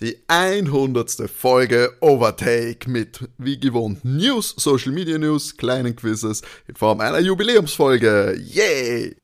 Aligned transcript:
Die 0.00 0.16
100. 0.28 1.28
Folge 1.28 1.92
Overtake 2.00 2.88
mit, 2.88 3.28
wie 3.36 3.58
gewohnt, 3.58 4.04
News, 4.04 4.54
Social 4.56 4.92
Media 4.92 5.18
News, 5.18 5.56
kleinen 5.56 5.96
Quizzes 5.96 6.42
in 6.68 6.76
Form 6.76 7.00
einer 7.00 7.18
Jubiläumsfolge. 7.18 8.40
Yay! 8.40 9.16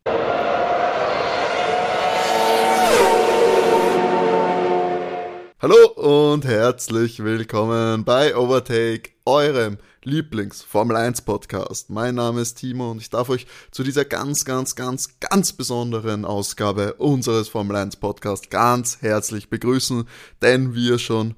Hallo 5.64 6.28
und 6.32 6.44
herzlich 6.44 7.24
willkommen 7.24 8.04
bei 8.04 8.36
Overtake, 8.36 9.12
eurem 9.24 9.78
Lieblings 10.02 10.60
Formel 10.60 10.94
1 10.94 11.22
Podcast. 11.22 11.88
Mein 11.88 12.16
Name 12.16 12.42
ist 12.42 12.56
Timo 12.56 12.90
und 12.90 13.00
ich 13.00 13.08
darf 13.08 13.30
euch 13.30 13.46
zu 13.70 13.82
dieser 13.82 14.04
ganz, 14.04 14.44
ganz, 14.44 14.76
ganz, 14.76 15.20
ganz 15.20 15.54
besonderen 15.54 16.26
Ausgabe 16.26 16.92
unseres 16.98 17.48
Formel 17.48 17.76
1 17.76 17.96
Podcast 17.96 18.50
ganz 18.50 19.00
herzlich 19.00 19.48
begrüßen, 19.48 20.06
denn 20.42 20.74
wie 20.74 20.88
ihr 20.88 20.98
schon 20.98 21.34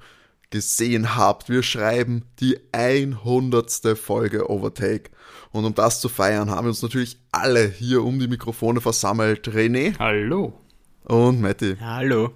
gesehen 0.50 1.14
habt, 1.14 1.48
wir 1.48 1.62
schreiben 1.62 2.24
die 2.40 2.58
100. 2.72 3.96
Folge 3.96 4.50
Overtake. 4.50 5.12
Und 5.52 5.66
um 5.66 5.74
das 5.76 6.00
zu 6.00 6.08
feiern, 6.08 6.50
haben 6.50 6.64
wir 6.64 6.70
uns 6.70 6.82
natürlich 6.82 7.20
alle 7.30 7.68
hier 7.68 8.02
um 8.02 8.18
die 8.18 8.26
Mikrofone 8.26 8.80
versammelt. 8.80 9.46
René. 9.46 9.96
Hallo. 10.00 10.52
Und 11.04 11.40
Matti. 11.40 11.76
Hallo. 11.80 12.32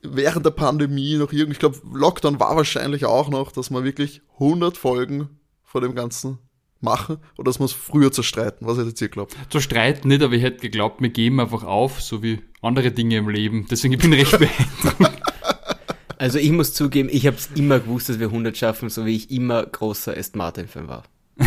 während 0.00 0.46
der 0.46 0.52
Pandemie 0.52 1.16
noch 1.16 1.32
irgendwie, 1.32 1.52
ich 1.52 1.58
glaube, 1.58 1.80
Lockdown 1.92 2.40
war 2.40 2.56
wahrscheinlich 2.56 3.04
auch 3.04 3.28
noch, 3.28 3.52
dass 3.52 3.68
wir 3.70 3.84
wirklich 3.84 4.22
100 4.34 4.78
Folgen 4.78 5.38
vor 5.64 5.82
dem 5.82 5.94
Ganzen 5.94 6.38
machen 6.80 7.18
oder 7.36 7.50
dass 7.50 7.60
wir 7.60 7.66
es 7.66 7.72
früher 7.72 8.12
zerstreiten. 8.12 8.66
Was 8.66 8.78
hättet 8.78 9.00
ihr 9.00 9.08
geglaubt? 9.08 9.36
Zerstreiten 9.50 10.08
nicht, 10.08 10.22
aber 10.22 10.34
ich 10.34 10.42
hätte 10.42 10.60
geglaubt, 10.60 11.02
wir 11.02 11.10
geben 11.10 11.40
einfach 11.40 11.64
auf, 11.64 12.00
so 12.00 12.22
wie 12.22 12.40
andere 12.62 12.92
Dinge 12.92 13.16
im 13.16 13.28
Leben. 13.28 13.66
Deswegen 13.70 13.94
ich 13.94 14.00
bin 14.00 14.12
ich 14.12 14.32
recht 14.32 14.38
beeindruckt. 14.38 15.22
Also 16.18 16.38
ich 16.38 16.50
muss 16.50 16.74
zugeben, 16.74 17.08
ich 17.12 17.26
habe 17.28 17.36
es 17.36 17.48
immer 17.54 17.78
gewusst, 17.78 18.08
dass 18.08 18.18
wir 18.18 18.26
100 18.26 18.56
schaffen, 18.56 18.88
so 18.90 19.06
wie 19.06 19.14
ich 19.14 19.30
immer 19.30 19.64
großer 19.64 20.16
Aston 20.16 20.38
Martin-Fan 20.38 20.88
war. 20.88 21.04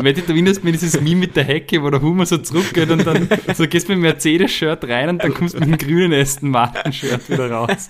Wette, 0.00 0.22
du 0.22 0.32
erinnerst 0.32 0.64
mir 0.64 0.72
dieses 0.72 1.00
Meme 1.00 1.20
mit 1.20 1.36
der 1.36 1.44
Hecke, 1.44 1.80
wo 1.80 1.88
der 1.90 2.02
Humor 2.02 2.26
so 2.26 2.38
zurückgeht 2.38 2.90
und 2.90 3.06
dann 3.06 3.28
so 3.54 3.68
gehst 3.68 3.88
mit 3.88 3.98
dem 3.98 4.02
Mercedes-Shirt 4.02 4.82
rein 4.88 5.10
und 5.10 5.22
dann 5.22 5.32
kommst 5.32 5.54
du 5.54 5.60
mit 5.60 5.68
dem 5.68 5.78
grünen 5.78 6.20
Aston 6.20 6.50
Martin-Shirt 6.50 7.30
wieder 7.30 7.48
raus. 7.48 7.86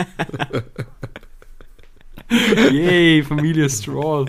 Yay, 2.71 3.23
Familie 3.23 3.71
Stroll. 3.71 4.27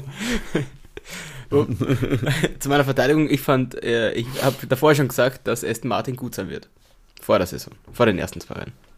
Zu 2.59 2.69
meiner 2.69 2.85
Verteidigung, 2.85 3.29
ich 3.29 3.41
fand, 3.41 3.83
äh, 3.83 4.13
ich 4.13 4.27
habe 4.41 4.65
davor 4.67 4.95
schon 4.95 5.09
gesagt, 5.09 5.45
dass 5.47 5.65
Aston 5.65 5.89
Martin 5.89 6.15
gut 6.15 6.33
sein 6.33 6.49
wird. 6.49 6.69
Vor 7.21 7.37
der 7.37 7.47
Saison, 7.47 7.73
vor 7.91 8.05
den 8.05 8.17
ersten 8.17 8.39
zwei 8.39 8.53
Rennen. 8.53 8.88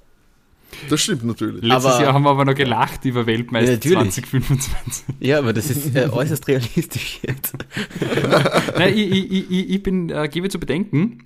Das 0.89 1.02
stimmt 1.02 1.23
natürlich. 1.23 1.64
Letztes 1.64 1.94
Aber- 1.94 2.03
Jahr 2.03 2.14
haben 2.14 2.23
wir 2.23 2.30
aber 2.31 2.45
noch 2.45 2.55
gelacht 2.55 3.05
über 3.05 3.25
Weltmeister 3.25 3.72
Ja, 3.72 3.75
natürlich. 3.77 4.14
2025. 4.14 5.05
Ja, 5.19 5.39
aber 5.39 5.53
das 5.53 5.69
ist 5.69 5.95
äh, 5.95 6.08
äußerst 6.11 6.47
realistisch 6.47 7.19
jetzt. 7.25 7.55
Nein, 8.77 8.94
ich, 8.97 9.11
ich, 9.11 9.31
ich- 9.31 9.52
ich, 9.52 9.69
ich 9.69 9.83
bin, 9.83 10.09
äh, 10.09 10.27
gebe 10.31 10.49
zu 10.49 10.59
bedenken, 10.59 11.25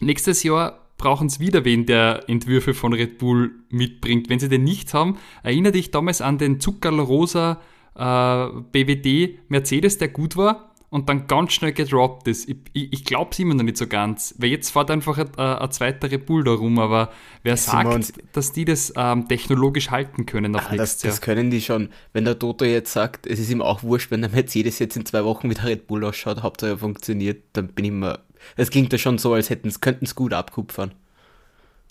nächstes 0.00 0.42
Jahr 0.42 0.78
brauchen 0.98 1.28
sie 1.28 1.40
wieder 1.40 1.64
wen, 1.64 1.84
der 1.86 2.28
Entwürfe 2.28 2.74
von 2.74 2.92
Red 2.92 3.18
Bull 3.18 3.50
mitbringt. 3.70 4.28
Wenn 4.30 4.38
sie 4.38 4.48
den 4.48 4.62
nicht 4.64 4.94
haben, 4.94 5.18
erinnere 5.42 5.72
dich 5.72 5.90
damals 5.90 6.20
an 6.20 6.38
den 6.38 6.60
Zuckerl-rosa 6.60 7.60
äh, 7.96 8.46
BWD 8.72 9.38
Mercedes, 9.48 9.98
der 9.98 10.08
gut 10.08 10.36
war 10.36 10.71
und 10.92 11.08
dann 11.08 11.26
ganz 11.26 11.54
schnell 11.54 11.72
gedroppt 11.72 12.28
ist. 12.28 12.46
Ich, 12.50 12.56
ich, 12.74 12.92
ich 12.92 13.04
glaube 13.06 13.30
es 13.32 13.38
immer 13.38 13.54
noch 13.54 13.62
nicht 13.64 13.78
so 13.78 13.86
ganz, 13.86 14.34
weil 14.36 14.50
jetzt 14.50 14.70
fährt 14.70 14.90
einfach 14.90 15.16
ein, 15.16 15.30
äh, 15.38 15.40
ein 15.40 15.70
zweiter 15.72 16.10
Red 16.10 16.26
Bull 16.26 16.44
da 16.44 16.50
rum, 16.52 16.78
aber 16.78 17.10
wer 17.42 17.56
sagt, 17.56 18.12
dass 18.34 18.52
die 18.52 18.66
das 18.66 18.92
ähm, 18.94 19.26
technologisch 19.26 19.90
halten 19.90 20.26
können 20.26 20.54
auf 20.54 20.66
Ah, 20.66 20.68
das, 20.68 20.78
nächstes 20.78 21.02
Jahr? 21.02 21.10
das 21.12 21.20
können 21.22 21.50
die 21.50 21.62
schon. 21.62 21.88
Wenn 22.12 22.26
der 22.26 22.38
Toto 22.38 22.66
jetzt 22.66 22.92
sagt, 22.92 23.26
es 23.26 23.38
ist 23.38 23.50
ihm 23.50 23.62
auch 23.62 23.82
wurscht, 23.82 24.10
wenn 24.10 24.20
der 24.20 24.30
Mercedes 24.30 24.78
jetzt 24.80 24.94
in 24.98 25.06
zwei 25.06 25.24
Wochen 25.24 25.48
wieder 25.48 25.64
Red 25.64 25.86
Bull 25.86 26.04
ausschaut, 26.04 26.42
Hauptsache 26.42 26.72
er 26.72 26.78
funktioniert, 26.78 27.42
dann 27.54 27.68
bin 27.68 27.86
ich 27.86 27.92
mir. 27.92 28.18
Es 28.56 28.70
klingt 28.70 28.92
ja 28.92 28.98
schon 28.98 29.16
so, 29.16 29.32
als 29.32 29.48
hätten 29.48 29.72
könnten 29.80 30.04
es 30.04 30.14
gut 30.14 30.34
abkupfern. 30.34 30.92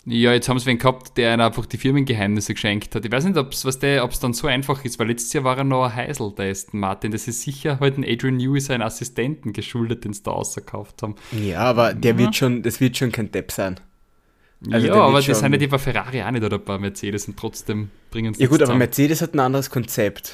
Ja, 0.06 0.34
jetzt 0.34 0.50
haben 0.50 0.58
sie 0.58 0.66
wen 0.66 0.80
gehabt, 0.80 1.16
der 1.18 1.32
ihnen 1.34 1.42
einfach 1.42 1.68
die 1.68 1.78
Firmengeheimnisse 1.78 2.54
geschenkt 2.56 2.96
hat. 2.96 3.06
Ich 3.06 3.12
weiß 3.12 3.24
nicht, 3.26 3.38
ob 3.38 3.52
es 3.52 4.20
dann 4.20 4.34
so 4.34 4.48
einfach 4.48 4.84
ist, 4.84 4.98
weil 4.98 5.08
letztes 5.10 5.32
Jahr 5.34 5.44
war 5.44 5.58
er 5.60 5.64
noch 5.64 5.84
ein 5.86 5.96
Heisel, 5.96 6.34
der 6.36 6.50
Aston 6.50 6.80
Martin. 6.80 7.12
Das 7.12 7.28
ist 7.28 7.44
sicher 7.44 7.80
heute 7.80 8.02
ein 8.02 8.06
Adrian 8.08 8.38
Newey, 8.38 8.60
seinen 8.62 8.82
Assistenten, 8.82 9.54
geschuldet, 9.54 10.04
den 10.04 10.14
sie 10.14 10.24
da 10.24 10.32
ausgekauft 10.32 11.04
haben. 11.04 11.16
Ja, 11.32 11.60
aber 11.60 11.94
der 11.94 12.18
wird 12.18 12.36
schon, 12.36 12.64
das 12.64 12.80
wird 12.80 12.98
schon 12.98 13.12
kein 13.12 13.32
Depp 13.32 13.52
sein. 13.52 13.80
Also 14.72 14.88
ja, 14.88 14.94
aber 14.94 15.14
wird 15.14 15.28
die 15.28 15.34
sind 15.34 15.44
schon- 15.44 15.52
ja 15.54 15.58
die 15.60 15.68
bei 15.68 15.78
Ferrari 15.78 16.22
auch 16.24 16.32
nicht 16.32 16.44
oder 16.44 16.58
bei 16.58 16.78
Mercedes 16.80 17.28
und 17.28 17.38
trotzdem 17.38 17.90
bringen 18.10 18.34
sie 18.34 18.42
Ja 18.44 18.48
gut, 18.50 18.62
aber. 18.64 18.76
Mercedes 18.76 19.22
hat 19.22 19.36
ein 19.36 19.40
anderes 19.40 19.70
Konzept 19.70 20.34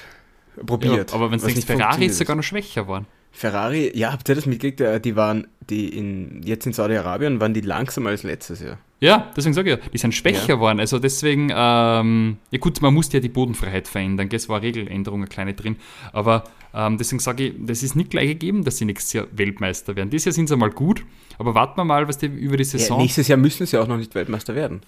probiert. 0.66 1.12
ja, 1.12 1.16
aber 1.16 1.30
wenn 1.32 1.40
es 1.40 1.66
Ferrari 1.66 2.06
ist 2.06 2.18
sogar 2.18 2.36
noch 2.38 2.44
schwächer 2.44 2.88
waren. 2.88 3.06
Ferrari, 3.32 3.92
ja, 3.96 4.12
habt 4.12 4.28
ihr 4.30 4.36
das 4.36 4.46
mitgekriegt? 4.46 4.82
Äh, 4.82 5.00
Die 5.00 5.16
waren, 5.16 5.48
die 5.70 5.90
in, 5.90 6.42
jetzt 6.44 6.66
in 6.66 6.74
Saudi-Arabien 6.74 7.40
waren 7.40 7.54
die 7.54 7.62
langsamer 7.62 8.10
als 8.10 8.24
letztes 8.24 8.62
Jahr. 8.62 8.80
Ja, 9.00 9.32
deswegen 9.38 9.54
sage 9.54 9.72
ich 9.74 9.78
ja, 9.84 9.90
die 9.94 9.98
sind 10.00 10.16
schwächer 10.16 10.48
Ja. 10.48 10.56
geworden. 10.56 10.80
Also 10.80 10.98
deswegen, 10.98 11.52
ähm, 11.56 12.38
ja 12.50 12.58
gut, 12.60 12.82
man 12.82 12.94
musste 12.96 13.18
ja 13.18 13.22
die 13.22 13.30
Bodenfreiheit 13.30 13.88
verändern, 13.88 14.28
es 14.32 14.50
war 14.50 14.64
Regeländerung, 14.64 15.20
eine 15.20 15.28
kleine 15.28 15.54
drin. 15.54 15.76
Aber 16.14 16.46
ähm, 16.74 16.98
deswegen 16.98 17.20
sage 17.20 17.44
ich, 17.50 17.54
das 17.60 17.84
ist 17.84 17.96
nicht 17.96 18.10
gleich 18.10 18.28
gegeben, 18.30 18.64
dass 18.64 18.78
sie 18.78 18.86
nächstes 18.86 19.14
Jahr 19.14 19.28
Weltmeister 19.34 19.96
werden. 19.96 20.10
Dieses 20.10 20.26
Jahr 20.26 20.34
sind 20.34 20.48
sie 20.50 20.58
mal 20.58 20.72
gut, 20.72 21.06
aber 21.38 21.54
warten 21.54 21.78
wir 21.80 21.86
mal, 21.86 22.08
was 22.08 22.18
die 22.18 22.26
über 22.26 22.58
die 22.58 22.64
Ja, 22.64 22.70
Saison. 22.70 22.98
nächstes 23.00 23.28
Jahr 23.28 23.38
müssen 23.38 23.68
sie 23.68 23.78
auch 23.78 23.88
noch 23.88 23.98
nicht 23.98 24.16
Weltmeister 24.16 24.56
werden. 24.56 24.82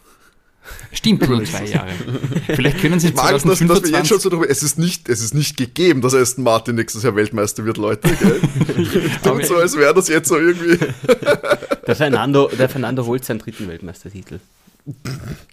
Stimmt, 0.92 1.28
nur 1.28 1.44
zwei 1.46 1.66
Jahre. 1.66 1.92
Vielleicht 2.48 2.80
können 2.80 3.00
sie 3.00 3.12
mag, 3.12 3.32
dass, 3.32 3.44
dass 3.44 3.60
wir 3.62 3.68
jetzt 3.68 3.88
2025. 3.88 4.08
schon 4.08 4.20
so 4.20 4.30
drüber, 4.30 4.50
es 4.50 4.64
ist 4.64 4.80
nicht, 4.80 5.08
es 5.10 5.22
ist 5.22 5.34
nicht 5.34 5.58
gegeben, 5.58 6.02
dass 6.02 6.14
Aston 6.14 6.44
Martin 6.44 6.76
nächstes 6.76 7.04
Jahr 7.04 7.16
Weltmeister 7.16 7.66
wird, 7.66 7.78
Leute. 7.78 8.10
Gell? 8.10 8.42
Tut 9.24 9.46
so, 9.46 9.58
als 9.58 9.78
wäre 9.78 9.94
das 9.94 10.08
jetzt 10.08 10.30
so 10.30 10.38
irgendwie. 10.38 10.78
Der 11.88 11.96
Fernando, 11.96 12.52
der 12.56 12.70
Fernando 12.70 13.04
holt 13.04 13.26
seinen 13.26 13.40
dritten 13.40 13.68
Weltmeistertitel. 13.68 14.40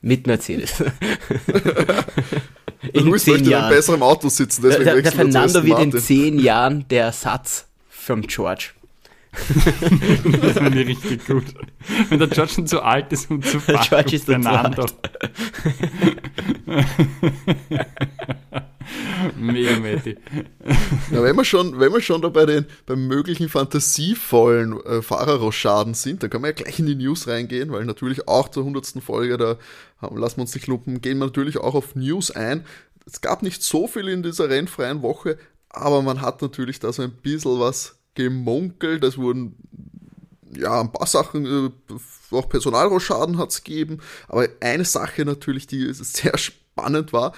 Mit 0.02 0.26
Mercedes. 0.26 0.82
in 2.92 3.06
Luis 3.06 3.24
zehn 3.24 3.34
möchte 3.34 3.48
in 3.48 3.54
einem 3.54 3.70
besseren 3.70 4.02
Auto 4.02 4.28
sitzen, 4.28 4.60
Der, 4.60 4.72
deswegen 4.72 4.84
der, 4.84 4.94
der 4.96 5.04
er 5.04 5.10
zu 5.10 5.16
Fernando 5.16 5.64
wird 5.64 5.80
in 5.80 5.98
zehn 5.98 6.38
Jahren 6.38 6.86
der 6.88 7.04
Ersatz 7.04 7.64
vom 7.88 8.20
George. 8.22 8.72
Das 10.42 10.52
finde 10.52 10.82
ich 10.82 10.88
richtig 10.88 11.26
gut. 11.26 11.44
Wenn 12.08 12.18
der 12.18 12.28
George 12.28 12.52
schon 12.52 12.66
zu 12.66 12.82
alt 12.82 13.12
ist, 13.12 13.30
um 13.30 13.42
zu 13.42 13.58
Der 13.58 13.78
fahren, 13.78 13.86
George 13.88 14.16
ist 14.16 14.24
Fernando. 14.24 14.86
Mega 19.36 19.78
Matti. 19.78 20.16
Ja, 21.10 21.22
wenn 21.22 21.36
wir 21.36 21.44
schon, 21.44 21.78
wenn 21.78 21.92
wir 21.92 22.00
schon 22.00 22.22
da 22.22 22.28
bei 22.28 22.46
den 22.46 22.66
beim 22.86 23.06
möglichen 23.06 23.48
fantasievollen 23.48 24.80
äh, 24.84 25.02
Fahrerroschaden 25.02 25.94
sind, 25.94 26.22
dann 26.22 26.30
können 26.30 26.44
wir 26.44 26.50
ja 26.50 26.54
gleich 26.54 26.78
in 26.78 26.86
die 26.86 26.94
News 26.94 27.26
reingehen, 27.26 27.72
weil 27.72 27.84
natürlich 27.84 28.28
auch 28.28 28.48
zur 28.48 28.62
100. 28.62 29.02
Folge, 29.04 29.36
da 29.36 29.56
haben, 29.98 30.16
lassen 30.16 30.38
wir 30.38 30.42
uns 30.42 30.54
nicht 30.54 30.66
lumpen, 30.66 31.00
gehen 31.00 31.18
wir 31.18 31.26
natürlich 31.26 31.58
auch 31.58 31.74
auf 31.74 31.94
News 31.94 32.30
ein. 32.30 32.64
Es 33.06 33.20
gab 33.20 33.42
nicht 33.42 33.62
so 33.62 33.86
viel 33.86 34.08
in 34.08 34.22
dieser 34.22 34.48
rennfreien 34.48 35.02
Woche, 35.02 35.38
aber 35.68 36.02
man 36.02 36.22
hat 36.22 36.42
natürlich 36.42 36.80
da 36.80 36.92
so 36.92 37.02
ein 37.02 37.12
bisschen 37.12 37.60
was 37.60 37.95
gemunkelt. 38.16 39.04
Es 39.04 39.16
wurden 39.16 39.54
ja, 40.56 40.80
ein 40.80 40.92
paar 40.92 41.06
Sachen, 41.06 41.46
äh, 41.46 42.34
auch 42.34 42.48
Personalroschaden 42.48 43.38
hat 43.38 43.50
es 43.50 43.62
gegeben, 43.62 43.98
aber 44.28 44.48
eine 44.60 44.84
Sache 44.84 45.24
natürlich, 45.24 45.66
die 45.66 45.92
sehr 45.92 46.36
spannend 46.38 47.12
war, 47.12 47.32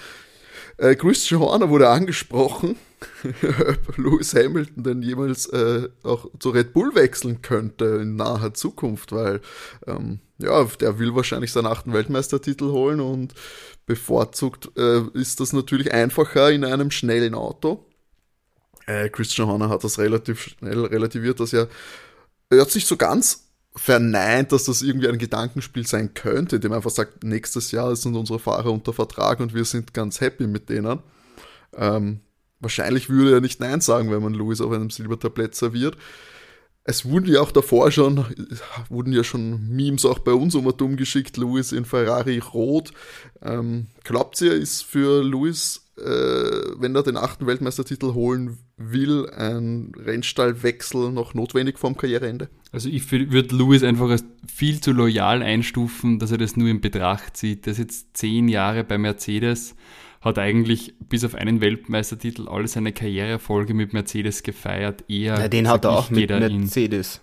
äh, 0.77 0.95
Christian 0.95 1.41
Horner 1.41 1.69
wurde 1.69 1.89
angesprochen, 1.89 2.77
ob 3.23 3.97
Lewis 3.97 4.33
Hamilton 4.33 4.83
denn 4.83 5.01
jemals 5.01 5.45
äh, 5.47 5.89
auch 6.03 6.29
zu 6.39 6.49
Red 6.51 6.73
Bull 6.73 6.95
wechseln 6.95 7.41
könnte 7.41 7.99
in 8.01 8.15
naher 8.15 8.53
Zukunft, 8.53 9.11
weil 9.11 9.41
ähm, 9.87 10.19
ja, 10.37 10.63
der 10.63 10.97
will 10.99 11.15
wahrscheinlich 11.15 11.51
seinen 11.51 11.67
achten 11.67 11.91
Weltmeistertitel 11.91 12.71
holen 12.71 13.01
und 13.01 13.33
bevorzugt 13.85 14.71
äh, 14.77 15.01
ist 15.13 15.41
das 15.41 15.51
natürlich 15.51 15.93
einfacher 15.93 16.49
in 16.51 16.63
einem 16.63 16.91
schnellen 16.91 17.35
Auto. 17.35 17.85
Äh, 18.89 19.09
Christian 19.09 19.47
Horner 19.47 19.69
hat 19.69 19.83
das 19.83 19.99
relativ 19.99 20.41
schnell 20.41 20.83
relativiert, 20.85 21.39
dass 21.39 21.53
er, 21.53 21.67
er 22.49 22.61
hat 22.61 22.71
sich 22.71 22.87
so 22.87 22.97
ganz 22.97 23.45
verneint, 23.75 24.51
dass 24.51 24.63
das 24.63 24.81
irgendwie 24.81 25.07
ein 25.07 25.19
Gedankenspiel 25.19 25.85
sein 25.85 26.15
könnte, 26.15 26.55
indem 26.55 26.71
er 26.71 26.77
einfach 26.77 26.89
sagt, 26.89 27.23
nächstes 27.23 27.71
Jahr 27.71 27.95
sind 27.95 28.15
unsere 28.15 28.39
Fahrer 28.39 28.71
unter 28.71 28.91
Vertrag 28.91 29.41
und 29.41 29.53
wir 29.53 29.63
sind 29.63 29.93
ganz 29.93 30.21
happy 30.21 30.47
mit 30.47 30.69
denen. 30.69 30.99
Ähm, 31.77 32.21
wahrscheinlich 32.59 33.09
würde 33.09 33.33
er 33.33 33.41
nicht 33.41 33.59
Nein 33.59 33.79
sagen, 33.79 34.09
wenn 34.11 34.23
man 34.23 34.33
Lewis 34.33 34.59
auf 34.59 34.71
einem 34.71 34.89
Silbertablett 34.89 35.53
serviert. 35.53 35.95
Es 36.83 37.05
wurden 37.05 37.31
ja 37.31 37.41
auch 37.41 37.51
davor 37.51 37.91
schon, 37.91 38.25
wurden 38.89 39.13
ja 39.13 39.23
schon 39.23 39.69
Memes 39.69 40.03
auch 40.03 40.17
bei 40.17 40.33
uns 40.33 40.55
um 40.55 40.65
und 40.65 40.97
geschickt, 40.97 41.37
Lewis 41.37 41.71
in 41.73 41.85
Ferrari 41.85 42.39
rot. 42.39 42.91
Ähm, 43.43 43.85
glaubt 44.03 44.41
ihr, 44.41 44.53
ist 44.53 44.83
für 44.83 45.21
äh, 45.21 45.23
wenn 46.01 46.95
er 46.95 47.03
den 47.03 47.17
achten 47.17 47.45
Weltmeistertitel 47.45 48.13
holen 48.13 48.57
will, 48.77 49.29
ein 49.29 49.91
Rennstallwechsel 49.97 51.11
noch 51.11 51.33
notwendig 51.33 51.77
vorm 51.77 51.97
Karriereende? 51.97 52.49
Also 52.71 52.89
ich 52.89 53.11
würde 53.11 53.55
Lewis 53.55 53.83
einfach 53.83 54.09
als 54.09 54.23
viel 54.47 54.79
zu 54.79 54.91
loyal 54.91 55.41
einstufen, 55.41 56.19
dass 56.19 56.31
er 56.31 56.37
das 56.37 56.55
nur 56.55 56.69
in 56.69 56.81
Betracht 56.81 57.35
zieht. 57.37 57.65
Der 57.65 57.71
ist 57.71 57.79
jetzt 57.79 58.17
zehn 58.17 58.47
Jahre 58.47 58.83
bei 58.83 58.97
Mercedes, 58.97 59.75
hat 60.21 60.37
eigentlich 60.37 60.93
bis 61.09 61.23
auf 61.23 61.35
einen 61.35 61.61
Weltmeistertitel 61.61 62.47
alle 62.47 62.67
seine 62.67 62.91
Karriereerfolge 62.93 63.73
mit 63.73 63.93
Mercedes 63.93 64.43
gefeiert. 64.43 65.03
Eher 65.09 65.39
Ja, 65.39 65.47
den 65.47 65.67
hat 65.67 65.85
er 65.85 65.91
auch 65.91 66.09
mit 66.09 66.29
er 66.29 66.49
Mercedes. 66.49 67.21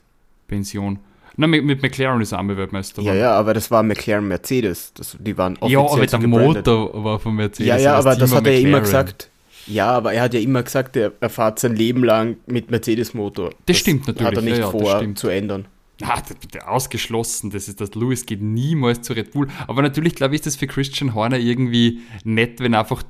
Pension. 0.49 0.99
Na, 1.37 1.47
mit, 1.47 1.65
mit 1.65 1.83
McLaren 1.83 2.21
ist 2.21 2.33
er 2.33 2.39
einmal 2.39 2.57
Weltmeister. 2.57 3.03
Ja, 3.03 3.15
ja, 3.15 3.33
aber 3.33 3.53
das 3.55 3.71
war 3.71 3.83
McLaren 3.83 4.27
Mercedes. 4.27 4.93
Das, 4.95 5.17
die 5.21 5.37
waren 5.37 5.59
ja, 5.67 5.79
offiziell 5.81 5.81
aber 5.81 6.09
so 6.09 6.19
der 6.19 6.19
gebrandet. 6.21 6.67
Motor 6.67 7.05
war 7.05 7.19
von 7.21 7.35
Mercedes. 7.35 7.69
Ja, 7.69 7.77
ja, 7.77 7.97
das 7.97 8.07
aber 8.07 8.17
das 8.17 8.31
war 8.31 8.39
hat 8.39 8.47
er 8.47 8.53
ja 8.55 8.59
immer 8.61 8.81
McLaren. 8.81 9.07
gesagt. 9.07 9.31
Ja, 9.67 9.91
aber 9.91 10.13
er 10.13 10.23
hat 10.23 10.35
ja 10.35 10.41
immer 10.41 10.63
gesagt, 10.63 10.97
er, 10.97 11.13
er 11.21 11.29
fährt 11.29 11.59
sein 11.59 11.75
Leben 11.75 12.05
lang 12.05 12.37
mit 12.47 12.71
Mercedes-Motor. 12.71 13.51
stimmt 13.79 14.07
natürlich, 14.07 14.27
Hat 14.27 14.37
er 14.37 14.43
nicht 14.43 14.53
ja, 14.53 14.59
ja, 14.59 14.73
das 14.73 14.83
vor 14.83 15.15
zu 15.17 15.29
ändern. 15.29 15.67
Ja, 16.01 16.23
ausgeschlossen. 16.67 17.51
Das 17.51 17.69
ist 17.69 17.81
das 17.81 17.95
Lewis 17.95 18.27
geht 18.27 18.43
niemals 18.43 19.03
zu 19.03 19.15
Red 19.15 19.33
Bull. 19.33 19.49
Aber 19.67 19.83
natürlich, 19.83 20.15
glaube 20.15 20.35
ich, 20.35 20.41
ist 20.41 20.47
das 20.47 20.57
für 20.57 20.67
Christian 20.67 21.15
Horner 21.15 21.39
irgendwie 21.39 22.01
nett, 22.23 22.61
wenn 22.61 22.75
einfach 22.75 23.03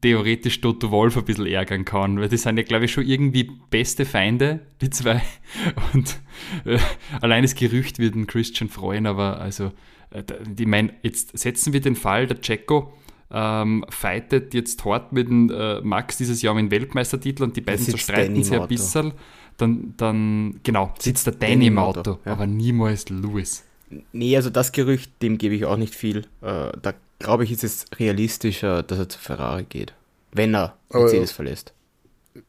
theoretisch 0.00 0.60
Toto 0.60 0.90
Wolf 0.90 1.16
ein 1.16 1.24
bisschen 1.24 1.46
ärgern 1.46 1.84
kann. 1.84 2.20
Weil 2.20 2.28
die 2.28 2.36
sind 2.36 2.56
ja, 2.56 2.62
glaube 2.62 2.86
ich, 2.86 2.92
schon 2.92 3.06
irgendwie 3.06 3.50
beste 3.70 4.04
Feinde, 4.04 4.60
die 4.80 4.90
zwei. 4.90 5.22
Und 5.92 6.18
äh, 6.64 6.78
allein 7.20 7.42
das 7.42 7.54
Gerücht 7.54 7.98
wird 7.98 8.14
den 8.14 8.26
Christian 8.26 8.68
freuen, 8.68 9.06
aber 9.06 9.40
also, 9.40 9.72
äh, 10.10 10.22
ich 10.58 10.66
meine, 10.66 10.94
jetzt 11.02 11.36
setzen 11.38 11.72
wir 11.72 11.80
den 11.80 11.96
Fall, 11.96 12.26
der 12.26 12.40
Checo 12.40 12.92
ähm, 13.30 13.84
fightet 13.88 14.52
jetzt 14.54 14.84
hart 14.84 15.12
mit 15.12 15.28
dem 15.28 15.50
äh, 15.50 15.80
Max 15.80 16.18
dieses 16.18 16.42
Jahr 16.42 16.52
um 16.52 16.58
den 16.58 16.70
Weltmeistertitel 16.70 17.42
und 17.44 17.56
die 17.56 17.62
beiden 17.62 17.84
zerstreiten 17.84 18.42
sich 18.42 18.58
ein 18.58 18.68
bisschen. 18.68 19.12
Dann, 19.56 19.94
dann, 19.96 20.60
genau, 20.62 20.92
sitzt 20.98 21.26
der 21.26 21.34
Danny 21.34 21.66
im 21.66 21.78
Auto, 21.78 22.00
Auto, 22.00 22.18
ja. 22.24 22.32
aber 22.32 22.46
niemals 22.46 23.08
Lewis. 23.10 23.64
Nee, 24.12 24.36
also 24.36 24.50
das 24.50 24.72
Gerücht, 24.72 25.22
dem 25.22 25.38
gebe 25.38 25.54
ich 25.54 25.66
auch 25.66 25.76
nicht 25.76 25.94
viel. 25.94 26.26
Äh, 26.40 26.72
da 26.80 26.94
glaube 27.22 27.44
ich, 27.44 27.52
ist 27.52 27.64
es 27.64 27.84
realistischer, 27.98 28.82
dass 28.82 28.98
er 28.98 29.08
zu 29.08 29.18
Ferrari 29.18 29.64
geht. 29.64 29.94
Wenn 30.32 30.54
er 30.54 30.76
Mercedes 30.90 31.30
ja. 31.30 31.36
verlässt. 31.36 31.72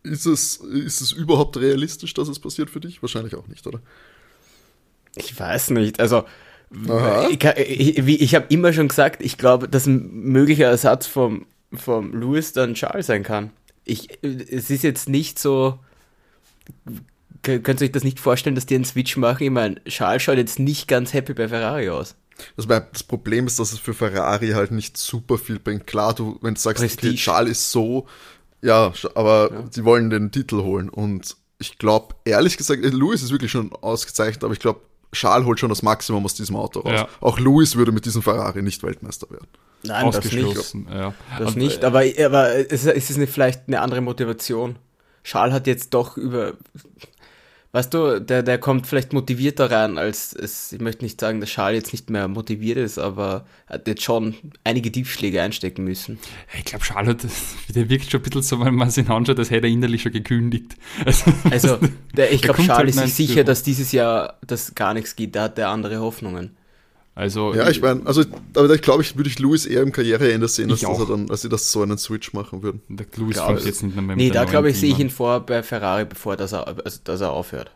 Ist 0.03 0.25
es, 0.25 0.55
ist 0.57 1.01
es 1.01 1.11
überhaupt 1.11 1.57
realistisch, 1.57 2.13
dass 2.13 2.27
es 2.29 2.39
passiert 2.39 2.69
für 2.69 2.79
dich? 2.79 3.01
Wahrscheinlich 3.01 3.35
auch 3.35 3.47
nicht, 3.47 3.65
oder? 3.67 3.79
Ich 5.15 5.37
weiß 5.37 5.71
nicht. 5.71 5.99
Also, 5.99 6.23
Aha. 6.87 7.27
ich, 7.29 7.43
ich, 7.43 8.05
wie- 8.05 8.15
ich 8.17 8.35
habe 8.35 8.45
immer 8.49 8.71
schon 8.73 8.87
gesagt, 8.87 9.21
ich 9.21 9.37
glaube, 9.37 9.67
dass 9.67 9.85
ein 9.85 10.09
möglicher 10.11 10.67
Ersatz 10.67 11.05
vom, 11.07 11.45
vom 11.73 12.13
Lewis 12.19 12.53
dann 12.53 12.73
Charles 12.75 13.07
sein 13.07 13.23
kann. 13.23 13.51
Ich, 13.83 14.07
es 14.21 14.69
ist 14.69 14.83
jetzt 14.83 15.09
nicht 15.09 15.37
so. 15.37 15.79
Könnt 17.43 17.81
ihr 17.81 17.85
euch 17.85 17.91
das 17.91 18.05
nicht 18.05 18.21
vorstellen, 18.21 18.55
dass 18.55 18.65
die 18.65 18.75
einen 18.75 18.85
Switch 18.85 19.17
machen? 19.17 19.43
Ich 19.43 19.49
meine, 19.51 19.83
Charles 19.83 20.23
schaut 20.23 20.37
jetzt 20.37 20.59
nicht 20.59 20.87
ganz 20.87 21.11
happy 21.11 21.33
bei 21.33 21.49
Ferrari 21.49 21.89
aus. 21.89 22.15
Das, 22.57 22.67
das 22.67 23.03
Problem 23.03 23.47
ist, 23.47 23.59
dass 23.59 23.73
es 23.73 23.79
für 23.79 23.93
Ferrari 23.93 24.49
halt 24.49 24.71
nicht 24.71 24.97
super 24.97 25.37
viel 25.37 25.59
bringt. 25.59 25.87
Klar, 25.87 26.13
du, 26.13 26.37
wenn 26.41 26.55
du 26.55 26.59
sagst, 26.59 26.83
okay, 26.83 26.93
Prestige. 26.93 27.15
Charles 27.15 27.51
ist 27.51 27.71
so, 27.71 28.07
ja, 28.61 28.93
aber 29.15 29.65
sie 29.71 29.83
wollen 29.85 30.09
den 30.09 30.31
Titel 30.31 30.61
holen. 30.61 30.89
Und 30.89 31.35
ich 31.59 31.77
glaube, 31.77 32.15
ehrlich 32.25 32.57
gesagt, 32.57 32.83
äh, 32.83 32.89
Lewis 32.89 33.21
ist 33.21 33.31
wirklich 33.31 33.51
schon 33.51 33.71
ausgezeichnet, 33.73 34.43
aber 34.43 34.53
ich 34.53 34.59
glaube, 34.59 34.81
Charles 35.11 35.45
holt 35.45 35.59
schon 35.59 35.69
das 35.69 35.83
Maximum 35.83 36.25
aus 36.25 36.33
diesem 36.33 36.55
Auto 36.55 36.79
raus. 36.79 36.91
Ja. 37.01 37.07
Auch 37.21 37.39
Lewis 37.39 37.75
würde 37.75 37.91
mit 37.91 38.05
diesem 38.05 38.21
Ferrari 38.21 38.61
nicht 38.61 38.81
Weltmeister 38.83 39.29
werden. 39.29 39.47
Nein, 39.83 40.11
das 40.11 40.31
nicht. 40.31 40.75
Ja. 40.89 41.13
Das 41.37 41.49
Und, 41.49 41.57
nicht, 41.57 41.83
äh, 41.83 41.85
aber, 41.85 42.03
aber 42.25 42.55
es, 42.71 42.85
es 42.85 43.09
ist 43.09 43.17
eine, 43.17 43.27
vielleicht 43.27 43.67
eine 43.67 43.81
andere 43.81 44.01
Motivation. 44.01 44.77
Charles 45.23 45.53
hat 45.53 45.67
jetzt 45.67 45.93
doch 45.93 46.17
über. 46.17 46.53
Weißt 47.75 47.91
du, 47.91 48.21
der, 48.21 48.43
der 48.43 48.59
kommt 48.59 48.85
vielleicht 48.85 49.13
motivierter 49.13 49.71
rein, 49.71 49.97
als 49.97 50.31
es. 50.31 50.71
Ich 50.73 50.79
möchte 50.79 51.03
nicht 51.03 51.19
sagen, 51.19 51.41
dass 51.41 51.49
Charles 51.49 51.79
jetzt 51.79 51.91
nicht 51.91 52.07
mehr 52.11 52.27
motiviert 52.27 52.77
ist, 52.77 52.99
aber 52.99 53.45
hat 53.65 53.87
jetzt 53.87 54.03
schon 54.03 54.35
einige 54.63 54.91
Tiefschläge 54.91 55.41
einstecken 55.41 55.83
müssen. 55.83 56.19
Ich 56.55 56.65
glaube, 56.65 56.85
Charlotte, 56.85 57.27
der 57.73 57.89
wirkt 57.89 58.11
schon 58.11 58.19
ein 58.19 58.23
bisschen 58.25 58.43
so, 58.43 58.59
wenn 58.63 58.75
man 58.75 58.91
sich 58.91 59.09
anschaut, 59.09 59.39
als 59.39 59.49
hätte 59.49 59.65
er 59.65 59.73
innerlich 59.73 60.03
schon 60.03 60.11
gekündigt. 60.11 60.75
Also, 61.03 61.33
Also, 61.49 61.79
der, 62.15 62.31
ich 62.31 62.41
glaube, 62.43 62.57
kommt 62.57 62.69
halt 62.69 62.77
Charles 62.77 62.95
ist 62.95 63.17
sich 63.17 63.27
sicher, 63.27 63.43
dass 63.43 63.63
dieses 63.63 63.91
Jahr 63.91 64.37
das 64.45 64.75
gar 64.75 64.93
nichts 64.93 65.15
geht. 65.15 65.35
Da 65.35 65.43
hat 65.45 65.57
er 65.57 65.69
andere 65.69 65.99
Hoffnungen. 65.99 66.55
Also 67.15 67.53
Ja, 67.53 67.69
ich 67.69 67.81
meine, 67.81 68.01
also, 68.05 68.23
aber 68.55 68.73
ich 68.73 68.81
glaube, 68.81 69.03
ich 69.03 69.15
würde 69.15 69.29
ich 69.29 69.37
Lewis 69.39 69.65
eher 69.65 69.81
im 69.81 69.91
Karriereende 69.91 70.47
sehen, 70.47 70.71
als 70.71 70.81
dass, 70.81 70.99
er 70.99 71.05
dann, 71.05 71.29
als 71.29 71.41
sie 71.41 71.49
das 71.49 71.71
so 71.71 71.81
einen 71.81 71.97
Switch 71.97 72.33
machen 72.33 72.63
würden. 72.63 72.81
der 72.87 73.05
Lewis 73.15 73.35
Glaub 73.35 73.47
fängt 73.47 73.65
jetzt 73.65 73.83
nicht 73.83 73.95
mehr 73.95 74.03
mit 74.03 74.17
Nee, 74.17 74.31
da 74.31 74.45
glaube 74.45 74.69
ich, 74.69 74.79
sehe 74.79 74.91
ich 74.91 74.99
ihn 74.99 75.09
vor 75.09 75.41
bei 75.41 75.61
Ferrari, 75.61 76.05
bevor 76.05 76.35
dass 76.37 76.53
er, 76.53 76.67
also, 76.67 76.99
dass 77.03 77.21
er 77.21 77.31
aufhört. 77.31 77.71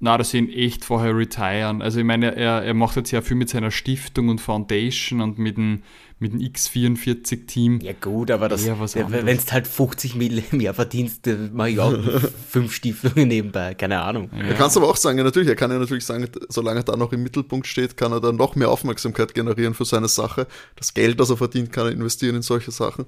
Na, 0.00 0.16
das 0.16 0.32
ihn 0.32 0.48
echt 0.48 0.84
vorher 0.84 1.16
retiren. 1.16 1.82
Also 1.82 1.98
ich 1.98 2.04
meine, 2.04 2.36
er, 2.36 2.62
er 2.62 2.74
macht 2.74 2.96
jetzt 2.96 3.10
ja 3.10 3.20
viel 3.20 3.36
mit 3.36 3.48
seiner 3.48 3.72
Stiftung 3.72 4.28
und 4.28 4.40
Foundation 4.40 5.20
und 5.20 5.38
mit 5.38 5.56
dem, 5.56 5.82
mit 6.20 6.32
dem 6.32 6.40
X44-Team. 6.40 7.80
Ja 7.80 7.92
gut, 7.92 8.30
aber 8.30 8.48
das, 8.48 8.66
wenn 8.66 9.36
du 9.36 9.52
halt 9.52 9.66
50 9.66 10.16
Mille 10.16 10.42
im 10.50 10.60
Jahr 10.60 10.74
verdienst, 10.74 11.26
dann 11.26 11.50
mach 11.52 11.66
ich 11.66 11.78
auch 11.78 11.96
fünf 12.48 12.74
Stieflungen 12.74 13.28
nebenbei, 13.28 13.74
keine 13.74 14.00
Ahnung. 14.00 14.30
Er 14.32 14.54
kann 14.54 14.68
es 14.68 14.76
aber 14.76 14.88
auch 14.88 14.96
sagen, 14.96 15.18
ja, 15.18 15.24
natürlich, 15.24 15.48
er 15.48 15.56
kann 15.56 15.70
ja 15.70 15.78
natürlich 15.78 16.04
sagen, 16.04 16.28
solange 16.48 16.80
er 16.80 16.84
da 16.84 16.96
noch 16.96 17.12
im 17.12 17.22
Mittelpunkt 17.22 17.66
steht, 17.66 17.96
kann 17.96 18.12
er 18.12 18.20
dann 18.20 18.36
noch 18.36 18.56
mehr 18.56 18.70
Aufmerksamkeit 18.70 19.34
generieren 19.34 19.74
für 19.74 19.84
seine 19.84 20.08
Sache. 20.08 20.46
Das 20.76 20.94
Geld, 20.94 21.20
das 21.20 21.30
er 21.30 21.36
verdient, 21.36 21.72
kann 21.72 21.86
er 21.86 21.92
investieren 21.92 22.36
in 22.36 22.42
solche 22.42 22.72
Sachen. 22.72 23.06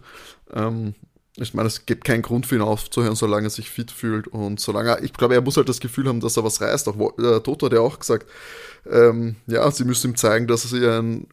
Ähm, 0.52 0.94
ich 1.36 1.54
meine, 1.54 1.68
es 1.68 1.86
gibt 1.86 2.04
keinen 2.04 2.22
Grund 2.22 2.46
für 2.46 2.56
ihn 2.56 2.60
aufzuhören, 2.60 3.14
solange 3.16 3.46
er 3.46 3.50
sich 3.50 3.70
fit 3.70 3.90
fühlt 3.90 4.28
und 4.28 4.60
solange 4.60 4.90
er, 4.90 5.02
ich 5.02 5.12
glaube, 5.12 5.34
er 5.34 5.40
muss 5.40 5.56
halt 5.56 5.68
das 5.68 5.80
Gefühl 5.80 6.08
haben, 6.08 6.20
dass 6.20 6.36
er 6.36 6.44
was 6.44 6.60
reißt. 6.60 6.88
Auch 6.88 7.18
äh, 7.18 7.40
Toto 7.40 7.66
hat 7.66 7.72
ja 7.72 7.80
auch 7.80 7.98
gesagt, 7.98 8.28
ähm, 8.90 9.36
ja, 9.46 9.70
sie 9.70 9.84
müssen 9.84 10.10
ihm 10.10 10.16
zeigen, 10.16 10.46
dass 10.46 10.62
sie 10.62 10.86
ein 10.86 11.26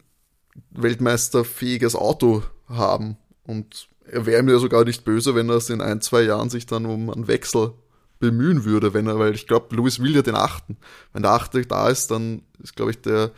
weltmeisterfähiges 0.70 1.94
Auto 1.96 2.42
haben 2.68 3.16
und 3.44 3.88
er 4.10 4.26
wäre 4.26 4.42
mir 4.42 4.58
sogar 4.58 4.84
nicht 4.84 5.04
böse, 5.04 5.34
wenn 5.34 5.48
er 5.50 5.56
es 5.56 5.70
in 5.70 5.80
ein, 5.80 6.00
zwei 6.00 6.22
Jahren 6.22 6.48
sich 6.50 6.66
dann 6.66 6.86
um 6.86 7.10
einen 7.10 7.28
Wechsel 7.28 7.72
bemühen 8.20 8.64
würde, 8.64 8.94
wenn 8.94 9.06
er, 9.06 9.18
weil 9.18 9.34
ich 9.34 9.46
glaube, 9.46 9.76
Lewis 9.76 10.00
will 10.00 10.14
ja 10.14 10.22
den 10.22 10.34
achten. 10.34 10.76
Wenn 11.12 11.22
der 11.22 11.32
achte 11.32 11.60
da 11.62 11.88
ist, 11.88 12.10
dann 12.10 12.42
ist, 12.62 12.74
glaube 12.74 12.90
ich, 12.90 13.00
der, 13.00 13.30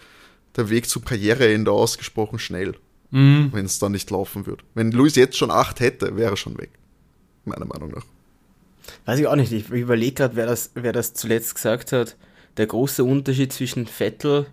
der 0.57 0.71
Weg 0.71 0.89
zum 0.89 1.05
Karriereende 1.05 1.71
ausgesprochen 1.73 2.39
schnell, 2.39 2.77
Mhm. 3.11 3.49
wenn 3.53 3.67
es 3.67 3.81
dann 3.81 3.91
nicht 3.93 4.09
laufen 4.11 4.47
würde. 4.47 4.63
Wenn 4.75 4.93
Lewis 4.93 5.17
jetzt 5.17 5.37
schon 5.37 5.51
acht 5.51 5.81
hätte, 5.81 6.17
wäre 6.17 6.31
er 6.35 6.37
schon 6.37 6.57
weg. 6.59 6.71
Meiner 7.45 7.67
Meinung 7.67 7.91
nach. 7.91 8.05
Weiß 9.05 9.19
ich 9.19 9.27
auch 9.27 9.35
nicht, 9.37 9.51
ich 9.53 9.69
überlege 9.71 10.15
gerade, 10.15 10.37
wer 10.37 10.47
das, 10.47 10.71
wer 10.75 10.93
das 10.93 11.15
zuletzt 11.15 11.57
gesagt 11.57 11.91
hat. 11.93 12.17
Der 12.57 12.67
große 12.67 13.03
Unterschied 13.05 13.53
zwischen 13.53 13.87
Vettel, 13.87 14.47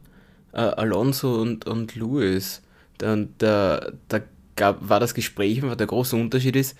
äh, 0.54 0.58
Alonso 0.58 1.42
und, 1.42 1.66
und 1.66 1.96
Lewis. 1.96 2.62
Dann, 2.98 3.34
da 3.38 3.92
da 4.08 4.22
gab, 4.56 4.90
war 4.90 5.00
das 5.00 5.14
Gespräch, 5.14 5.62
was 5.62 5.78
der 5.78 5.88
große 5.88 6.16
Unterschied 6.16 6.56
ist, 6.56 6.78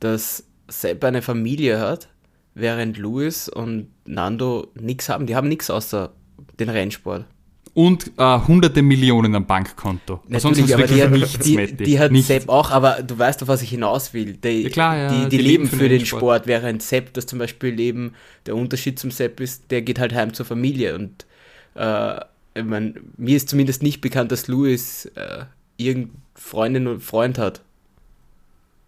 dass 0.00 0.44
Sepp 0.68 1.04
eine 1.04 1.22
Familie 1.22 1.78
hat, 1.78 2.08
während 2.54 2.96
Lewis 2.96 3.48
und 3.48 3.88
Nando 4.04 4.68
nichts 4.74 5.08
haben. 5.08 5.26
Die 5.26 5.36
haben 5.36 5.48
nichts 5.48 5.70
außer 5.70 6.12
den 6.58 6.68
Rennsport. 6.68 7.26
Und 7.74 8.12
äh, 8.16 8.38
hunderte 8.48 8.80
Millionen 8.80 9.34
am 9.34 9.46
Bankkonto. 9.46 10.20
Sonst 10.38 10.60
ist 10.60 10.72
aber 10.72 10.86
die 10.86 11.02
hat, 11.02 11.10
nichts, 11.10 11.38
die, 11.40 11.76
die 11.76 11.98
hat 11.98 12.10
Nichts. 12.10 12.28
Sepp 12.28 12.48
auch, 12.48 12.70
aber 12.70 13.02
du 13.02 13.18
weißt, 13.18 13.42
auf 13.42 13.48
was 13.48 13.60
ich 13.60 13.68
hinaus 13.68 14.14
will. 14.14 14.32
Die, 14.32 14.62
Ja, 14.62 14.70
klar, 14.70 14.96
ja, 14.96 15.08
die, 15.10 15.28
die, 15.28 15.36
die 15.36 15.42
leben 15.42 15.68
für 15.68 15.86
den 15.86 16.06
Sport. 16.06 16.20
Sport, 16.20 16.46
während 16.46 16.82
Sepp 16.82 17.12
das 17.12 17.26
zum 17.26 17.38
Beispiel 17.38 17.74
leben, 17.74 18.14
der 18.46 18.56
Unterschied 18.56 18.98
zum 18.98 19.10
Sepp 19.10 19.40
ist, 19.40 19.70
der 19.70 19.82
geht 19.82 19.98
halt 19.98 20.14
heim 20.14 20.32
zur 20.32 20.46
Familie 20.46 20.94
und 20.94 21.26
äh, 21.74 22.18
ich 22.56 22.64
mein, 22.64 23.12
mir 23.16 23.36
ist 23.36 23.48
zumindest 23.48 23.82
nicht 23.82 24.00
bekannt, 24.00 24.32
dass 24.32 24.48
Louis 24.48 25.06
äh, 25.14 25.44
irgendeine 25.76 26.20
Freundin 26.34 26.86
und 26.86 27.00
Freund 27.02 27.38
hat. 27.38 27.62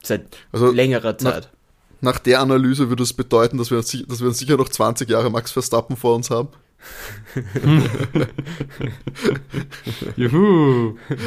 Seit 0.03 0.37
Also, 0.53 0.71
längerer 0.71 1.19
Zeit. 1.19 1.51
Nach 2.01 2.19
der 2.19 2.41
Analyse 2.41 2.89
würde 2.89 3.03
es 3.03 3.13
bedeuten, 3.13 3.59
dass 3.59 3.71
wir, 3.71 3.79
dass 3.79 4.21
wir 4.21 4.29
uns 4.29 4.39
sicher 4.39 4.57
noch 4.57 4.69
20 4.69 5.09
Jahre 5.11 5.31
Max 5.31 5.51
Verstappen 5.51 5.97
vor 5.97 6.15
uns 6.15 6.31
haben. 6.31 6.49
Juhu. 10.17 10.97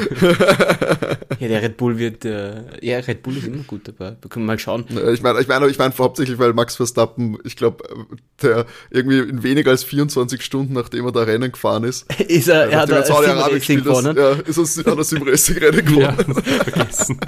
Ja, 1.40 1.48
der 1.48 1.62
Red 1.62 1.76
Bull 1.76 1.98
wird, 1.98 2.24
äh, 2.24 2.62
ja, 2.86 2.98
Red 2.98 3.22
Bull 3.24 3.36
ist 3.36 3.46
immer 3.48 3.64
gut 3.64 3.88
dabei. 3.88 4.16
Wir 4.20 4.30
können 4.30 4.46
mal 4.46 4.58
schauen. 4.60 4.84
Ich 5.12 5.22
meine, 5.22 5.40
ich 5.40 5.48
meine, 5.48 5.66
ich 5.68 5.76
meine 5.78 5.92
hauptsächlich, 5.98 6.38
weil 6.38 6.52
Max 6.52 6.76
Verstappen, 6.76 7.36
ich 7.42 7.56
glaube, 7.56 7.82
der 8.42 8.64
irgendwie 8.90 9.18
in 9.18 9.42
weniger 9.42 9.72
als 9.72 9.82
24 9.82 10.40
Stunden, 10.44 10.74
nachdem 10.74 11.04
er 11.06 11.12
da 11.12 11.22
Rennen 11.22 11.50
gefahren 11.50 11.82
ist, 11.82 12.06
Ist 12.28 12.46
er, 12.48 12.68
er 12.70 12.80
hat 12.82 12.90
er 12.90 12.98
er 12.98 13.04
Saudi-Arabien 13.06 13.78
ist, 13.78 13.84
gewonnen. 13.84 14.16
ja, 14.16 14.32
ist 14.34 14.78
er, 14.78 14.92
hat 14.92 14.98
er 14.98 15.04
Sim 15.04 15.22
Racing 15.22 15.58
Rennen 15.58 15.98
Ja, 15.98 16.12
gewonnen. 16.12 16.42
vergessen. 16.44 17.18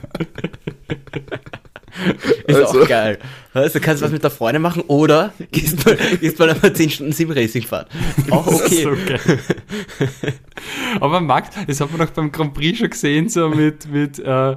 Ist 2.46 2.56
Also- 2.56 2.82
auch 2.82 2.88
geil. 2.88 3.18
Also 3.54 3.78
kannst 3.78 4.02
du 4.02 4.06
was 4.06 4.12
mit 4.12 4.24
der 4.24 4.32
Freundin 4.32 4.60
machen 4.62 4.82
oder 4.88 5.32
gehst 5.52 5.86
mal, 5.86 5.96
gehst 6.20 6.38
mal 6.40 6.50
einmal 6.50 6.72
10 6.72 6.90
Stunden 6.90 7.12
Sim-Racing 7.12 7.62
fahren. 7.62 7.86
Auch 8.30 8.46
okay. 8.48 8.88
Aber 11.00 11.20
Max, 11.20 11.50
das 11.66 11.80
hat 11.80 11.90
man 11.96 12.06
doch 12.06 12.14
beim 12.14 12.32
Grand 12.32 12.54
Prix 12.54 12.78
schon 12.78 12.90
gesehen, 12.90 13.28
so 13.28 13.48
mit, 13.48 13.90
mit 13.90 14.18
äh, 14.18 14.52
äh, 14.52 14.56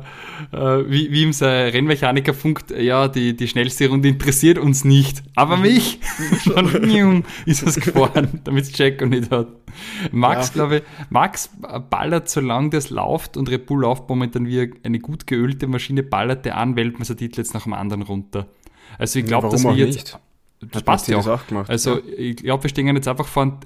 wie, 0.52 1.12
wie 1.12 1.24
ihm 1.24 1.34
sein 1.34 1.70
Rennmechaniker 1.70 2.34
funkt, 2.34 2.72
ja, 2.72 3.08
die, 3.08 3.36
die 3.36 3.48
schnellste 3.48 3.88
Runde 3.88 4.10
interessiert 4.10 4.58
uns 4.58 4.84
nicht. 4.84 5.24
Aber 5.36 5.58
mich! 5.58 6.00
Jung 6.88 7.24
ist 7.46 7.66
was 7.66 7.76
gefahren, 7.76 8.42
damit 8.44 8.66
es 8.66 8.78
Jacko 8.78 9.06
nicht 9.06 9.32
hat. 9.32 9.48
Max, 10.12 10.48
Ja. 10.50 10.54
glaube 10.54 10.78
ich, 10.78 10.84
Max 11.10 11.50
ballert, 11.90 12.30
solange 12.30 12.70
das 12.72 12.90
läuft 12.90 13.38
und 13.38 13.50
Red 13.50 13.66
Bull 13.66 13.82
läuft 13.82 14.10
momentan 14.10 14.48
wie 14.48 14.72
eine 14.84 15.00
gut 15.00 15.28
geölte 15.28 15.68
Maschine, 15.68 16.04
ballert 16.04 16.46
der 16.46 16.58
einen 16.58 16.76
Weltmeistertitel 16.76 17.40
jetzt 17.42 17.54
nach 17.54 17.64
dem 17.64 17.74
anderen 17.74 18.02
runter. 18.04 18.48
Also 18.98 19.20
ich 19.20 19.26
glaube, 19.26 19.48
Warum 19.48 19.64
dass 19.64 19.64
wir 19.78 19.86
jetzt. 19.86 19.96
nicht? 19.96 20.20
Das 20.60 20.80
Hat 20.80 20.86
passt 20.86 21.08
ja 21.08 21.18
auch. 21.18 21.28
Auch 21.28 21.46
gemacht, 21.46 21.70
Also 21.70 21.98
ja. 22.00 22.04
ich 22.18 22.38
glaube, 22.38 22.64
wir 22.64 22.70
stehen 22.72 22.88
jetzt 22.96 23.08
einfach 23.08 23.28
vor, 23.28 23.60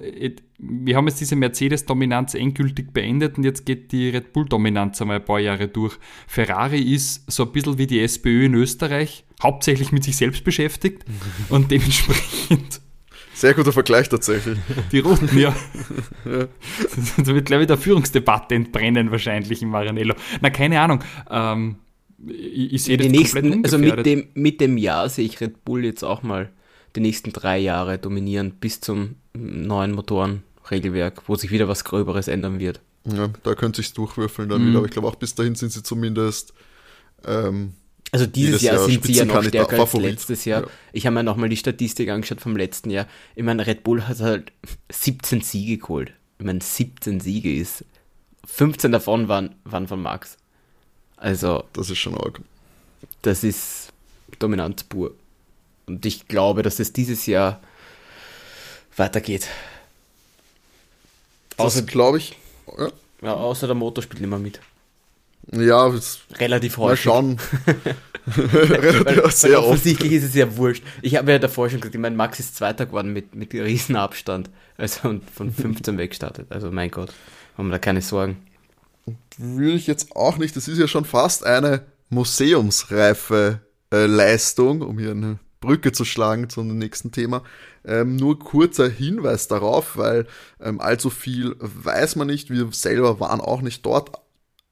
wir 0.58 0.96
haben 0.98 1.08
jetzt 1.08 1.22
diese 1.22 1.38
Mercedes-Dominanz 1.38 2.34
endgültig 2.34 2.92
beendet 2.92 3.38
und 3.38 3.46
jetzt 3.46 3.66
geht 3.66 3.94
die 3.94 4.10
Red 4.10 4.34
Bull-Dominanz 4.34 5.02
einmal 5.02 5.20
ein 5.20 5.24
paar 5.24 5.40
Jahre 5.40 5.70
durch. 5.70 5.98
Ferrari 6.28 6.82
ist 6.82 7.32
so 7.32 7.44
ein 7.46 7.54
bisschen 7.54 7.78
wie 7.78 7.88
die 7.88 8.02
SPÖ 8.02 8.44
in 8.44 8.56
Österreich, 8.56 9.24
hauptsächlich 9.42 9.94
mit 9.94 10.04
sich 10.04 10.18
selbst 10.18 10.44
beschäftigt 10.44 11.06
und 11.50 11.72
dementsprechend 11.72 12.81
Sehr 13.42 13.56
guter 13.56 13.74
Vergleich 13.74 14.08
tatsächlich. 14.08 14.60
die 14.92 15.00
Roten, 15.00 15.36
ja. 15.36 15.56
Da 17.18 17.26
wird, 17.26 17.46
glaube 17.48 17.64
ich, 17.64 17.68
der 17.68 17.78
Führungsdebatte 17.78 18.54
entbrennen 18.54 19.10
wahrscheinlich 19.10 19.64
in 19.64 19.70
Maranello. 19.70 20.14
Na, 20.42 20.52
keine 20.52 20.80
Ahnung. 20.80 21.04
Ähm, 21.28 21.78
ich, 22.28 22.74
ich 22.74 22.84
sehe 22.84 22.98
Die 22.98 23.08
das 23.12 23.32
komplett 23.34 23.46
nächsten, 23.46 23.64
also 23.66 23.78
mit 23.80 24.06
dem, 24.06 24.28
mit 24.36 24.62
dem 24.62 24.78
Jahr 24.78 25.10
sehe 25.10 25.26
ich 25.26 25.42
Red 25.42 25.66
Bull 25.66 25.84
jetzt 25.86 26.04
auch 26.04 26.22
mal 26.22 26.50
die 26.96 27.00
nächsten 27.00 27.34
drei 27.34 27.58
Jahre 27.58 27.98
dominieren 27.98 28.52
bis 28.60 28.80
zum 28.80 29.16
neuen 29.34 29.94
Motorenregelwerk, 29.94 31.24
wo 31.28 31.36
sich 31.36 31.50
wieder 31.50 31.68
was 31.68 31.84
Gröberes 31.84 32.28
ändern 32.28 32.60
wird. 32.60 32.80
Ja, 33.06 33.30
da 33.42 33.56
könnte 33.56 33.78
sich's 33.82 33.94
durchwürfeln 33.94 34.50
dann 34.50 34.62
Mhm. 34.64 34.68
wieder, 34.70 34.78
aber 34.78 34.86
ich 34.86 34.92
glaube 34.94 35.08
auch 35.08 35.16
bis 35.16 35.34
dahin 35.34 35.56
sind 35.56 35.72
sie 35.72 35.82
zumindest 35.82 36.54
ähm, 37.26 37.74
Also 38.12 38.26
dieses 38.26 38.62
Jahr 38.62 38.76
Jahr 38.76 38.86
sind 38.86 39.06
sie 39.06 39.14
ja 39.14 39.26
noch 39.26 39.42
stärker 39.44 39.80
als 39.80 39.94
letztes 39.94 40.44
Jahr. 40.44 40.64
Ja. 40.64 40.68
Ich 40.92 41.06
habe 41.06 41.14
mir 41.14 41.24
nochmal 41.24 41.48
die 41.48 41.58
Statistik 41.58 42.10
angeschaut 42.10 42.42
vom 42.42 42.58
letzten 42.58 42.90
Jahr. 42.90 43.08
Ich 43.36 43.44
meine, 43.44 43.66
Red 43.66 43.84
Bull 43.84 44.06
hat 44.08 44.20
halt 44.20 44.52
17 44.92 45.42
Siege 45.42 45.78
geholt. 45.78 46.12
Ich 46.38 46.46
meine, 46.46 46.60
17 46.62 47.22
Siege 47.22 47.56
ist. 47.56 47.86
15 48.46 48.92
davon 48.92 49.30
waren, 49.30 49.56
waren 49.64 49.88
von 49.88 50.02
Max. 50.02 50.38
Also, 51.16 51.64
das 51.74 51.90
ist 51.90 52.00
schon 52.00 52.16
arg. 52.18 52.42
das 53.22 53.44
ist 53.44 53.94
Dominanz 54.40 54.84
pur. 54.84 55.14
Und 55.86 56.06
ich 56.06 56.28
glaube, 56.28 56.64
dass 56.64 56.80
es 56.80 56.94
dieses 56.94 57.26
Jahr 57.28 57.62
weitergeht. 58.98 59.48
Außer, 61.58 61.84
glaube 61.84 62.18
ich. 62.18 62.36
Ja, 62.78 62.92
ja, 63.22 63.34
außer 63.36 63.68
der 63.68 63.76
Motor 63.76 64.04
spielt 64.04 64.22
mehr 64.22 64.40
mit. 64.40 64.60
Ja 65.52 65.94
Relativ 66.38 66.78
mal 66.78 66.84
häufig. 66.84 67.04
schauen. 67.04 67.38
Weil, 68.26 68.46
Relativ 68.46 69.06
weil 69.06 69.32
sehr 69.32 69.60
oft. 69.60 69.70
offensichtlich 69.70 70.12
ist 70.12 70.24
es 70.24 70.36
ja 70.36 70.56
wurscht. 70.56 70.84
Ich 71.02 71.16
habe 71.16 71.32
ja 71.32 71.40
davor 71.40 71.70
schon 71.70 71.80
gesagt, 71.82 71.96
ich 71.96 72.02
meine, 72.02 72.16
Max 72.16 72.40
ist 72.40 72.56
Zweiter 72.56 72.86
geworden 72.86 73.14
mit, 73.14 73.34
mit 73.34 73.54
Riesenabstand. 73.54 74.50
Also 74.78 75.10
und 75.10 75.30
von 75.30 75.52
15 75.52 75.98
weggestartet. 75.98 76.48
Also 76.52 76.72
mein 76.72 76.92
Gott, 76.92 77.12
haben 77.58 77.68
wir 77.70 77.74
da 77.74 77.80
keine 77.80 78.02
Sorgen. 78.02 78.38
Will 79.38 79.76
ich 79.76 79.88
jetzt 79.88 80.16
auch 80.16 80.38
nicht. 80.38 80.56
Das 80.56 80.68
ist 80.68 80.78
ja 80.78 80.88
schon 80.88 81.06
fast 81.06 81.46
eine 81.46 81.84
museumsreife 82.10 83.60
äh, 83.92 84.06
Leistung, 84.06 84.82
um 84.82 85.00
hier 85.00 85.12
eine 85.12 85.40
Brücke 85.60 85.92
zu 85.92 86.06
schlagen 86.06 86.50
zum 86.50 86.78
nächsten 86.78 87.12
Thema. 87.12 87.44
Ähm, 87.84 88.16
nur 88.16 88.38
kurzer 88.38 88.90
Hinweis 88.90 89.48
darauf, 89.48 89.98
weil 89.98 90.28
ähm, 90.60 90.80
allzu 90.80 91.10
viel 91.10 91.56
weiß 91.60 92.16
man 92.18 92.28
nicht. 92.28 92.52
Wir 92.52 92.68
selber 92.72 93.20
waren 93.20 93.42
auch 93.42 93.62
nicht 93.62 93.86
dort. 93.86 94.12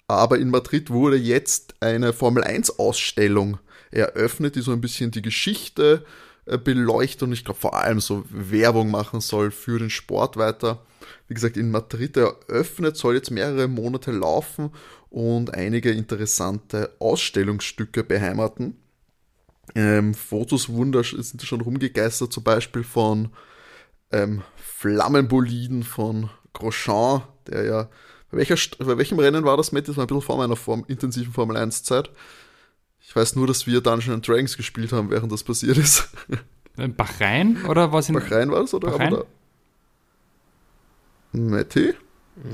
Aber 0.10 0.40
in 0.40 0.50
Madrid 0.50 0.90
wurde 0.90 1.18
jetzt 1.18 1.76
eine 1.82 2.14
Formel 2.14 2.44
1 2.44 2.80
Ausstellung 2.80 3.60
eröffnet, 3.92 4.56
die 4.56 4.62
so 4.62 4.72
ein 4.72 4.82
bisschen 4.82 5.12
die 5.12 5.22
Geschichte 5.22 6.04
äh, 6.48 6.58
beleuchtet 6.58 7.22
und 7.24 7.34
ich 7.34 7.46
glaube 7.46 7.60
vor 7.60 7.76
allem 7.76 8.00
so 8.00 8.26
Werbung 8.32 8.90
machen 8.90 9.22
soll 9.22 9.52
für 9.52 9.78
den 9.78 9.92
Sport 9.92 10.36
weiter. 10.36 10.84
Wie 11.28 11.36
gesagt, 11.36 11.58
in 11.58 11.70
Madrid 11.70 12.18
eröffnet, 12.18 12.98
soll 12.98 13.14
jetzt 13.14 13.30
mehrere 13.30 13.68
Monate 13.68 14.12
laufen 14.12 14.72
und 15.12 15.54
einige 15.54 15.92
interessante 15.92 16.96
Ausstellungsstücke 16.98 18.04
beheimaten. 18.04 18.78
Ähm, 19.76 20.16
Fotos 20.16 20.64
sind 20.64 21.44
schon 21.44 21.62
rumgegeistert, 21.62 22.34
zum 22.34 22.44
Beispiel 22.44 22.84
von 22.84 23.30
ähm, 24.12 24.42
Flammenboliden 24.56 25.84
von 25.84 26.32
Grosjean, 26.54 27.22
der 27.46 27.64
ja, 27.64 27.90
bei, 28.32 28.38
welcher, 28.38 28.56
bei 28.80 28.98
welchem 28.98 29.20
Rennen 29.20 29.44
war 29.44 29.58
das 29.58 29.72
mit? 29.72 29.88
Das 29.88 29.98
war 29.98 30.04
ein 30.04 30.08
bisschen 30.08 30.22
vor 30.22 30.38
meiner 30.38 30.56
Form, 30.56 30.86
intensiven 30.88 31.34
Formel 31.34 31.58
1 31.58 31.84
Zeit. 31.84 32.10
Ich 33.02 33.16
weiß 33.16 33.36
nur, 33.36 33.48
dass 33.48 33.66
wir 33.66 33.82
Dungeons 33.82 34.14
and 34.14 34.28
Dragons 34.28 34.56
gespielt 34.56 34.92
haben, 34.92 35.10
während 35.10 35.32
das 35.32 35.44
passiert 35.44 35.78
ist. 35.78 36.10
In 36.78 36.96
Bahrain 36.96 37.66
oder 37.66 37.92
was 37.92 38.08
in 38.08 38.16
Bahrain 38.16 38.52
war 38.52 38.62
das, 38.62 38.74
oder? 38.74 38.92
Bahrain? 38.92 39.14
Aber 39.14 39.26
da, 41.34 41.40
Matti, 41.40 41.94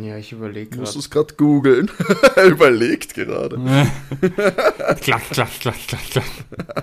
Ja, 0.02 0.18
ich 0.18 0.32
überlege 0.32 0.80
musst 0.80 0.96
du 0.96 1.00
es 1.00 1.12
gerade 1.12 1.36
googeln? 1.36 1.92
er 2.36 2.46
überlegt 2.46 3.14
gerade. 3.14 3.58
klack, 5.02 5.30
klack, 5.30 5.60
klack, 5.60 5.78
klack, 5.88 6.10
klack. 6.10 6.26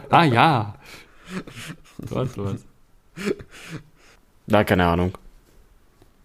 Ah 0.09 0.25
ja. 0.25 0.77
Dort 1.99 2.39
was. 2.39 2.65
Na, 4.47 4.63
keine 4.63 4.87
Ahnung. 4.87 5.19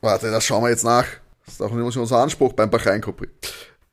Warte, 0.01 0.29
das 0.29 0.45
schauen 0.45 0.63
wir 0.63 0.69
jetzt 0.69 0.83
nach. 0.83 1.07
Das 1.48 1.56
ist 1.56 1.62
auch 1.62 1.72
nicht 1.72 1.98
unser 1.98 2.20
Anspruch 2.20 2.54
beim 2.54 2.70
Bahrain 2.70 3.01
Grand. 3.01 3.18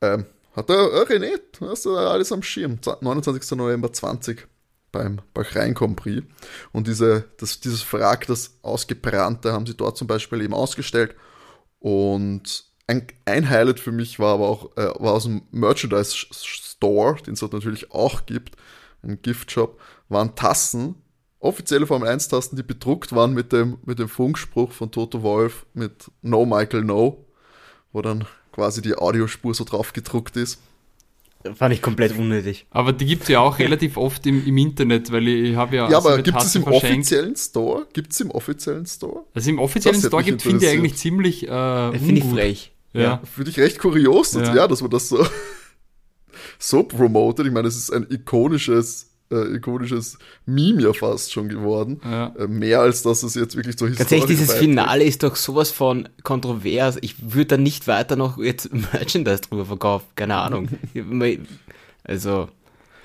Ähm, 0.03 0.27
hat 0.55 0.69
der 0.69 0.77
äh, 0.77 1.05
René, 1.05 1.41
hast 1.61 1.87
du 1.87 1.97
alles 1.97 2.31
am 2.33 2.43
Schirm? 2.43 2.79
29. 3.01 3.57
November 3.57 3.93
20 3.93 4.47
beim 4.93 5.21
Bahrain 5.33 5.73
Grand 5.73 5.97
Prix. 5.97 6.27
Und 6.73 6.89
diese, 6.89 7.25
das, 7.39 7.61
dieses 7.61 7.91
Wrack, 7.93 8.27
das 8.27 8.59
Ausgebrannte, 8.63 9.53
haben 9.53 9.67
sie 9.67 9.77
dort 9.77 9.97
zum 9.97 10.09
Beispiel 10.09 10.43
eben 10.43 10.53
ausgestellt. 10.53 11.15
Und 11.79 12.65
ein, 12.87 13.07
ein 13.25 13.49
Highlight 13.49 13.81
für 13.81 13.93
mich 13.93 14.19
war 14.19 14.35
aber 14.35 14.49
auch 14.49 14.77
äh, 14.77 14.87
war 14.99 15.13
aus 15.13 15.25
dem 15.25 15.43
Merchandise 15.53 16.15
Store, 16.33 17.17
den 17.23 17.35
es 17.35 17.41
dort 17.41 17.53
natürlich 17.53 17.93
auch 17.93 18.27
gibt, 18.27 18.57
ein 19.03 19.23
Giftshop, 19.23 19.81
waren 20.09 20.35
Tassen, 20.35 20.97
offizielle 21.39 21.87
Formel 21.87 22.09
1 22.09 22.29
Tasten, 22.29 22.57
die 22.57 22.63
bedruckt 22.63 23.15
waren 23.15 23.33
mit 23.33 23.53
dem, 23.53 23.79
mit 23.85 23.99
dem 23.99 24.09
Funkspruch 24.09 24.73
von 24.73 24.91
Toto 24.91 25.23
Wolf 25.23 25.67
mit 25.75 26.11
No 26.23 26.47
Michael 26.47 26.85
No, 26.85 27.24
wo 27.95 28.03
dann 28.03 28.27
quasi 28.53 28.83
die 28.83 28.95
Audiospur 28.95 29.55
so 29.55 29.65
drauf 29.65 29.95
gedruckt 29.95 30.37
ist. 30.37 30.61
Fand 31.55 31.75
ich 31.75 31.83
komplett 31.83 32.17
unnötig. 32.19 32.67
Aber 32.71 32.93
die 32.95 33.05
gibt 33.05 33.25
es 33.25 33.29
ja 33.29 33.41
auch 33.41 33.59
relativ 33.59 33.99
oft 33.99 34.27
im, 34.27 34.47
im 34.47 34.57
Internet, 34.57 35.13
weil 35.13 35.29
ich, 35.29 35.51
ich 35.51 35.57
habe 35.57 35.77
ja. 35.77 35.91
Ja, 35.91 35.99
aber 35.99 36.15
eine 36.15 36.23
gibt 36.23 36.41
es 36.43 36.55
im 36.55 36.65
offiziellen 36.65 37.37
Store? 37.37 37.87
Gibt 37.93 38.13
es 38.13 38.21
im 38.21 38.31
offiziellen 38.31 38.87
Store? 38.87 39.25
Also 39.35 39.51
im 39.51 39.59
offiziellen 39.59 40.01
Das 40.01 40.09
Store 40.09 40.25
gibt 40.25 40.41
finde 40.43 40.65
ich 40.65 40.73
eigentlich 40.73 40.97
ziemlich 40.97 41.47
äh, 41.47 41.99
Finde 41.99 42.21
ich 42.21 42.25
frech. 42.25 42.73
Ja. 42.95 43.21
Finde 43.25 43.51
ich 43.51 43.59
recht 43.59 43.79
kurios, 43.79 44.31
dass, 44.31 44.49
Ja. 44.49 44.55
ja. 44.55 44.69
dass 44.69 44.81
man 44.81 44.91
das 44.91 45.09
so, 45.09 45.27
so 46.59 46.83
promotet. 46.83 47.47
Ich 47.47 47.53
meine, 47.53 47.69
es 47.69 47.77
ist 47.77 47.91
ein 47.93 48.07
ikonisches, 48.11 49.11
äh, 49.35 49.57
ikonisches 49.57 50.19
Meme 50.47 50.83
ja 50.83 50.93
fast 50.93 51.33
schon 51.33 51.49
geworden. 51.49 52.01
Ja. 52.05 52.35
Äh, 52.39 52.47
mehr 52.47 52.81
als 52.81 53.03
dass 53.03 53.23
es 53.23 53.35
jetzt 53.35 53.57
wirklich 53.57 53.79
so 53.79 53.87
Ganz 53.87 54.11
ehrlich, 54.11 54.27
dieses 54.27 54.47
Historie 54.47 54.67
beiträgt. 54.69 54.87
Finale 54.87 55.05
ist 55.05 55.23
doch 55.23 55.37
sowas 55.37 55.71
von 55.71 56.09
kontrovers. 56.23 56.99
Ich 57.01 57.35
würde 57.35 57.47
da 57.47 57.57
nicht 57.57 57.87
weiter 57.87 58.17
noch 58.17 58.39
jetzt 58.39 58.73
Merchandise 58.93 59.43
drüber 59.43 59.67
verkaufen. 59.67 60.07
Keine 60.17 60.37
Ahnung. 60.37 60.69
Also, 62.07 62.51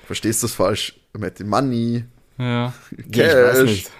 Verstehst 0.04 0.42
du 0.42 0.46
das 0.46 0.54
falsch? 0.54 0.94
Matty 1.16 1.42
Money. 1.42 2.04
Ja. 2.36 2.74
ich 2.90 3.12
Cash. 3.12 3.62
nicht. 3.62 3.90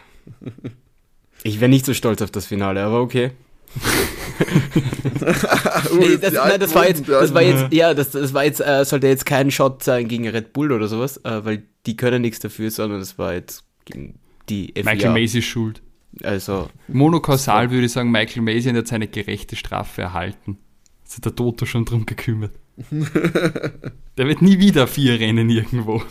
Ich 1.43 1.61
wäre 1.61 1.71
nicht 1.71 1.87
so 1.87 1.95
stolz 1.95 2.21
auf 2.21 2.31
das 2.31 2.45
Finale, 2.47 2.83
aber 2.83 3.01
okay. 3.01 3.31
Nee, 5.99 6.17
das, 6.17 6.33
nein, 6.33 6.61
das 6.61 6.75
war 6.75 6.89
jetzt, 6.89 7.09
das 7.09 7.35
war 7.35 7.43
jetzt, 7.43 7.73
ja, 7.73 7.95
das, 7.95 8.11
das 8.11 8.35
war 8.35 8.45
jetzt, 8.45 8.61
äh, 8.61 8.85
sollte 8.85 9.07
jetzt 9.07 9.27
kein 9.27 9.51
Shot 9.51 9.83
sein 9.83 10.09
gegen 10.09 10.29
Red 10.29 10.53
Bull 10.53 10.73
oder 10.73 10.89
sowas, 10.89 11.19
äh, 11.25 11.45
weil 11.45 11.63
die 11.87 11.97
können 11.97 12.23
nichts 12.23 12.41
dafür, 12.41 12.71
sondern 12.71 13.01
das 13.01 13.19
war 13.19 13.35
jetzt 13.35 13.65
gegen 13.85 14.19
die 14.49 14.73
FIA. 14.75 14.85
Michael 14.85 15.13
Macy 15.13 15.39
ist 15.39 15.47
schuld. 15.47 15.83
Also, 16.23 16.69
Monokausal 16.89 17.71
würde 17.71 17.87
ich 17.87 17.93
sagen, 17.93 18.11
Michael 18.11 18.43
Macy 18.43 18.69
hat 18.69 18.77
jetzt 18.77 18.91
seine 18.91 19.07
gerechte 19.07 19.57
Strafe 19.57 20.03
erhalten. 20.03 20.59
Hat 21.03 21.11
sich 21.11 21.21
der 21.21 21.35
Toto 21.35 21.67
schon 21.67 21.85
drum 21.85 22.07
gekümmert. 22.07 22.53
der 22.91 24.27
wird 24.27 24.43
nie 24.43 24.59
wieder 24.59 24.87
vier 24.87 25.21
Rennen 25.21 25.51
irgendwo. 25.51 26.03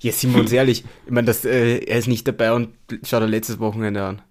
ja, 0.00 0.12
sind 0.12 0.34
wir 0.34 0.40
uns 0.40 0.52
ehrlich, 0.52 0.84
ich 1.06 1.12
meine, 1.12 1.26
das, 1.26 1.44
äh, 1.44 1.78
er 1.78 1.98
ist 1.98 2.08
nicht 2.08 2.26
dabei 2.26 2.52
und 2.52 2.70
schaut 3.04 3.22
er 3.22 3.28
letztes 3.28 3.60
Wochenende 3.60 4.02
an. 4.02 4.22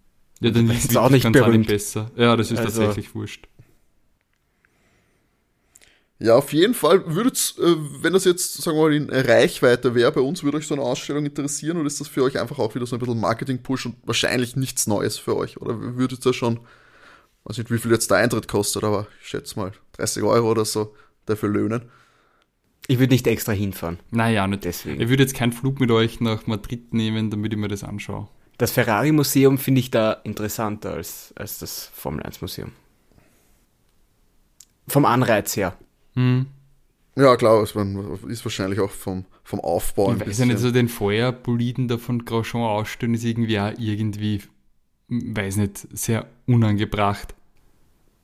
Ja, 0.43 0.51
dann 0.51 0.67
Das 0.67 0.77
ist 0.77 0.91
ist 0.91 0.97
auch 0.97 1.09
nicht 1.09 1.23
ganz 1.23 1.33
berühmt. 1.37 1.67
besser. 1.67 2.11
Ja, 2.15 2.35
das 2.35 2.51
ist 2.51 2.59
Also- 2.59 2.81
tatsächlich 2.81 3.13
wurscht. 3.15 3.47
Ja, 6.19 6.35
auf 6.35 6.53
jeden 6.53 6.73
Fall. 6.73 7.03
Würdet's, 7.15 7.57
äh, 7.59 7.75
wenn 8.01 8.13
das 8.13 8.23
jetzt, 8.23 8.53
sagen 8.61 8.77
wir 8.77 8.83
mal, 8.83 8.93
in 8.93 9.09
Reichweite 9.09 9.93
wäre 9.93 10.11
bei 10.11 10.21
uns, 10.21 10.43
würde 10.43 10.57
euch 10.57 10.67
so 10.67 10.73
eine 10.75 10.83
Ausstellung 10.83 11.25
interessieren 11.25 11.77
oder 11.77 11.87
ist 11.87 11.99
das 11.99 12.07
für 12.07 12.23
euch 12.23 12.39
einfach 12.39 12.59
auch 12.59 12.73
wieder 12.75 12.85
so 12.85 12.95
ein 12.95 12.99
bisschen 12.99 13.19
Marketing-Push 13.19 13.87
und 13.87 13.95
wahrscheinlich 14.05 14.55
nichts 14.55 14.87
Neues 14.87 15.17
für 15.17 15.35
euch? 15.35 15.59
Oder 15.59 15.97
würdet 15.97 16.25
ihr 16.25 16.33
schon, 16.33 16.61
weiß 17.43 17.57
nicht, 17.57 17.71
wie 17.71 17.77
viel 17.77 17.91
jetzt 17.91 18.09
der 18.09 18.17
Eintritt 18.19 18.47
kostet, 18.47 18.83
aber 18.85 19.07
ich 19.21 19.27
schätze 19.29 19.59
mal 19.59 19.73
30 19.93 20.23
Euro 20.23 20.51
oder 20.51 20.63
so 20.65 20.93
dafür 21.25 21.49
löhnen? 21.49 21.89
Ich 22.87 22.99
würde 22.99 23.13
nicht 23.13 23.27
extra 23.27 23.51
hinfahren. 23.51 23.99
Naja, 24.11 24.45
nicht 24.47 24.63
deswegen. 24.65 25.01
Ich 25.01 25.09
würde 25.09 25.23
jetzt 25.23 25.35
keinen 25.35 25.51
Flug 25.53 25.79
mit 25.79 25.89
euch 25.91 26.19
nach 26.21 26.47
Madrid 26.47 26.93
nehmen, 26.93 27.31
damit 27.31 27.51
ich 27.53 27.59
mir 27.59 27.69
das 27.69 27.83
anschaue. 27.83 28.29
Das 28.57 28.71
Ferrari-Museum 28.71 29.57
finde 29.57 29.79
ich 29.79 29.91
da 29.91 30.13
interessanter 30.13 30.93
als, 30.93 31.33
als 31.35 31.59
das 31.59 31.89
Formel-1-Museum. 31.93 32.71
Vom 34.87 35.05
Anreiz 35.05 35.55
her. 35.55 35.77
Hm. 36.15 36.45
Ja, 37.15 37.35
klar, 37.35 37.61
es 37.61 37.75
ist 38.27 38.45
wahrscheinlich 38.45 38.79
auch 38.79 38.89
vom, 38.89 39.25
vom 39.43 39.59
Aufbau 39.59 40.09
ein 40.09 40.21
ich 40.21 40.27
weiß 40.27 40.39
ja 40.39 40.45
nicht, 40.45 40.59
so 40.59 40.71
den 40.71 40.89
Feuerboliden 40.89 41.87
da 41.87 41.97
von 41.97 42.25
Grosjean 42.25 42.63
ausstellen 42.63 43.13
ist 43.13 43.23
irgendwie 43.23 43.59
auch 43.59 43.71
irgendwie, 43.77 44.41
weiß 45.09 45.57
nicht, 45.57 45.87
sehr 45.91 46.27
unangebracht. 46.47 47.35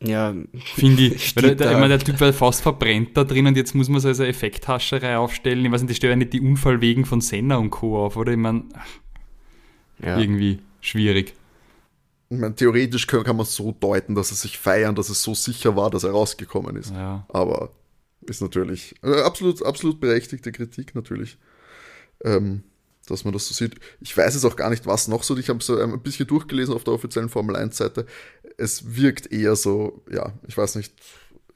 Ja, 0.01 0.33
finde 0.75 1.03
ich. 1.03 1.36
Weil 1.41 1.55
der, 1.55 1.71
immer 1.71 1.88
der 1.88 2.00
Typ 2.00 2.19
war 2.19 2.33
fast 2.33 2.62
verbrennt 2.62 3.15
da 3.15 3.25
drin 3.25 3.48
und 3.48 3.57
jetzt 3.57 3.75
muss 3.75 3.89
man 3.89 4.00
so 4.00 4.07
als 4.07 4.19
Effekthascherei 4.19 5.17
aufstellen. 5.17 5.65
Ich 5.65 5.71
weiß 5.71 5.81
nicht, 5.81 5.91
die 5.91 5.95
stellen 5.95 6.12
ja 6.12 6.15
nicht 6.17 6.33
die 6.33 6.41
Unfallwegen 6.41 7.05
von 7.05 7.21
Senna 7.21 7.57
und 7.57 7.69
Co. 7.69 8.05
auf, 8.05 8.15
oder? 8.15 8.31
Ich 8.31 8.38
meine, 8.38 8.63
ja. 10.03 10.18
irgendwie 10.18 10.60
schwierig. 10.82 11.34
Ich 12.29 12.38
meine, 12.38 12.56
theoretisch 12.56 13.08
kann, 13.08 13.24
kann 13.24 13.36
man 13.36 13.46
es 13.46 13.56
so 13.56 13.72
deuten, 13.72 14.15
dass 14.15 14.32
es 14.32 14.41
sich 14.41 14.58
feiern, 14.58 14.96
dass 14.96 15.10
es 15.10 15.24
so 15.24 15.34
sicher 15.34 15.75
war, 15.75 15.89
dass 15.89 16.03
er 16.03 16.12
rausgekommen 16.12 16.75
ist. 16.75 16.91
Ja. 16.91 17.25
Aber 17.29 17.72
ist 18.22 18.41
natürlich 18.41 18.96
äh, 19.03 19.22
absolut, 19.22 19.65
absolut 19.65 20.00
berechtigte 20.00 20.51
Kritik 20.51 20.94
natürlich. 20.94 21.38
Ähm, 22.24 22.63
dass 23.08 23.24
man 23.24 23.34
das 23.34 23.48
so 23.48 23.53
sieht. 23.53 23.75
Ich 24.01 24.15
weiß 24.15 24.36
jetzt 24.36 24.46
auch 24.46 24.56
gar 24.56 24.70
nicht, 24.70 24.86
was 24.86 25.08
noch 25.08 25.24
so. 25.24 25.36
Ich 25.38 25.50
habe 25.50 25.63
so 25.63 25.79
ein 25.79 26.00
bisschen 26.01 26.27
durchgelesen 26.27 26.75
auf 26.75 26.84
der 26.84 26.94
offiziellen 26.94 27.29
Formel 27.29 27.56
1-Seite. 27.56 28.06
Es 28.58 28.96
wirkt 28.96 29.32
eher 29.32 29.56
so, 29.56 30.03
ja, 30.12 30.34
ich 30.48 30.56
weiß 30.56 30.75
nicht, 30.75 30.94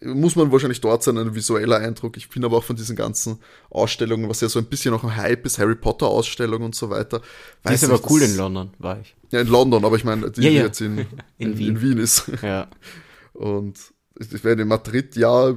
muss 0.05 0.36
man 0.36 0.51
wahrscheinlich 0.51 0.81
dort 0.81 1.03
sein, 1.03 1.17
ein 1.17 1.36
visueller 1.36 1.77
Eindruck. 1.77 2.17
Ich 2.17 2.29
bin 2.29 2.43
aber 2.43 2.57
auch 2.57 2.63
von 2.63 2.75
diesen 2.75 2.95
ganzen 2.95 3.39
Ausstellungen, 3.69 4.29
was 4.29 4.41
ja 4.41 4.50
so 4.50 4.60
ein 4.60 4.65
bisschen 4.65 4.91
noch 4.91 5.03
ein 5.03 5.15
Hype 5.15 5.45
ist, 5.45 5.60
Harry 5.60 5.75
Potter 5.75 6.07
Ausstellung 6.07 6.63
und 6.63 6.75
so 6.75 6.89
weiter. 6.89 7.22
Weiß 7.63 7.79
die 7.79 7.86
ist 7.86 7.91
aber 7.91 8.01
cool 8.10 8.22
in 8.22 8.36
London, 8.36 8.72
war 8.79 9.00
ich. 9.00 9.15
Ja, 9.31 9.41
in 9.41 9.48
London, 9.48 9.86
aber 9.86 9.95
ich 9.95 10.03
meine, 10.03 10.31
die, 10.31 10.41
ja, 10.41 10.50
ja. 10.50 10.63
jetzt 10.63 10.81
in, 10.81 10.98
in, 10.98 11.07
in, 11.38 11.57
Wien. 11.57 11.67
in 11.69 11.81
Wien 11.81 11.98
ist. 11.98 12.31
Ja. 12.41 12.67
Und 13.33 13.77
ich 14.19 14.43
werde 14.43 14.62
in 14.62 14.67
Madrid, 14.67 15.15
ja, 15.15 15.55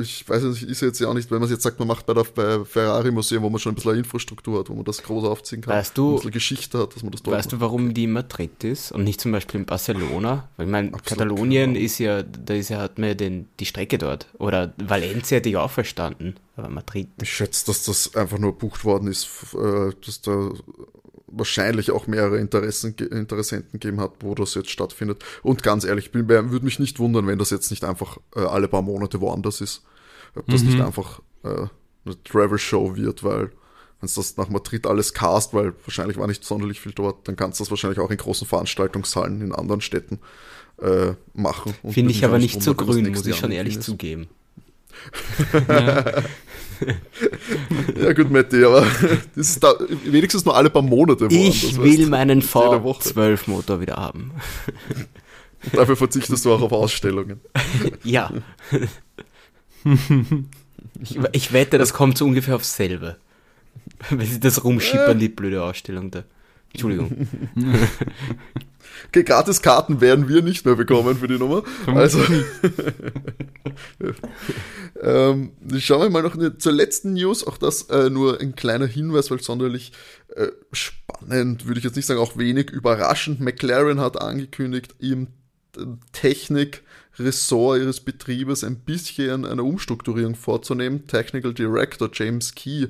ich 0.00 0.28
weiß 0.28 0.42
nicht, 0.42 0.62
ist 0.62 0.80
jetzt 0.82 1.00
ja 1.00 1.08
auch 1.08 1.14
nicht, 1.14 1.30
wenn 1.30 1.40
man 1.40 1.48
jetzt 1.48 1.62
sagt, 1.62 1.78
man 1.78 1.88
macht 1.88 2.06
bei 2.06 2.14
der 2.14 2.24
bei 2.24 2.64
Ferrari 2.64 3.10
Museum, 3.10 3.42
wo 3.42 3.50
man 3.50 3.58
schon 3.58 3.72
ein 3.72 3.76
bisschen 3.76 3.96
Infrastruktur 3.96 4.60
hat, 4.60 4.68
wo 4.68 4.74
man 4.74 4.84
das 4.84 5.02
groß 5.02 5.24
aufziehen 5.24 5.62
kann, 5.62 5.74
weißt 5.74 5.96
du, 5.96 6.10
ein 6.10 6.16
bisschen 6.16 6.30
Geschichte 6.32 6.78
hat, 6.78 6.94
dass 6.94 7.02
man 7.02 7.12
das 7.12 7.22
dort 7.22 7.36
Weißt 7.36 7.52
macht. 7.52 7.60
du, 7.60 7.64
warum 7.64 7.94
die 7.94 8.04
in 8.04 8.12
Madrid 8.12 8.62
ist 8.64 8.92
und 8.92 9.04
nicht 9.04 9.20
zum 9.20 9.32
Beispiel 9.32 9.60
in 9.60 9.66
Barcelona? 9.66 10.48
Weil 10.56 10.66
ich 10.66 10.72
meine, 10.72 10.90
Katalonien 10.90 11.76
ist 11.76 11.98
ja, 11.98 12.22
da 12.22 12.54
ist 12.54 12.68
ja, 12.68 12.80
hat 12.80 12.98
man 12.98 13.08
ja 13.10 13.14
den, 13.14 13.48
die 13.60 13.66
Strecke 13.66 13.98
dort. 13.98 14.26
Oder 14.38 14.74
Valencia 14.78 15.36
hätte 15.36 15.48
ich 15.48 15.56
auch 15.56 15.70
verstanden, 15.70 16.34
aber 16.56 16.68
Madrid. 16.68 17.08
Ich 17.22 17.32
schätze, 17.32 17.66
dass 17.66 17.84
das 17.84 18.14
einfach 18.14 18.38
nur 18.38 18.56
bucht 18.56 18.84
worden 18.84 19.08
ist, 19.08 19.28
äh, 19.54 19.92
dass 20.04 20.20
da 20.20 20.50
wahrscheinlich 21.36 21.90
auch 21.90 22.06
mehrere 22.06 22.38
Interessen, 22.38 22.94
Interessenten 22.96 23.80
geben 23.80 24.00
hat, 24.00 24.12
wo 24.20 24.34
das 24.34 24.54
jetzt 24.54 24.70
stattfindet. 24.70 25.24
Und 25.42 25.62
ganz 25.62 25.84
ehrlich, 25.84 26.12
bin, 26.12 26.28
würde 26.28 26.64
mich 26.64 26.78
nicht 26.78 26.98
wundern, 26.98 27.26
wenn 27.26 27.38
das 27.38 27.50
jetzt 27.50 27.70
nicht 27.70 27.84
einfach 27.84 28.18
äh, 28.34 28.40
alle 28.40 28.68
paar 28.68 28.82
Monate 28.82 29.20
woanders 29.20 29.60
ist. 29.60 29.82
Ob 30.34 30.46
das 30.46 30.62
mhm. 30.62 30.70
nicht 30.70 30.80
einfach 30.80 31.20
äh, 31.44 31.66
eine 32.04 32.22
Travel-Show 32.24 32.96
wird, 32.96 33.24
weil 33.24 33.50
wenn 34.00 34.06
es 34.06 34.14
das 34.14 34.36
nach 34.36 34.48
Madrid 34.48 34.86
alles 34.86 35.14
cast, 35.14 35.54
weil 35.54 35.72
wahrscheinlich 35.84 36.16
war 36.18 36.26
nicht 36.26 36.44
sonderlich 36.44 36.80
viel 36.80 36.92
dort, 36.92 37.26
dann 37.28 37.36
kannst 37.36 37.58
du 37.58 37.64
das 37.64 37.70
wahrscheinlich 37.70 38.00
auch 38.00 38.10
in 38.10 38.16
großen 38.16 38.46
Veranstaltungshallen 38.46 39.40
in 39.40 39.52
anderen 39.52 39.80
Städten 39.80 40.18
äh, 40.82 41.12
machen. 41.32 41.74
Finde 41.88 42.10
ich 42.10 42.24
aber 42.24 42.38
nicht 42.38 42.62
so 42.62 42.74
grün, 42.74 43.10
muss 43.10 43.26
ich 43.26 43.36
schon 43.36 43.52
ehrlich 43.52 43.80
zugeben. 43.80 44.28
Ja. 45.68 46.22
ja 48.00 48.12
gut, 48.12 48.30
Matti, 48.30 48.64
aber 48.64 48.86
das 49.34 49.50
ist 49.50 49.62
da 49.62 49.74
wenigstens 50.04 50.44
nur 50.44 50.56
alle 50.56 50.70
paar 50.70 50.82
Monate. 50.82 51.26
Ich 51.30 51.76
will 51.78 52.00
weißt, 52.00 52.10
meinen 52.10 52.42
V12-Motor 52.42 53.80
wieder 53.80 53.96
haben. 53.96 54.32
Dafür 55.72 55.96
verzichtest 55.96 56.44
du 56.44 56.52
auch 56.52 56.60
auf 56.60 56.72
Ausstellungen. 56.72 57.40
ja. 58.04 58.30
Ich, 61.00 61.18
ich, 61.32 61.52
wette, 61.52 61.78
das 61.78 61.92
kommt 61.92 62.18
so 62.18 62.26
ungefähr 62.26 62.56
aufs 62.56 62.76
selbe. 62.76 63.16
Wenn 64.10 64.26
sie 64.26 64.40
das 64.40 64.64
rumschippern, 64.64 65.18
die 65.18 65.28
blöde 65.28 65.62
Ausstellung 65.62 66.10
da. 66.10 66.24
Entschuldigung. 66.74 67.28
Okay, 69.08 69.22
Gratiskarten 69.22 70.00
werden 70.00 70.28
wir 70.28 70.42
nicht 70.42 70.64
mehr 70.64 70.76
bekommen 70.76 71.16
für 71.16 71.28
die 71.28 71.38
Nummer. 71.38 71.62
Also, 71.86 72.20
ähm, 75.00 75.52
schauen 75.78 76.02
wir 76.02 76.10
mal 76.10 76.22
noch 76.22 76.34
eine, 76.34 76.58
zur 76.58 76.72
letzten 76.72 77.12
News. 77.12 77.46
Auch 77.46 77.58
das 77.58 77.82
äh, 77.90 78.10
nur 78.10 78.40
ein 78.40 78.56
kleiner 78.56 78.86
Hinweis, 78.86 79.30
weil 79.30 79.40
sonderlich 79.40 79.92
äh, 80.34 80.48
spannend, 80.72 81.66
würde 81.66 81.78
ich 81.78 81.84
jetzt 81.84 81.96
nicht 81.96 82.06
sagen, 82.06 82.20
auch 82.20 82.36
wenig 82.36 82.70
überraschend. 82.70 83.40
McLaren 83.40 84.00
hat 84.00 84.20
angekündigt, 84.20 84.94
im 84.98 85.28
Technik-Ressort 86.12 87.80
ihres 87.80 88.00
Betriebes 88.00 88.64
ein 88.64 88.80
bisschen 88.80 89.44
eine 89.44 89.62
Umstrukturierung 89.62 90.34
vorzunehmen. 90.34 91.06
Technical 91.06 91.54
Director 91.54 92.10
James 92.12 92.54
Key 92.54 92.88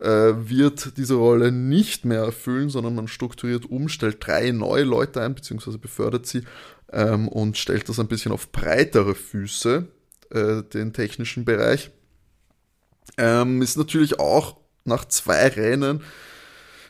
äh, 0.00 0.32
wird 0.48 0.96
diese 0.96 1.14
Rolle 1.14 1.52
nicht 1.52 2.04
mehr 2.04 2.22
erfüllen, 2.22 2.70
sondern 2.70 2.94
man 2.94 3.08
strukturiert 3.08 3.66
um, 3.66 3.88
stellt 3.88 4.26
drei 4.26 4.50
neue 4.50 4.84
Leute 4.84 5.22
ein, 5.22 5.34
beziehungsweise 5.34 5.78
befördert 5.78 6.26
sie 6.26 6.42
ähm, 6.92 7.28
und 7.28 7.58
stellt 7.58 7.88
das 7.88 8.00
ein 8.00 8.08
bisschen 8.08 8.32
auf 8.32 8.50
breitere 8.50 9.14
Füße, 9.14 9.86
äh, 10.30 10.62
den 10.62 10.92
technischen 10.92 11.44
Bereich. 11.44 11.90
Ähm, 13.18 13.62
ist 13.62 13.76
natürlich 13.76 14.18
auch 14.18 14.56
nach 14.84 15.04
zwei 15.04 15.48
Rennen 15.48 16.02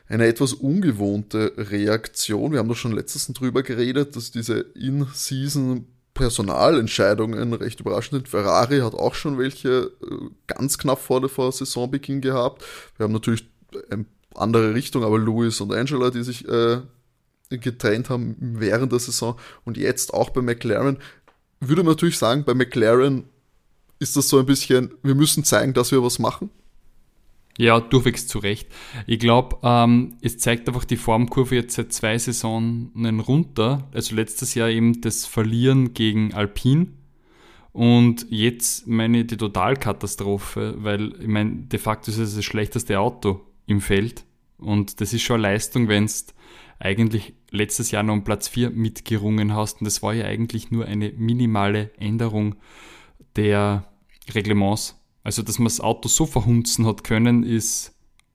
eine 0.08 0.26
etwas 0.26 0.52
ungewohnte 0.52 1.52
Reaktion. 1.56 2.52
Wir 2.52 2.58
haben 2.58 2.68
doch 2.68 2.76
schon 2.76 2.92
letztens 2.92 3.26
drüber 3.38 3.62
geredet, 3.62 4.16
dass 4.16 4.30
diese 4.32 4.58
In-Season 4.74 5.86
Personalentscheidungen 6.14 7.52
recht 7.54 7.80
überraschend 7.80 8.12
sind. 8.12 8.28
Ferrari 8.28 8.80
hat 8.80 8.94
auch 8.94 9.14
schon 9.14 9.38
welche 9.38 9.92
äh, 10.02 10.28
ganz 10.46 10.78
knapp 10.78 10.98
vor 10.98 11.20
der 11.20 11.30
Saisonbeginn 11.52 12.20
gehabt. 12.20 12.64
Wir 12.96 13.04
haben 13.04 13.12
natürlich 13.12 13.48
eine 13.90 14.06
andere 14.34 14.74
Richtung, 14.74 15.04
aber 15.04 15.18
Lewis 15.18 15.60
und 15.60 15.72
Angela, 15.72 16.10
die 16.10 16.22
sich 16.22 16.46
äh, 16.48 16.80
getrennt 17.50 18.10
haben 18.10 18.36
während 18.38 18.92
der 18.92 18.98
Saison 18.98 19.38
und 19.64 19.76
jetzt 19.76 20.14
auch 20.14 20.30
bei 20.30 20.40
McLaren. 20.40 20.98
Würde 21.60 21.82
man 21.82 21.92
natürlich 21.92 22.18
sagen, 22.18 22.44
bei 22.44 22.54
McLaren 22.54 23.24
ist 23.98 24.16
das 24.16 24.28
so 24.28 24.38
ein 24.38 24.46
bisschen, 24.46 24.94
wir 25.02 25.14
müssen 25.14 25.44
zeigen, 25.44 25.74
dass 25.74 25.92
wir 25.92 26.02
was 26.02 26.18
machen. 26.18 26.50
Ja, 27.58 27.80
durchwegs 27.80 28.26
zu 28.26 28.38
Recht. 28.38 28.68
Ich 29.06 29.18
glaube, 29.18 29.58
ähm, 29.62 30.16
es 30.22 30.38
zeigt 30.38 30.68
einfach 30.68 30.84
die 30.84 30.96
Formkurve 30.96 31.56
jetzt 31.56 31.74
seit 31.74 31.92
zwei 31.92 32.16
Saisonen 32.16 33.20
runter. 33.20 33.88
Also 33.92 34.14
letztes 34.14 34.54
Jahr 34.54 34.70
eben 34.70 35.00
das 35.00 35.26
Verlieren 35.26 35.92
gegen 35.92 36.32
Alpine. 36.32 36.88
Und 37.72 38.26
jetzt 38.30 38.86
meine 38.86 39.24
die 39.24 39.36
Totalkatastrophe, 39.36 40.74
weil 40.78 41.12
ich 41.20 41.28
meine, 41.28 41.66
de 41.66 41.78
facto 41.78 42.10
ist 42.10 42.18
es 42.18 42.34
das 42.34 42.44
schlechteste 42.44 42.98
Auto 42.98 43.42
im 43.66 43.80
Feld. 43.80 44.24
Und 44.58 45.00
das 45.00 45.12
ist 45.12 45.22
schon 45.22 45.44
eine 45.44 45.54
Leistung, 45.54 45.88
wenn 45.88 46.04
es 46.04 46.26
eigentlich 46.78 47.34
letztes 47.50 47.90
Jahr 47.90 48.02
noch 48.02 48.14
um 48.14 48.24
Platz 48.24 48.48
4 48.48 48.70
mitgerungen 48.70 49.54
hast. 49.54 49.80
Und 49.80 49.84
das 49.84 50.02
war 50.02 50.14
ja 50.14 50.24
eigentlich 50.24 50.70
nur 50.70 50.86
eine 50.86 51.12
minimale 51.12 51.90
Änderung 51.98 52.56
der 53.36 53.84
Reglements. 54.34 54.99
Also, 55.22 55.42
dass 55.42 55.58
man 55.58 55.66
das 55.66 55.80
Auto 55.80 56.08
so 56.08 56.26
verhunzen 56.26 56.86
hat 56.86 57.04
können, 57.04 57.42
ist 57.42 57.94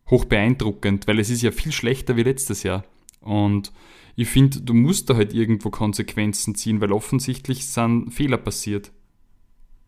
hoch 0.10 0.26
beeindruckend, 0.26 1.08
weil 1.08 1.20
es 1.20 1.30
ist 1.30 1.42
ja 1.42 1.52
viel 1.52 1.72
schlechter 1.72 2.16
wie 2.16 2.24
letztes 2.24 2.64
Jahr. 2.64 2.86
Und 3.22 3.72
ich 4.16 4.28
finde, 4.30 4.62
du 4.62 4.74
musst 4.74 5.10
da 5.10 5.16
halt 5.16 5.34
irgendwo 5.34 5.70
Konsequenzen 5.72 6.56
ziehen, 6.56 6.80
weil 6.80 6.92
offensichtlich 6.92 7.68
sind 7.68 8.12
Fehler 8.12 8.38
passiert. 8.38 8.92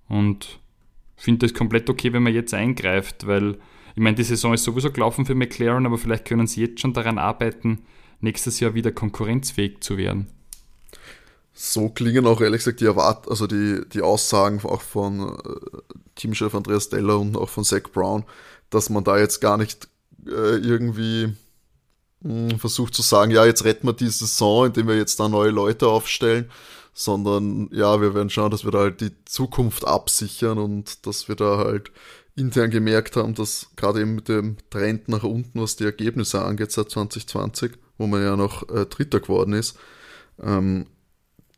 Und 0.09 0.59
finde 1.15 1.45
das 1.45 1.53
komplett 1.53 1.89
okay, 1.89 2.13
wenn 2.13 2.23
man 2.23 2.33
jetzt 2.33 2.53
eingreift, 2.53 3.27
weil 3.27 3.57
ich 3.95 4.01
meine, 4.01 4.15
die 4.15 4.23
Saison 4.23 4.53
ist 4.53 4.63
sowieso 4.63 4.91
gelaufen 4.91 5.25
für 5.25 5.35
McLaren, 5.35 5.85
aber 5.85 5.97
vielleicht 5.97 6.25
können 6.25 6.45
sie 6.45 6.61
jetzt 6.61 6.81
schon 6.81 6.93
daran 6.93 7.17
arbeiten, 7.17 7.79
nächstes 8.21 8.59
Jahr 8.59 8.75
wieder 8.75 8.91
konkurrenzfähig 8.91 9.81
zu 9.81 9.97
werden. 9.97 10.27
So 11.59 11.89
klingen 11.89 12.27
auch 12.27 12.39
ehrlich 12.39 12.59
gesagt 12.59 12.81
die 12.81 12.85
Erwart 12.85 13.27
also 13.27 13.47
die, 13.47 13.81
die 13.91 14.03
Aussagen 14.03 14.61
auch 14.63 14.81
von 14.83 15.39
äh, 15.39 15.95
Teamchef 16.13 16.53
Andreas 16.53 16.89
Deller 16.89 17.19
und 17.19 17.35
auch 17.35 17.49
von 17.49 17.63
Zach 17.63 17.81
Brown, 17.91 18.25
dass 18.69 18.91
man 18.91 19.03
da 19.03 19.17
jetzt 19.17 19.41
gar 19.41 19.57
nicht 19.57 19.87
äh, 20.27 20.57
irgendwie 20.57 21.33
mh, 22.21 22.51
hm, 22.51 22.59
versucht 22.59 22.93
zu 22.93 23.01
sagen, 23.01 23.31
ja, 23.31 23.43
jetzt 23.43 23.63
retten 23.63 23.87
wir 23.87 23.93
die 23.93 24.07
Saison, 24.07 24.67
indem 24.67 24.87
wir 24.87 24.97
jetzt 24.97 25.19
da 25.19 25.29
neue 25.29 25.49
Leute 25.49 25.87
aufstellen, 25.87 26.51
sondern 26.93 27.69
ja, 27.71 28.01
wir 28.01 28.13
werden 28.13 28.29
schauen, 28.29 28.51
dass 28.51 28.63
wir 28.63 28.71
da 28.71 28.79
halt 28.79 29.01
die 29.01 29.13
Zukunft 29.25 29.83
absichern 29.87 30.59
und 30.59 31.07
dass 31.07 31.27
wir 31.27 31.35
da 31.35 31.57
halt 31.57 31.91
intern 32.35 32.69
gemerkt 32.69 33.15
haben, 33.15 33.33
dass 33.33 33.71
gerade 33.75 34.01
eben 34.01 34.13
mit 34.13 34.29
dem 34.29 34.57
Trend 34.69 35.09
nach 35.09 35.23
unten, 35.23 35.59
was 35.59 35.75
die 35.75 35.85
Ergebnisse 35.85 36.43
angeht 36.43 36.71
seit 36.71 36.91
2020, 36.91 37.71
wo 37.97 38.05
man 38.05 38.21
ja 38.21 38.35
noch 38.35 38.69
äh, 38.69 38.85
Dritter 38.85 39.21
geworden 39.21 39.53
ist, 39.53 39.75
ähm, 40.39 40.85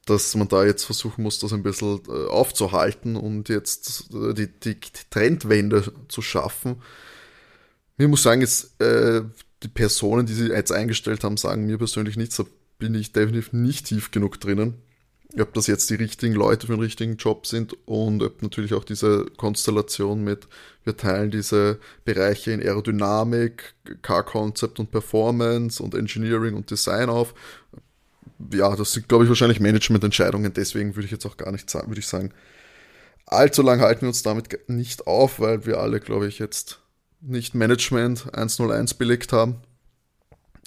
dass 0.09 0.35
man 0.35 0.47
da 0.47 0.65
jetzt 0.65 0.85
versuchen 0.85 1.23
muss, 1.23 1.39
das 1.39 1.53
ein 1.53 1.63
bisschen 1.63 2.01
äh, 2.07 2.27
aufzuhalten 2.27 3.15
und 3.15 3.49
jetzt 3.49 4.09
äh, 4.13 4.33
die, 4.33 4.47
die, 4.47 4.77
Trendwende 5.09 5.91
zu 6.07 6.21
schaffen. 6.21 6.81
Ich 7.97 8.07
muss 8.07 8.23
sagen, 8.23 8.41
jetzt, 8.41 8.79
äh, 8.81 9.21
die 9.63 9.67
Personen, 9.67 10.25
die 10.25 10.33
sie 10.33 10.47
jetzt 10.47 10.71
eingestellt 10.71 11.23
haben, 11.23 11.37
sagen 11.37 11.65
mir 11.65 11.77
persönlich 11.77 12.17
nichts. 12.17 12.37
Da 12.37 12.45
bin 12.77 12.95
ich 12.95 13.11
definitiv 13.11 13.53
nicht 13.53 13.87
tief 13.87 14.11
genug 14.11 14.39
drinnen 14.39 14.75
ob 15.37 15.53
das 15.53 15.67
jetzt 15.67 15.89
die 15.89 15.95
richtigen 15.95 16.33
Leute 16.33 16.65
für 16.65 16.73
den 16.73 16.81
richtigen 16.81 17.17
Job 17.17 17.45
sind 17.45 17.75
und 17.85 18.23
ob 18.23 18.41
natürlich 18.41 18.73
auch 18.73 18.83
diese 18.83 19.25
Konstellation 19.37 20.23
mit, 20.23 20.47
wir 20.83 20.97
teilen 20.97 21.29
diese 21.29 21.79
Bereiche 22.03 22.51
in 22.51 22.61
Aerodynamik, 22.61 23.75
Car 24.01 24.23
Concept 24.23 24.79
und 24.79 24.89
Performance 24.91 25.83
und 25.83 25.93
Engineering 25.93 26.55
und 26.55 26.71
Design 26.71 27.09
auf. 27.09 27.35
Ja, 28.53 28.75
das 28.75 28.93
sind, 28.93 29.09
glaube 29.09 29.25
ich, 29.25 29.29
wahrscheinlich 29.29 29.59
Managemententscheidungen, 29.59 30.53
deswegen 30.53 30.95
würde 30.95 31.05
ich 31.05 31.11
jetzt 31.11 31.25
auch 31.25 31.37
gar 31.37 31.51
nicht 31.51 31.69
sagen, 31.69 31.89
würde 31.89 31.99
ich 31.99 32.07
sagen, 32.07 32.31
allzu 33.25 33.61
lange 33.61 33.83
halten 33.83 34.01
wir 34.01 34.09
uns 34.09 34.23
damit 34.23 34.69
nicht 34.69 35.07
auf, 35.07 35.39
weil 35.39 35.65
wir 35.65 35.79
alle, 35.79 35.99
glaube 35.99 36.27
ich, 36.27 36.39
jetzt 36.39 36.79
nicht 37.21 37.53
Management 37.53 38.33
101 38.33 38.93
belegt 38.93 39.33
haben 39.33 39.57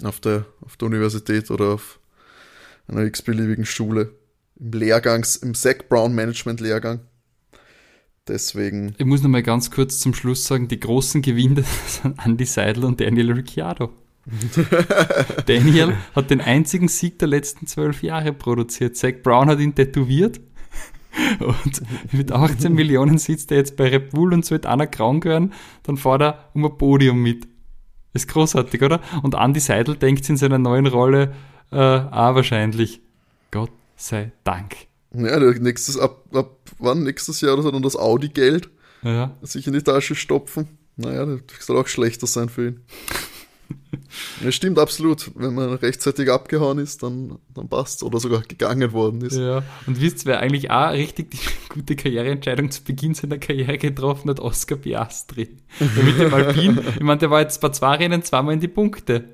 auf 0.03 0.19
der, 0.19 0.45
auf 0.61 0.77
der 0.77 0.87
Universität 0.87 1.51
oder 1.51 1.73
auf 1.73 1.99
einer 2.87 3.03
x-beliebigen 3.03 3.65
Schule 3.65 4.13
im 4.59 4.71
Lehrgangs, 4.71 5.35
im 5.35 5.55
Zack 5.55 5.89
Brown 5.89 6.13
Management 6.13 6.59
Lehrgang. 6.59 7.01
Deswegen. 8.27 8.95
Ich 8.97 9.05
muss 9.05 9.21
noch 9.21 9.29
mal 9.29 9.43
ganz 9.43 9.69
kurz 9.69 9.99
zum 9.99 10.13
Schluss 10.13 10.45
sagen, 10.45 10.67
die 10.67 10.79
großen 10.79 11.21
Gewinner 11.21 11.63
sind 11.87 12.17
Andy 12.23 12.45
Seidel 12.45 12.85
und 12.85 13.01
Daniel 13.01 13.33
Ricciardo. 13.33 13.91
Daniel 15.45 15.97
hat 16.15 16.29
den 16.29 16.41
einzigen 16.41 16.87
Sieg 16.87 17.19
der 17.19 17.27
letzten 17.27 17.67
zwölf 17.67 18.03
Jahre 18.03 18.33
produziert. 18.33 18.95
Zack 18.95 19.23
Brown 19.23 19.49
hat 19.49 19.59
ihn 19.59 19.75
tätowiert. 19.75 20.39
Und 21.39 21.83
mit 22.11 22.31
18 22.31 22.73
Millionen 22.73 23.17
sitzt 23.17 23.51
er 23.51 23.57
jetzt 23.57 23.75
bei 23.77 23.89
Red 23.89 24.11
Bull 24.11 24.33
und 24.33 24.45
sollte 24.45 24.69
einer 24.69 24.87
krank 24.87 25.25
werden, 25.25 25.53
dann 25.83 25.97
fährt 25.97 26.21
er 26.21 26.49
um 26.53 26.65
ein 26.65 26.77
Podium 26.77 27.21
mit. 27.21 27.47
Ist 28.13 28.27
großartig, 28.27 28.81
oder? 28.81 28.99
Und 29.21 29.35
Andy 29.35 29.59
Seidel 29.59 29.95
denkt 29.95 30.27
in 30.29 30.37
seiner 30.37 30.57
neuen 30.57 30.87
Rolle, 30.87 31.33
äh, 31.71 31.77
ah, 31.77 32.35
wahrscheinlich, 32.35 33.01
Gott 33.51 33.71
sei 33.95 34.31
Dank. 34.43 34.75
Ja, 35.13 35.39
nächstes, 35.39 35.97
ab, 35.97 36.23
ab 36.33 36.57
wann? 36.79 37.03
Nächstes 37.03 37.41
Jahr 37.41 37.53
oder 37.53 37.63
so 37.63 37.71
dann 37.71 37.83
das 37.83 37.95
Audi-Geld 37.95 38.69
ja. 39.03 39.35
sich 39.41 39.67
in 39.67 39.73
die 39.73 39.83
Tasche 39.83 40.15
stopfen. 40.15 40.67
Naja, 40.95 41.25
das 41.25 41.65
soll 41.65 41.77
auch 41.77 41.87
schlechter 41.87 42.27
sein 42.27 42.49
für 42.49 42.69
ihn. 42.69 42.81
Ja, 44.43 44.51
stimmt 44.51 44.79
absolut. 44.79 45.31
Wenn 45.35 45.53
man 45.53 45.73
rechtzeitig 45.73 46.31
abgehauen 46.31 46.79
ist, 46.79 47.03
dann, 47.03 47.39
dann 47.53 47.67
passt 47.67 48.03
Oder 48.03 48.19
sogar 48.19 48.41
gegangen 48.41 48.91
worden 48.91 49.21
ist. 49.21 49.35
Ja, 49.35 49.63
und 49.87 49.99
wisst, 49.99 50.25
wer 50.25 50.39
eigentlich 50.39 50.71
auch 50.71 50.91
richtig 50.91 51.31
die 51.31 51.39
gute 51.69 51.95
Karriereentscheidung 51.95 52.71
zu 52.71 52.83
Beginn 52.83 53.13
seiner 53.13 53.37
Karriere 53.37 53.77
getroffen 53.77 54.29
hat? 54.29 54.39
Oscar 54.39 54.75
Piastri. 54.75 55.57
mit 55.79 56.19
dem 56.19 56.33
Alpin, 56.33 56.79
ich 56.95 57.01
meine, 57.01 57.19
der 57.19 57.31
war 57.31 57.41
jetzt 57.41 57.59
bei 57.61 57.69
zwei 57.69 57.95
Rennen 57.95 58.23
zweimal 58.23 58.53
in 58.53 58.59
die 58.59 58.67
Punkte. 58.67 59.25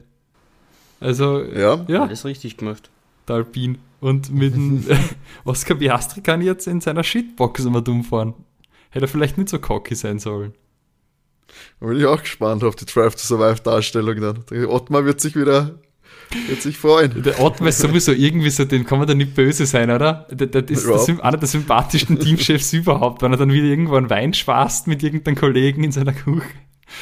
Also, 0.99 1.43
ja, 1.43 1.85
ja. 1.87 2.03
alles 2.03 2.25
richtig 2.25 2.57
gemacht. 2.57 2.89
Der 3.27 3.37
Alpin. 3.37 3.77
Und 4.01 4.31
mit 4.31 4.53
dem 4.53 4.85
Oscar 5.45 5.75
Piastri 5.75 6.21
kann 6.21 6.41
ich 6.41 6.47
jetzt 6.47 6.67
in 6.67 6.81
seiner 6.81 7.03
Shitbox 7.03 7.65
immer 7.65 7.81
dumm 7.81 8.03
fahren. 8.03 8.33
Hätte 8.91 9.05
er 9.05 9.09
vielleicht 9.09 9.37
nicht 9.37 9.49
so 9.49 9.59
cocky 9.59 9.95
sein 9.95 10.19
sollen. 10.19 10.53
Da 11.79 11.88
bin 11.88 11.97
ich 11.97 12.05
auch 12.05 12.21
gespannt 12.21 12.63
auf 12.63 12.75
die 12.75 12.85
Drive 12.85 13.15
to 13.15 13.21
Survive 13.21 13.62
Darstellung 13.62 14.19
dann. 14.19 14.45
Der 14.49 14.69
Ottmar 14.69 15.05
wird 15.05 15.21
sich 15.21 15.35
wieder 15.35 15.79
wird 16.47 16.62
sich 16.62 16.77
freuen. 16.77 17.23
Der 17.23 17.39
Ottmar 17.41 17.69
ist 17.69 17.79
sowieso 17.79 18.12
irgendwie 18.12 18.51
so, 18.51 18.63
den 18.63 18.85
kann 18.85 18.99
man 18.99 19.07
da 19.07 19.15
nicht 19.15 19.33
böse 19.33 19.65
sein, 19.65 19.89
oder? 19.89 20.27
Der, 20.29 20.47
der 20.47 20.69
ist 20.69 20.85
der, 20.85 21.23
einer 21.23 21.38
der 21.38 21.47
sympathischsten 21.47 22.19
Teamchefs 22.19 22.71
überhaupt, 22.73 23.23
wenn 23.23 23.31
er 23.31 23.38
dann 23.38 23.51
wieder 23.51 23.65
irgendwo 23.65 23.95
einen 23.95 24.12
Wein 24.12 24.33
schwast 24.35 24.85
mit 24.85 25.01
irgendeinem 25.01 25.35
Kollegen 25.35 25.83
in 25.83 25.91
seiner 25.91 26.13
Küche. 26.13 26.45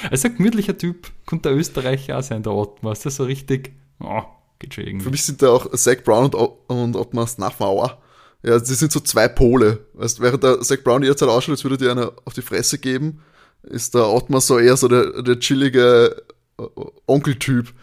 Also 0.10 0.30
ein 0.30 0.38
gemütlicher 0.38 0.78
Typ, 0.78 1.12
könnte 1.26 1.50
der 1.50 1.58
Österreicher 1.58 2.20
auch 2.20 2.24
sein, 2.24 2.44
der 2.44 2.54
Ottmar. 2.54 2.94
Ist 2.94 3.06
das 3.06 3.18
so 3.18 3.26
richtig, 3.26 3.74
oh, 4.00 4.24
Geht 4.60 4.74
schon 4.74 4.86
irgendwie. 4.86 5.04
Für 5.04 5.12
mich 5.12 5.24
sind 5.24 5.42
da 5.42 5.50
auch 5.50 5.72
Zach 5.74 6.04
Brown 6.04 6.34
und, 6.34 6.36
und 6.68 6.96
Ottmar 6.96 7.28
Snaffauer. 7.28 8.02
Ja, 8.44 8.60
sie 8.60 8.76
sind 8.76 8.92
so 8.92 9.00
zwei 9.00 9.28
Pole. 9.28 9.86
Weißt, 9.94 10.20
während 10.20 10.44
der 10.44 10.62
Zach 10.62 10.84
Brown 10.84 11.04
jederzeit 11.04 11.30
ausschaut, 11.30 11.54
als 11.54 11.64
würde 11.64 11.78
dir 11.78 11.92
einer 11.92 12.14
auf 12.26 12.34
die 12.34 12.42
Fresse 12.42 12.80
geben, 12.80 13.22
ist 13.64 13.96
der 13.96 14.08
Ottmar 14.08 14.42
so 14.42 14.60
eher 14.60 14.78
so 14.78 14.88
der, 14.88 15.22
der 15.22 15.40
chillige 15.40 16.24
äh, 16.60 16.64
Onkeltyp, 17.06 17.74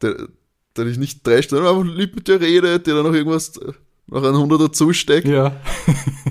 der, 0.00 0.28
der 0.76 0.84
dich 0.84 0.98
nicht 0.98 1.26
drescht, 1.26 1.50
sondern 1.50 1.76
einfach 1.76 1.94
lieb 1.94 2.14
mit 2.14 2.28
dir 2.28 2.40
redet, 2.40 2.86
der 2.86 2.94
dann 2.94 3.06
noch 3.06 3.14
irgendwas, 3.14 3.58
noch 4.06 4.22
ein 4.22 4.36
Hunderter 4.36 4.72
zusteckt. 4.72 5.28
Ja. 5.28 5.60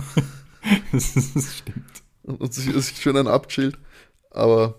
das 0.91 1.57
stimmt. 1.57 1.85
Und, 2.23 2.41
und 2.41 2.53
sich, 2.53 2.71
sich 2.73 2.97
schön 2.97 3.17
einen 3.17 3.27
abchillt. 3.27 3.77
Aber 4.29 4.75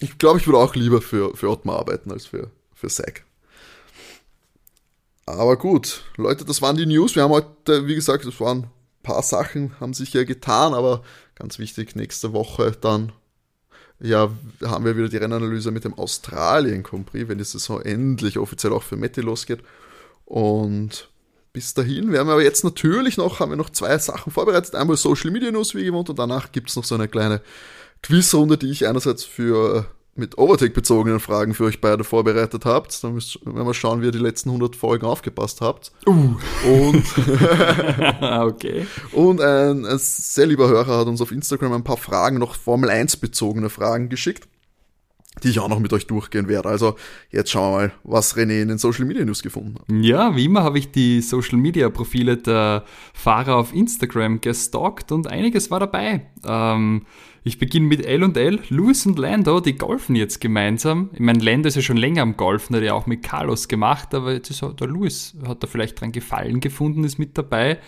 ich 0.00 0.18
glaube, 0.18 0.38
ich 0.38 0.46
würde 0.46 0.58
auch 0.58 0.74
lieber 0.74 1.00
für, 1.00 1.36
für 1.36 1.50
Ottmar 1.50 1.78
arbeiten 1.78 2.10
als 2.10 2.26
für, 2.26 2.50
für 2.74 2.88
Zach. 2.88 3.22
Aber 5.26 5.56
gut, 5.56 6.04
Leute, 6.16 6.44
das 6.44 6.62
waren 6.62 6.76
die 6.76 6.86
News. 6.86 7.16
Wir 7.16 7.24
haben 7.24 7.32
heute, 7.32 7.86
wie 7.86 7.94
gesagt, 7.94 8.24
es 8.24 8.40
waren 8.40 8.68
paar 9.06 9.22
Sachen, 9.22 9.78
haben 9.80 9.94
sich 9.94 10.12
ja 10.12 10.24
getan, 10.24 10.74
aber 10.74 11.02
ganz 11.34 11.58
wichtig, 11.58 11.96
nächste 11.96 12.32
Woche 12.32 12.72
dann, 12.80 13.12
ja, 14.00 14.30
haben 14.62 14.84
wir 14.84 14.96
wieder 14.96 15.08
die 15.08 15.16
Rennanalyse 15.16 15.70
mit 15.70 15.84
dem 15.84 15.94
Australien 15.94 16.82
Grand 16.82 17.06
Prix, 17.06 17.28
wenn 17.28 17.38
die 17.38 17.44
Saison 17.44 17.80
endlich 17.80 18.38
offiziell 18.38 18.72
auch 18.72 18.82
für 18.82 18.96
Metti 18.96 19.20
losgeht. 19.20 19.60
Und 20.24 21.08
bis 21.52 21.72
dahin 21.72 22.12
werden 22.12 22.26
wir 22.26 22.32
aber 22.32 22.42
jetzt 22.42 22.64
natürlich 22.64 23.16
noch, 23.16 23.40
haben 23.40 23.52
wir 23.52 23.56
noch 23.56 23.70
zwei 23.70 23.96
Sachen 23.98 24.32
vorbereitet. 24.32 24.74
Einmal 24.74 24.96
Social 24.96 25.30
Media 25.30 25.50
News 25.50 25.74
wie 25.74 25.84
gewohnt 25.84 26.10
und 26.10 26.18
danach 26.18 26.52
gibt 26.52 26.68
es 26.68 26.76
noch 26.76 26.84
so 26.84 26.94
eine 26.94 27.08
kleine 27.08 27.40
Quizrunde, 28.02 28.58
die 28.58 28.70
ich 28.70 28.86
einerseits 28.86 29.24
für 29.24 29.86
mit 30.16 30.38
Overtake-bezogenen 30.38 31.20
Fragen 31.20 31.54
für 31.54 31.64
euch 31.64 31.80
beide 31.80 32.04
vorbereitet 32.04 32.64
habt. 32.64 33.02
Dann 33.04 33.14
müsst, 33.14 33.38
wenn 33.44 33.66
wir 33.66 33.74
schauen, 33.74 34.00
wie 34.02 34.06
ihr 34.06 34.12
die 34.12 34.18
letzten 34.18 34.50
100 34.50 34.76
Folgen 34.76 35.06
aufgepasst 35.06 35.60
habt. 35.60 35.92
Uh. 36.06 36.34
Und, 36.66 37.04
okay. 38.20 38.86
und 39.12 39.40
ein, 39.40 39.84
ein, 39.84 39.98
sehr 39.98 40.46
lieber 40.46 40.68
Hörer 40.68 40.98
hat 40.98 41.06
uns 41.06 41.20
auf 41.20 41.32
Instagram 41.32 41.72
ein 41.72 41.84
paar 41.84 41.96
Fragen, 41.96 42.38
noch 42.38 42.54
Formel 42.54 42.90
1-bezogene 42.90 43.68
Fragen 43.68 44.08
geschickt, 44.08 44.48
die 45.42 45.50
ich 45.50 45.60
auch 45.60 45.68
noch 45.68 45.80
mit 45.80 45.92
euch 45.92 46.06
durchgehen 46.06 46.48
werde. 46.48 46.68
Also 46.68 46.96
jetzt 47.30 47.50
schauen 47.50 47.72
wir 47.72 47.88
mal, 47.88 47.92
was 48.04 48.36
René 48.36 48.62
in 48.62 48.68
den 48.68 48.78
Social 48.78 49.04
Media 49.04 49.24
News 49.24 49.42
gefunden 49.42 49.76
hat. 49.78 49.84
Ja, 49.90 50.34
wie 50.34 50.46
immer 50.46 50.62
habe 50.62 50.78
ich 50.78 50.90
die 50.92 51.20
Social 51.20 51.58
Media 51.58 51.90
Profile 51.90 52.36
der 52.38 52.84
Fahrer 53.12 53.56
auf 53.56 53.74
Instagram 53.74 54.40
gestalkt 54.40 55.12
und 55.12 55.26
einiges 55.26 55.70
war 55.70 55.80
dabei. 55.80 56.26
Ähm, 56.44 57.06
ich 57.46 57.58
beginne 57.58 57.86
mit 57.86 58.04
L 58.04 58.24
und 58.24 58.36
L. 58.36 58.58
Lewis 58.70 59.06
und 59.06 59.20
Lando, 59.20 59.60
die 59.60 59.76
golfen 59.76 60.16
jetzt 60.16 60.40
gemeinsam. 60.40 61.10
Ich 61.12 61.20
meine, 61.20 61.38
Lando 61.38 61.68
ist 61.68 61.76
ja 61.76 61.80
schon 61.82 61.96
länger 61.96 62.22
am 62.22 62.36
Golfen, 62.36 62.74
hat 62.74 62.82
ja 62.82 62.92
auch 62.92 63.06
mit 63.06 63.22
Carlos 63.22 63.68
gemacht, 63.68 64.12
aber 64.14 64.32
jetzt 64.32 64.50
ist 64.50 64.62
der 64.62 64.88
Lewis, 64.88 65.36
hat 65.46 65.62
da 65.62 65.68
vielleicht 65.68 66.00
dran 66.00 66.10
gefallen 66.10 66.58
gefunden, 66.58 67.04
ist 67.04 67.18
mit 67.18 67.38
dabei. 67.38 67.78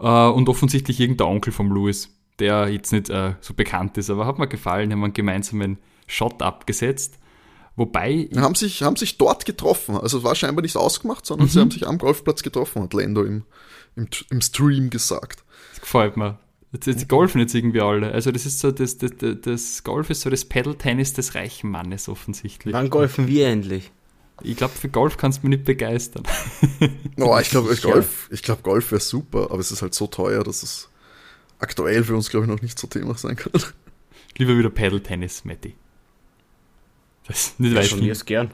Äh, 0.00 0.06
und 0.06 0.48
offensichtlich 0.48 1.00
irgendein 1.00 1.26
Onkel 1.26 1.52
vom 1.52 1.70
Lewis, 1.70 2.16
der 2.38 2.70
jetzt 2.70 2.92
nicht 2.92 3.10
äh, 3.10 3.34
so 3.42 3.52
bekannt 3.52 3.98
ist, 3.98 4.08
aber 4.08 4.24
hat 4.24 4.38
mir 4.38 4.48
gefallen, 4.48 4.90
haben 4.90 5.04
einen 5.04 5.12
gemeinsamen 5.12 5.76
Shot 6.06 6.40
abgesetzt. 6.40 7.18
Wobei. 7.76 8.30
Haben 8.34 8.54
sich, 8.54 8.82
haben 8.82 8.96
sich 8.96 9.18
dort 9.18 9.44
getroffen. 9.44 9.98
Also 9.98 10.16
es 10.16 10.24
war 10.24 10.34
scheinbar 10.34 10.62
nicht 10.62 10.78
ausgemacht, 10.78 11.26
sondern 11.26 11.48
mhm. 11.48 11.50
sie 11.50 11.60
haben 11.60 11.70
sich 11.70 11.86
am 11.86 11.98
Golfplatz 11.98 12.42
getroffen, 12.42 12.80
hat 12.80 12.94
Lando 12.94 13.22
im, 13.22 13.44
im, 13.96 14.08
im 14.30 14.40
Stream 14.40 14.88
gesagt. 14.88 15.44
Das 15.72 15.82
gefällt 15.82 16.16
mir. 16.16 16.38
Die 16.74 17.08
golfen 17.08 17.40
jetzt 17.40 17.54
irgendwie 17.54 17.80
alle. 17.80 18.12
Also 18.12 18.32
das 18.32 18.46
ist 18.46 18.58
so, 18.58 18.72
das, 18.72 18.98
das, 18.98 19.12
das 19.42 19.84
Golf 19.84 20.10
ist 20.10 20.22
so 20.22 20.30
das 20.30 20.44
Pedal-Tennis 20.44 21.12
des 21.12 21.34
reichen 21.34 21.70
Mannes 21.70 22.08
offensichtlich. 22.08 22.74
Wann 22.74 22.90
golfen 22.90 23.28
wir 23.28 23.48
endlich? 23.48 23.92
Ich 24.42 24.56
glaube, 24.56 24.74
für 24.74 24.88
Golf 24.88 25.16
kannst 25.16 25.42
du 25.42 25.46
mich 25.46 25.58
nicht 25.58 25.64
begeistern. 25.64 26.24
Oh, 27.16 27.38
ich 27.38 27.48
glaube, 27.48 27.74
Golf, 27.76 28.28
ich 28.32 28.42
glaub, 28.42 28.64
Golf 28.64 28.90
wäre 28.90 29.00
super, 29.00 29.52
aber 29.52 29.60
es 29.60 29.70
ist 29.70 29.82
halt 29.82 29.94
so 29.94 30.08
teuer, 30.08 30.42
dass 30.42 30.64
es 30.64 30.88
aktuell 31.60 32.02
für 32.02 32.16
uns, 32.16 32.28
glaube 32.28 32.46
ich, 32.46 32.50
noch 32.50 32.60
nicht 32.60 32.76
so 32.76 32.88
Thema 32.88 33.16
sein 33.16 33.36
kann. 33.36 33.52
Lieber 34.36 34.58
wieder 34.58 34.68
Pedal-Tennis, 34.68 35.44
Matti. 35.44 35.76
Das 37.28 37.54
nicht 37.58 37.72
ja, 37.72 37.84
schon 37.84 38.26
gern. 38.26 38.50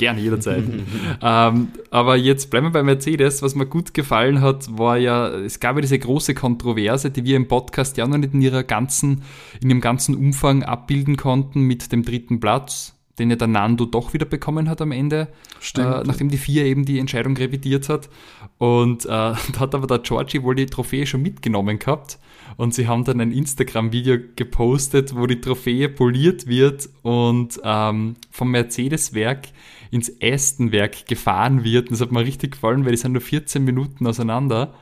Gerne, 0.00 0.22
jederzeit. 0.22 0.64
ähm, 1.22 1.68
aber 1.90 2.16
jetzt 2.16 2.50
bleiben 2.50 2.68
wir 2.68 2.70
bei 2.70 2.82
Mercedes. 2.82 3.42
Was 3.42 3.54
mir 3.54 3.66
gut 3.66 3.92
gefallen 3.92 4.40
hat, 4.40 4.78
war 4.78 4.96
ja, 4.96 5.28
es 5.28 5.60
gab 5.60 5.76
ja 5.76 5.82
diese 5.82 5.98
große 5.98 6.32
Kontroverse, 6.32 7.10
die 7.10 7.22
wir 7.24 7.36
im 7.36 7.48
Podcast 7.48 7.98
ja 7.98 8.06
noch 8.06 8.16
nicht 8.16 8.32
in 8.32 8.40
ihrer 8.40 8.62
ganzen, 8.62 9.24
in 9.60 9.68
ihrem 9.68 9.82
ganzen 9.82 10.14
Umfang 10.14 10.62
abbilden 10.62 11.18
konnten 11.18 11.64
mit 11.64 11.92
dem 11.92 12.02
dritten 12.02 12.40
Platz, 12.40 12.96
den 13.18 13.28
ja 13.28 13.36
der 13.36 13.48
Nando 13.48 13.84
doch 13.84 14.14
wieder 14.14 14.24
bekommen 14.24 14.70
hat 14.70 14.80
am 14.80 14.90
Ende, 14.90 15.28
äh, 15.76 15.82
nachdem 15.82 16.30
die 16.30 16.38
vier 16.38 16.64
eben 16.64 16.86
die 16.86 16.98
Entscheidung 16.98 17.36
revidiert 17.36 17.90
hat. 17.90 18.08
Und 18.56 19.04
äh, 19.04 19.08
da 19.08 19.36
hat 19.58 19.74
aber 19.74 19.86
der 19.86 19.98
Georgie 19.98 20.42
wohl 20.42 20.54
die 20.54 20.64
Trophäe 20.64 21.04
schon 21.04 21.20
mitgenommen 21.20 21.78
gehabt. 21.78 22.18
Und 22.56 22.72
sie 22.72 22.88
haben 22.88 23.04
dann 23.04 23.20
ein 23.20 23.32
Instagram-Video 23.32 24.16
gepostet, 24.34 25.14
wo 25.14 25.26
die 25.26 25.42
Trophäe 25.42 25.90
poliert 25.90 26.46
wird 26.46 26.88
und 27.02 27.60
ähm, 27.62 28.16
vom 28.30 28.50
Mercedes-Werk 28.50 29.48
ins 29.90 30.12
Aston-Werk 30.22 31.06
gefahren 31.06 31.64
wird. 31.64 31.90
Das 31.90 32.00
hat 32.00 32.12
mir 32.12 32.24
richtig 32.24 32.52
gefallen, 32.52 32.84
weil 32.84 32.92
die 32.92 32.98
sind 32.98 33.12
nur 33.12 33.20
14 33.20 33.64
Minuten 33.64 34.06
auseinander. 34.06 34.74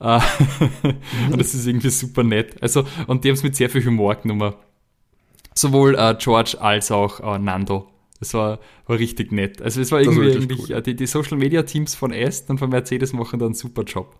Äh, 0.00 0.20
und 1.30 1.38
das 1.38 1.54
ist 1.54 1.66
irgendwie 1.66 1.90
super 1.90 2.22
nett. 2.22 2.62
Also, 2.62 2.84
und 3.06 3.24
die 3.24 3.28
haben 3.28 3.34
es 3.34 3.42
mit 3.42 3.56
sehr 3.56 3.70
viel 3.70 3.84
Humor 3.84 4.14
genommen. 4.16 4.54
Sowohl 5.54 5.94
äh, 5.94 6.16
George 6.18 6.56
als 6.60 6.90
auch 6.90 7.20
äh, 7.20 7.38
Nando. 7.38 7.88
Das 8.18 8.32
war, 8.34 8.58
war 8.86 8.98
richtig 8.98 9.32
nett. 9.32 9.60
Also 9.60 9.80
es 9.80 9.92
war 9.92 10.00
irgendwie 10.00 10.28
war 10.28 10.34
eigentlich, 10.34 10.70
cool. 10.70 10.82
die, 10.82 10.96
die 10.96 11.06
Social 11.06 11.36
Media 11.36 11.62
Teams 11.62 11.94
von 11.94 12.12
Aston 12.12 12.54
und 12.54 12.58
von 12.58 12.70
Mercedes 12.70 13.12
machen 13.12 13.38
da 13.38 13.46
einen 13.46 13.54
super 13.54 13.82
Job. 13.82 14.16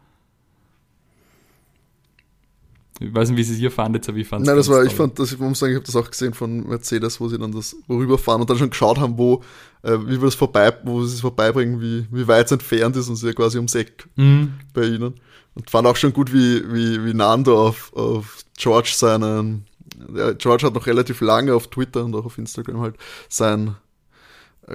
Ich 3.01 3.13
weiß 3.13 3.29
nicht, 3.29 3.39
wie 3.39 3.43
sie 3.43 3.55
es 3.55 3.59
hier 3.59 3.73
fandet, 3.73 4.09
aber 4.09 4.19
ich 4.19 4.29
fand 4.29 4.47
Nein, 4.47 4.57
das 4.57 4.69
war, 4.69 4.85
ich 4.85 4.95
fand, 4.95 5.19
das, 5.19 5.33
ich 5.33 5.39
muss 5.39 5.59
sagen, 5.59 5.73
ich 5.73 5.77
habe 5.77 5.87
das 5.87 5.97
auch 5.97 6.09
gesehen 6.09 6.33
von 6.33 6.69
Mercedes, 6.69 7.21
wo 7.21 7.29
sie 7.29 7.39
dann 7.39 7.51
das 7.51 7.75
rüberfahren 7.89 8.41
und 8.41 8.49
dann 8.49 8.57
schon 8.57 8.71
geschaut 8.71 8.99
haben, 8.99 9.19
wo, 9.19 9.43
äh, 9.83 9.99
wie 10.07 10.21
wir 10.21 10.27
das 10.27 10.37
vorbei, 10.37 10.73
wo 10.85 11.05
sie 11.05 11.15
es 11.15 11.21
vorbeibringen, 11.21 11.81
wie, 11.81 12.07
wie 12.11 12.29
weit 12.29 12.47
es 12.47 12.53
entfernt 12.53 12.95
ist 12.97 13.09
und 13.09 13.17
sie 13.17 13.27
ja 13.27 13.33
quasi 13.33 13.59
ums 13.59 13.75
Eck 13.75 14.07
mhm. 14.15 14.55
bei 14.73 14.85
ihnen. 14.85 15.15
Und 15.57 15.71
fand 15.71 15.87
auch 15.87 15.97
schon 15.97 16.13
gut, 16.13 16.33
wie, 16.33 16.63
wie, 16.73 17.05
wie 17.05 17.15
Nando 17.15 17.69
auf, 17.69 17.93
auf 17.95 18.45
George 18.57 18.93
seinen, 18.95 19.67
ja, 20.15 20.33
George 20.33 20.67
hat 20.67 20.75
noch 20.75 20.87
relativ 20.87 21.21
lange 21.21 21.55
auf 21.55 21.69
Twitter 21.69 22.05
und 22.05 22.15
auch 22.15 22.25
auf 22.25 22.39
Instagram 22.39 22.81
halt 22.81 22.97
sein, 23.29 23.77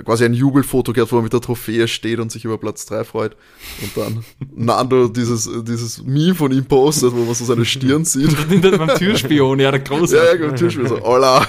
quasi 0.05 0.25
ein 0.25 0.33
Jubelfoto 0.33 0.93
gehabt, 0.93 1.11
wo 1.11 1.17
er 1.17 1.23
mit 1.23 1.33
der 1.33 1.41
Trophäe 1.41 1.87
steht 1.87 2.19
und 2.19 2.31
sich 2.31 2.45
über 2.45 2.57
Platz 2.57 2.85
3 2.85 3.03
freut. 3.03 3.35
Und 3.81 3.97
dann 3.97 4.23
Nando 4.55 5.07
dieses, 5.07 5.49
dieses 5.63 6.03
Meme 6.03 6.35
von 6.35 6.51
ihm 6.51 6.65
postet, 6.65 7.11
wo 7.11 7.23
man 7.23 7.33
so 7.33 7.45
seine 7.45 7.65
Stirn 7.65 8.05
sieht. 8.05 8.35
beim 8.61 8.87
Türspion, 8.97 9.59
ja, 9.59 9.71
der 9.71 9.79
große. 9.79 10.15
Ja, 10.15 10.35
ja, 10.35 10.47
beim 10.47 10.55
Türspion, 10.55 10.87
so, 10.87 11.01
hola. 11.01 11.47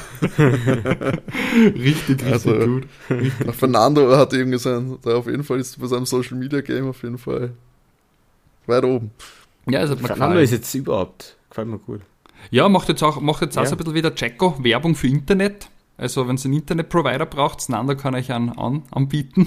richtig, 1.75 2.09
richtig 2.09 2.33
also, 2.33 2.55
gut. 2.55 2.87
Richtig 3.11 3.55
Fernando 3.55 4.17
hat 4.17 4.33
irgendwie 4.33 4.59
sein, 4.59 4.99
da 5.03 5.17
auf 5.17 5.27
jeden 5.27 5.45
Fall 5.45 5.61
ist 5.61 5.79
bei 5.79 5.87
seinem 5.87 6.07
Social 6.07 6.37
Media 6.37 6.61
Game 6.61 6.89
auf 6.89 7.03
jeden 7.03 7.19
Fall 7.19 7.53
weit 8.67 8.85
oben. 8.85 9.11
Ja, 9.69 9.81
also 9.81 9.97
Fernando 9.97 10.39
ist 10.39 10.53
jetzt 10.53 10.75
überhaupt, 10.75 11.37
gefällt 11.51 11.69
mir 11.69 11.79
gut. 11.79 12.01
Ja, 12.51 12.69
macht 12.69 12.89
jetzt 12.89 13.03
auch, 13.03 13.21
macht 13.21 13.43
jetzt 13.43 13.59
auch 13.59 13.65
ja. 13.65 13.69
so 13.69 13.75
ein 13.75 13.79
bisschen 13.79 13.95
wieder 13.95 14.13
Jacko 14.17 14.57
Werbung 14.63 14.95
für 14.95 15.09
Internet. 15.09 15.69
Also 16.01 16.27
wenn 16.27 16.37
es 16.37 16.47
einen 16.47 16.55
Internetprovider 16.55 17.27
braucht, 17.27 17.69
Nando 17.69 17.95
kann 17.95 18.15
ich 18.15 18.33
einen 18.33 18.49
an, 18.49 18.85
anbieten. 18.91 19.47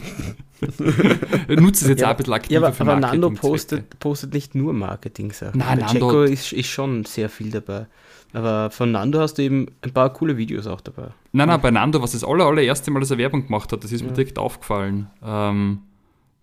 Nutze 1.49 1.85
es 1.85 1.89
jetzt 1.89 2.01
ja, 2.01 2.07
auch 2.07 2.11
ein 2.11 2.17
bisschen 2.17 2.33
aktiver 2.33 2.61
ja, 2.61 2.67
aber, 2.67 2.91
aber 2.91 2.99
Nando 2.99 3.31
postet, 3.31 3.99
postet 3.99 4.35
nicht 4.35 4.53
nur 4.53 4.71
Marketing-Sachen. 4.71 5.57
Nein, 5.57 5.79
Nando 5.79 5.93
Jacko 5.93 6.21
ist, 6.21 6.53
ist 6.53 6.67
schon 6.67 7.05
sehr 7.05 7.29
viel 7.29 7.49
dabei. 7.49 7.87
Aber 8.33 8.69
von 8.69 8.91
Nando 8.91 9.19
hast 9.19 9.39
du 9.39 9.41
eben 9.41 9.65
ein 9.81 9.93
paar 9.93 10.13
coole 10.13 10.37
Videos 10.37 10.67
auch 10.67 10.81
dabei. 10.81 11.07
Nein, 11.31 11.47
nein, 11.47 11.59
bei 11.59 11.71
Nando, 11.71 12.03
was 12.03 12.11
das 12.11 12.23
aller, 12.23 12.45
allererste 12.45 12.91
Mal, 12.91 12.99
dass 12.99 13.09
er 13.09 13.17
Werbung 13.17 13.47
gemacht 13.47 13.71
hat, 13.71 13.83
das 13.83 13.91
ist 13.91 14.01
ja. 14.01 14.07
mir 14.07 14.13
direkt 14.13 14.37
aufgefallen. 14.37 15.07
Ähm, 15.25 15.79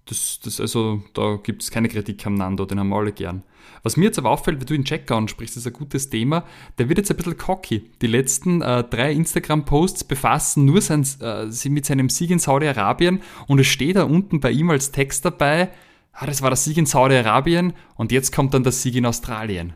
das, 0.07 0.41
das, 0.43 0.61
also, 0.61 1.03
da 1.15 1.39
gibt 1.43 1.63
es 1.63 1.71
keine 1.71 1.89
Kritik 1.89 2.27
am 2.27 2.35
Nando, 2.35 2.65
den 2.65 2.81
haben 2.81 2.89
wir 2.89 2.97
alle 2.97 3.13
gern. 3.13 3.43
Was 3.83 3.97
mir 3.97 4.07
jetzt 4.07 4.19
aber 4.19 4.31
auffällt, 4.31 4.61
wenn 4.61 4.67
du 4.67 4.75
den 4.75 4.85
Checker 4.85 5.17
ansprichst, 5.17 5.57
ist 5.57 5.67
ein 5.67 5.73
gutes 5.73 6.11
Thema, 6.11 6.45
der 6.79 6.89
wird 6.89 6.99
jetzt 6.99 7.11
ein 7.11 7.17
bisschen 7.17 7.39
cocky. 7.39 7.91
Die 8.03 8.07
letzten 8.07 8.61
äh, 8.61 8.85
drei 8.85 9.13
Instagram-Posts 9.13 10.05
befassen 10.05 10.65
nur 10.65 10.81
sein, 10.81 11.07
äh, 11.21 11.47
mit 11.69 11.87
seinem 11.87 12.09
Sieg 12.09 12.31
in 12.31 12.39
Saudi-Arabien 12.39 13.23
und 13.47 13.59
es 13.59 13.67
steht 13.69 13.97
da 13.97 14.05
unten 14.05 14.41
bei 14.41 14.51
ihm 14.51 14.71
als 14.71 14.93
Text 14.93 15.25
dabei, 15.25 15.71
ah, 16.13 16.27
das 16.27 16.43
war 16.43 16.51
der 16.51 16.57
Sieg 16.57 16.77
in 16.77 16.87
Saudi-Arabien 16.87 17.73
und 17.95 18.13
jetzt 18.13 18.35
kommt 18.35 18.53
dann 18.55 18.65
der 18.65 18.73
Sieg 18.73 18.97
in 18.97 19.07
Australien. 19.07 19.75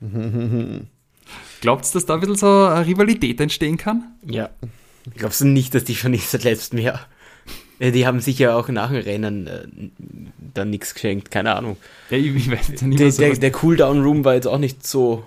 Glaubt 1.60 1.84
ihr, 1.84 1.92
dass 1.92 2.06
da 2.06 2.14
ein 2.14 2.20
bisschen 2.20 2.36
so 2.36 2.46
eine 2.46 2.86
Rivalität 2.86 3.40
entstehen 3.40 3.76
kann? 3.76 4.14
Ja. 4.24 4.48
Glaubst 5.14 5.40
du 5.40 5.46
nicht, 5.46 5.74
dass 5.74 5.84
die 5.84 5.94
schon 5.94 6.10
nicht 6.10 6.28
seit 6.28 6.44
letztem 6.44 6.78
Jahr 6.78 7.06
die 7.80 8.06
haben 8.06 8.20
sicher 8.20 8.56
auch 8.56 8.68
nach 8.68 8.90
dem 8.90 9.02
Rennen 9.02 9.46
äh, 9.46 9.66
dann 10.54 10.70
nichts 10.70 10.94
geschenkt, 10.94 11.30
keine 11.30 11.54
Ahnung. 11.56 11.76
Ja, 12.10 12.18
ich, 12.18 12.34
ich 12.34 12.50
weiß 12.50 12.82
nicht 12.82 13.00
der, 13.00 13.10
so 13.10 13.22
der, 13.22 13.34
der 13.34 13.52
Cooldown-Room 13.52 14.24
war 14.24 14.34
jetzt 14.34 14.46
auch 14.46 14.58
nicht 14.58 14.86
so, 14.86 15.24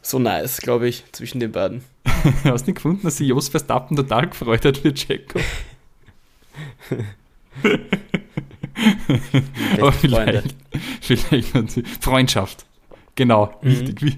so 0.00 0.18
nice, 0.18 0.58
glaube 0.58 0.88
ich, 0.88 1.04
zwischen 1.12 1.40
den 1.40 1.52
beiden. 1.52 1.82
Hast 2.44 2.66
du 2.66 2.70
nicht 2.70 2.76
gefunden, 2.76 3.02
dass 3.02 3.18
sich 3.18 3.28
Jos 3.28 3.48
Verstappen 3.48 3.96
total 3.96 4.28
gefreut 4.28 4.64
hat 4.64 4.78
für 4.78 4.94
Checo? 4.94 5.40
Aber 9.78 9.92
vielleicht, 9.92 10.54
vielleicht 11.00 11.48
Freundschaft. 12.00 12.64
Genau, 13.18 13.52
mhm. 13.62 13.68
wichtig 13.68 14.00
wie 14.00 14.16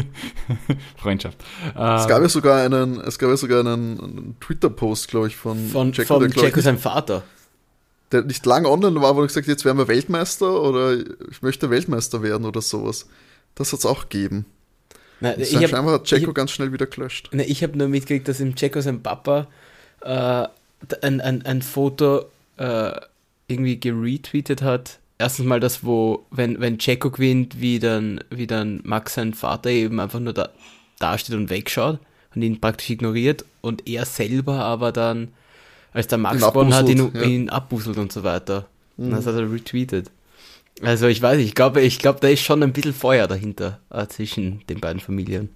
Freundschaft. 0.96 1.38
Es 1.68 2.08
gab 2.08 2.22
ja 2.22 2.28
sogar 2.28 2.60
einen, 2.64 3.00
es 3.00 3.16
gab 3.16 3.30
ja 3.30 3.36
sogar 3.36 3.60
einen, 3.60 4.00
einen 4.00 4.36
Twitter-Post, 4.40 5.06
glaube 5.06 5.28
ich, 5.28 5.36
von, 5.36 5.68
von 5.68 5.92
Jacko, 5.92 6.18
von 6.18 6.28
der, 6.28 6.42
Jacko 6.42 6.60
seinem 6.60 6.78
Vater. 6.78 7.22
Der 8.10 8.22
nicht 8.22 8.44
lang 8.44 8.66
online 8.66 9.00
war, 9.00 9.14
wo 9.14 9.20
er 9.20 9.28
gesagt 9.28 9.46
jetzt 9.46 9.64
werden 9.64 9.78
wir 9.78 9.86
Weltmeister 9.86 10.60
oder 10.60 10.92
ich 11.30 11.40
möchte 11.42 11.70
Weltmeister 11.70 12.24
werden 12.24 12.44
oder 12.44 12.60
sowas. 12.62 13.08
Das 13.54 13.72
hat 13.72 13.78
es 13.78 13.86
auch 13.86 14.08
gegeben. 14.08 14.46
Na, 15.20 15.38
ich 15.38 15.54
hab, 15.54 15.68
scheinbar 15.68 15.94
hat 15.94 16.10
Jacko 16.10 16.32
ganz 16.32 16.50
schnell 16.50 16.72
wieder 16.72 16.86
gelöscht. 16.86 17.30
Na, 17.30 17.44
ich 17.44 17.62
habe 17.62 17.78
nur 17.78 17.86
mitgekriegt, 17.86 18.26
dass 18.26 18.40
im 18.40 18.54
Jacko 18.56 18.80
sein 18.80 19.04
Papa 19.04 19.46
äh, 20.00 20.48
ein, 21.00 21.20
ein, 21.20 21.46
ein 21.46 21.62
Foto 21.62 22.24
äh, 22.56 22.90
irgendwie 23.46 23.78
geretweetet 23.78 24.62
hat 24.62 24.98
erstens 25.22 25.46
mal 25.46 25.60
das, 25.60 25.84
wo, 25.84 26.26
wenn, 26.30 26.60
wenn 26.60 26.78
Checo 26.78 27.10
gewinnt, 27.10 27.60
wie 27.60 27.78
dann, 27.78 28.20
wie 28.30 28.46
dann 28.46 28.80
Max 28.84 29.14
sein 29.14 29.34
Vater 29.34 29.70
eben 29.70 30.00
einfach 30.00 30.20
nur 30.20 30.32
da, 30.32 30.50
da 30.98 31.16
steht 31.16 31.34
und 31.34 31.50
wegschaut 31.50 31.98
und 32.34 32.42
ihn 32.42 32.60
praktisch 32.60 32.90
ignoriert 32.90 33.44
und 33.60 33.88
er 33.88 34.04
selber 34.04 34.64
aber 34.64 34.92
dann, 34.92 35.28
als 35.92 36.08
der 36.08 36.18
Max 36.18 36.44
gewonnen 36.44 36.74
hat, 36.74 36.88
ihn, 36.88 37.10
ja. 37.14 37.22
ihn 37.22 37.48
abbuselt 37.50 37.98
und 37.98 38.12
so 38.12 38.22
weiter. 38.22 38.66
Mhm. 38.96 39.06
Und 39.06 39.10
das 39.12 39.26
hat 39.26 39.34
er 39.34 39.50
retweetet. 39.50 40.10
Also 40.82 41.06
ich 41.06 41.22
weiß, 41.22 41.38
ich 41.38 41.54
glaube, 41.54 41.80
ich 41.80 41.98
glaube, 41.98 42.20
da 42.20 42.28
ist 42.28 42.40
schon 42.40 42.62
ein 42.62 42.72
bisschen 42.72 42.94
Feuer 42.94 43.28
dahinter 43.28 43.78
äh, 43.90 44.06
zwischen 44.06 44.66
den 44.68 44.80
beiden 44.80 45.00
Familien. 45.00 45.50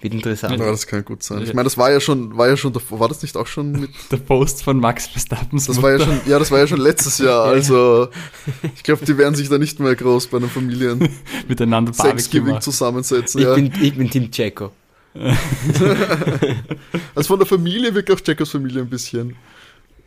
Wird 0.00 0.14
interessant. 0.14 0.58
Ja, 0.58 0.64
das 0.64 0.86
kann 0.86 1.04
gut 1.04 1.22
sein. 1.22 1.42
Ich 1.42 1.52
meine, 1.52 1.64
das 1.64 1.76
war 1.76 1.90
ja 1.90 2.00
schon, 2.00 2.34
war 2.36 2.48
ja 2.48 2.56
schon, 2.56 2.74
war 2.74 3.08
das 3.08 3.20
nicht 3.22 3.36
auch 3.36 3.46
schon 3.46 3.72
mit. 3.72 3.90
Der 4.10 4.16
Post 4.16 4.62
von 4.62 4.78
Max 4.78 5.06
Verstappen. 5.06 5.58
Das 5.64 5.82
war 5.82 5.92
ja 5.92 6.00
schon, 6.00 6.20
ja, 6.26 6.38
das 6.38 6.50
war 6.50 6.58
ja 6.58 6.66
schon 6.66 6.80
letztes 6.80 7.18
Jahr. 7.26 7.44
Also, 7.44 8.08
ich 8.74 8.82
glaube, 8.82 9.04
die 9.04 9.18
werden 9.18 9.34
sich 9.34 9.50
da 9.50 9.58
nicht 9.58 9.78
mehr 9.78 9.94
groß 9.94 10.28
bei 10.28 10.38
den 10.38 10.48
Familien 10.48 11.06
miteinander 11.48 11.92
Thanksgiving 11.92 12.62
zusammensetzen. 12.62 13.40
Ich, 13.40 13.46
ja. 13.46 13.54
bin, 13.54 13.72
ich 13.80 13.94
bin 13.94 14.08
Team 14.08 14.30
Checo. 14.30 14.72
also 17.14 17.26
von 17.26 17.38
der 17.38 17.46
Familie 17.46 17.94
wirkt 17.94 18.10
auch 18.10 18.20
Checos 18.20 18.50
Familie 18.50 18.80
ein 18.80 18.88
bisschen, 18.88 19.36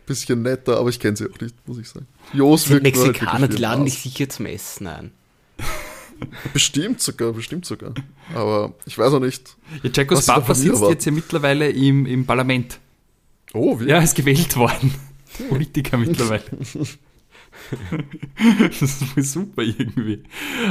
bisschen 0.08 0.42
netter, 0.42 0.78
aber 0.78 0.90
ich 0.90 1.00
kenne 1.00 1.18
sie 1.18 1.30
auch 1.30 1.40
nicht, 1.40 1.56
muss 1.68 1.78
ich 1.78 1.90
sagen. 1.90 2.08
Jos 2.32 2.70
wirkt 2.70 2.84
Mexikaner, 2.84 3.48
die 3.48 3.58
laden 3.58 3.86
dich 3.86 4.00
sicher 4.00 4.30
zum 4.30 4.46
Essen 4.48 4.88
ein. 4.88 5.12
Bestimmt 6.54 7.02
sogar, 7.02 7.34
bestimmt 7.34 7.66
sogar. 7.66 7.94
Aber 8.34 8.74
ich 8.86 8.98
weiß 8.98 9.14
auch 9.14 9.20
nicht. 9.20 9.56
Ja, 9.82 9.90
Jacos 9.94 10.26
Papa 10.26 10.54
sitzt 10.54 10.76
erwarten. 10.76 10.94
jetzt 10.94 11.06
ja 11.06 11.12
mittlerweile 11.12 11.70
im, 11.70 12.06
im 12.06 12.26
Parlament. 12.26 12.80
Oh, 13.54 13.80
wie? 13.80 13.86
Ja, 13.86 13.98
er 13.98 14.04
ist 14.04 14.16
gewählt 14.16 14.56
worden. 14.56 14.94
Politiker 15.50 15.98
mittlerweile. 15.98 16.44
das 18.70 19.02
ist 19.16 19.32
super 19.32 19.62
irgendwie. 19.62 20.24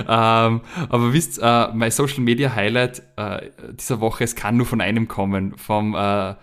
Ähm, 0.09 0.61
aber 0.89 1.13
wisst, 1.13 1.39
äh, 1.41 1.69
mein 1.73 1.91
Social 1.91 2.21
Media 2.21 2.55
Highlight 2.55 3.03
äh, 3.17 3.51
dieser 3.79 4.01
Woche, 4.01 4.25
es 4.25 4.35
kann 4.35 4.57
nur 4.57 4.67
von 4.67 4.81
einem 4.81 5.09
kommen, 5.09 5.57
vom 5.57 5.95
äh, 5.95 6.35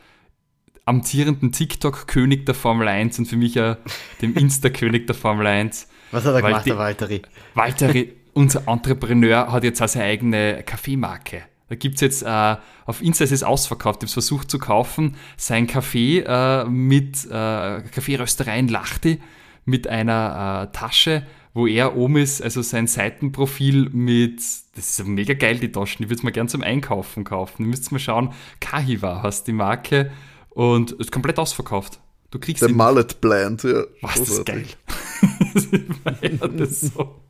amtierenden 0.86 1.52
TikTok-König 1.52 2.46
der 2.46 2.56
Formel 2.56 2.88
1 2.88 3.20
und 3.20 3.26
für 3.26 3.38
mich 3.38 3.56
äh, 3.58 3.76
dem 4.22 4.36
Insta-König 4.36 5.08
der 5.08 5.16
Formel 5.16 5.46
1. 5.46 5.88
Was 6.12 6.26
hat 6.26 6.34
er 6.34 6.42
gemacht, 6.42 6.66
der 6.66 6.78
Walteri? 6.78 7.22
Walteri, 7.54 8.14
unser 8.34 8.68
Entrepreneur 8.68 9.52
hat 9.52 9.64
jetzt 9.64 9.82
auch 9.82 9.88
seine 9.88 10.06
eigene 10.06 10.64
Kaffeemarke. 10.64 11.44
Da 11.70 11.76
gibt 11.76 11.96
es 11.96 12.02
jetzt, 12.02 12.24
äh, 12.24 12.56
auf 12.86 13.02
Insta 13.02 13.24
ist 13.24 13.32
es 13.32 13.44
ausverkauft, 13.44 14.04
ich 14.04 14.10
habe 14.10 14.14
versucht 14.14 14.50
zu 14.50 14.58
kaufen, 14.58 15.16
sein 15.38 15.68
Kaffee 15.68 16.20
äh, 16.20 16.66
mit 16.66 17.26
äh, 17.26 17.82
Kaffeerösterei 17.82 18.58
in 18.58 18.68
Lachti 18.68 19.22
mit 19.66 19.88
einer 19.88 20.68
äh, 20.68 20.76
Tasche, 20.76 21.28
wo 21.54 21.68
er 21.68 21.96
oben 21.96 22.18
ist, 22.18 22.42
also 22.42 22.64
sein 22.64 22.88
Seitenprofil 22.88 23.90
mit, 23.92 24.40
das 24.76 25.00
ist 25.00 25.06
mega 25.06 25.36
geil, 25.36 25.60
die 25.60 25.72
Taschen, 25.72 26.04
die 26.04 26.10
würde 26.10 26.24
man 26.24 26.34
gern 26.34 26.48
zum 26.48 26.64
Einkaufen 26.64 27.24
kaufen. 27.24 27.64
Ihr 27.64 27.70
müsst 27.70 27.92
mal 27.92 28.00
schauen, 28.00 28.34
Kahiwa 28.60 29.22
heißt 29.22 29.48
die 29.48 29.54
Marke 29.54 30.12
und 30.50 30.92
ist 30.94 31.12
komplett 31.12 31.38
ausverkauft. 31.38 32.00
Du 32.32 32.40
kriegst 32.40 32.62
Der 32.62 32.70
Mallet 32.70 33.22
Blend, 33.22 33.64
ja. 33.64 33.84
Was, 34.02 34.20
das 34.20 34.30
ist 34.30 34.46
geil. 34.46 34.66
das 36.58 36.82
so. 36.82 37.22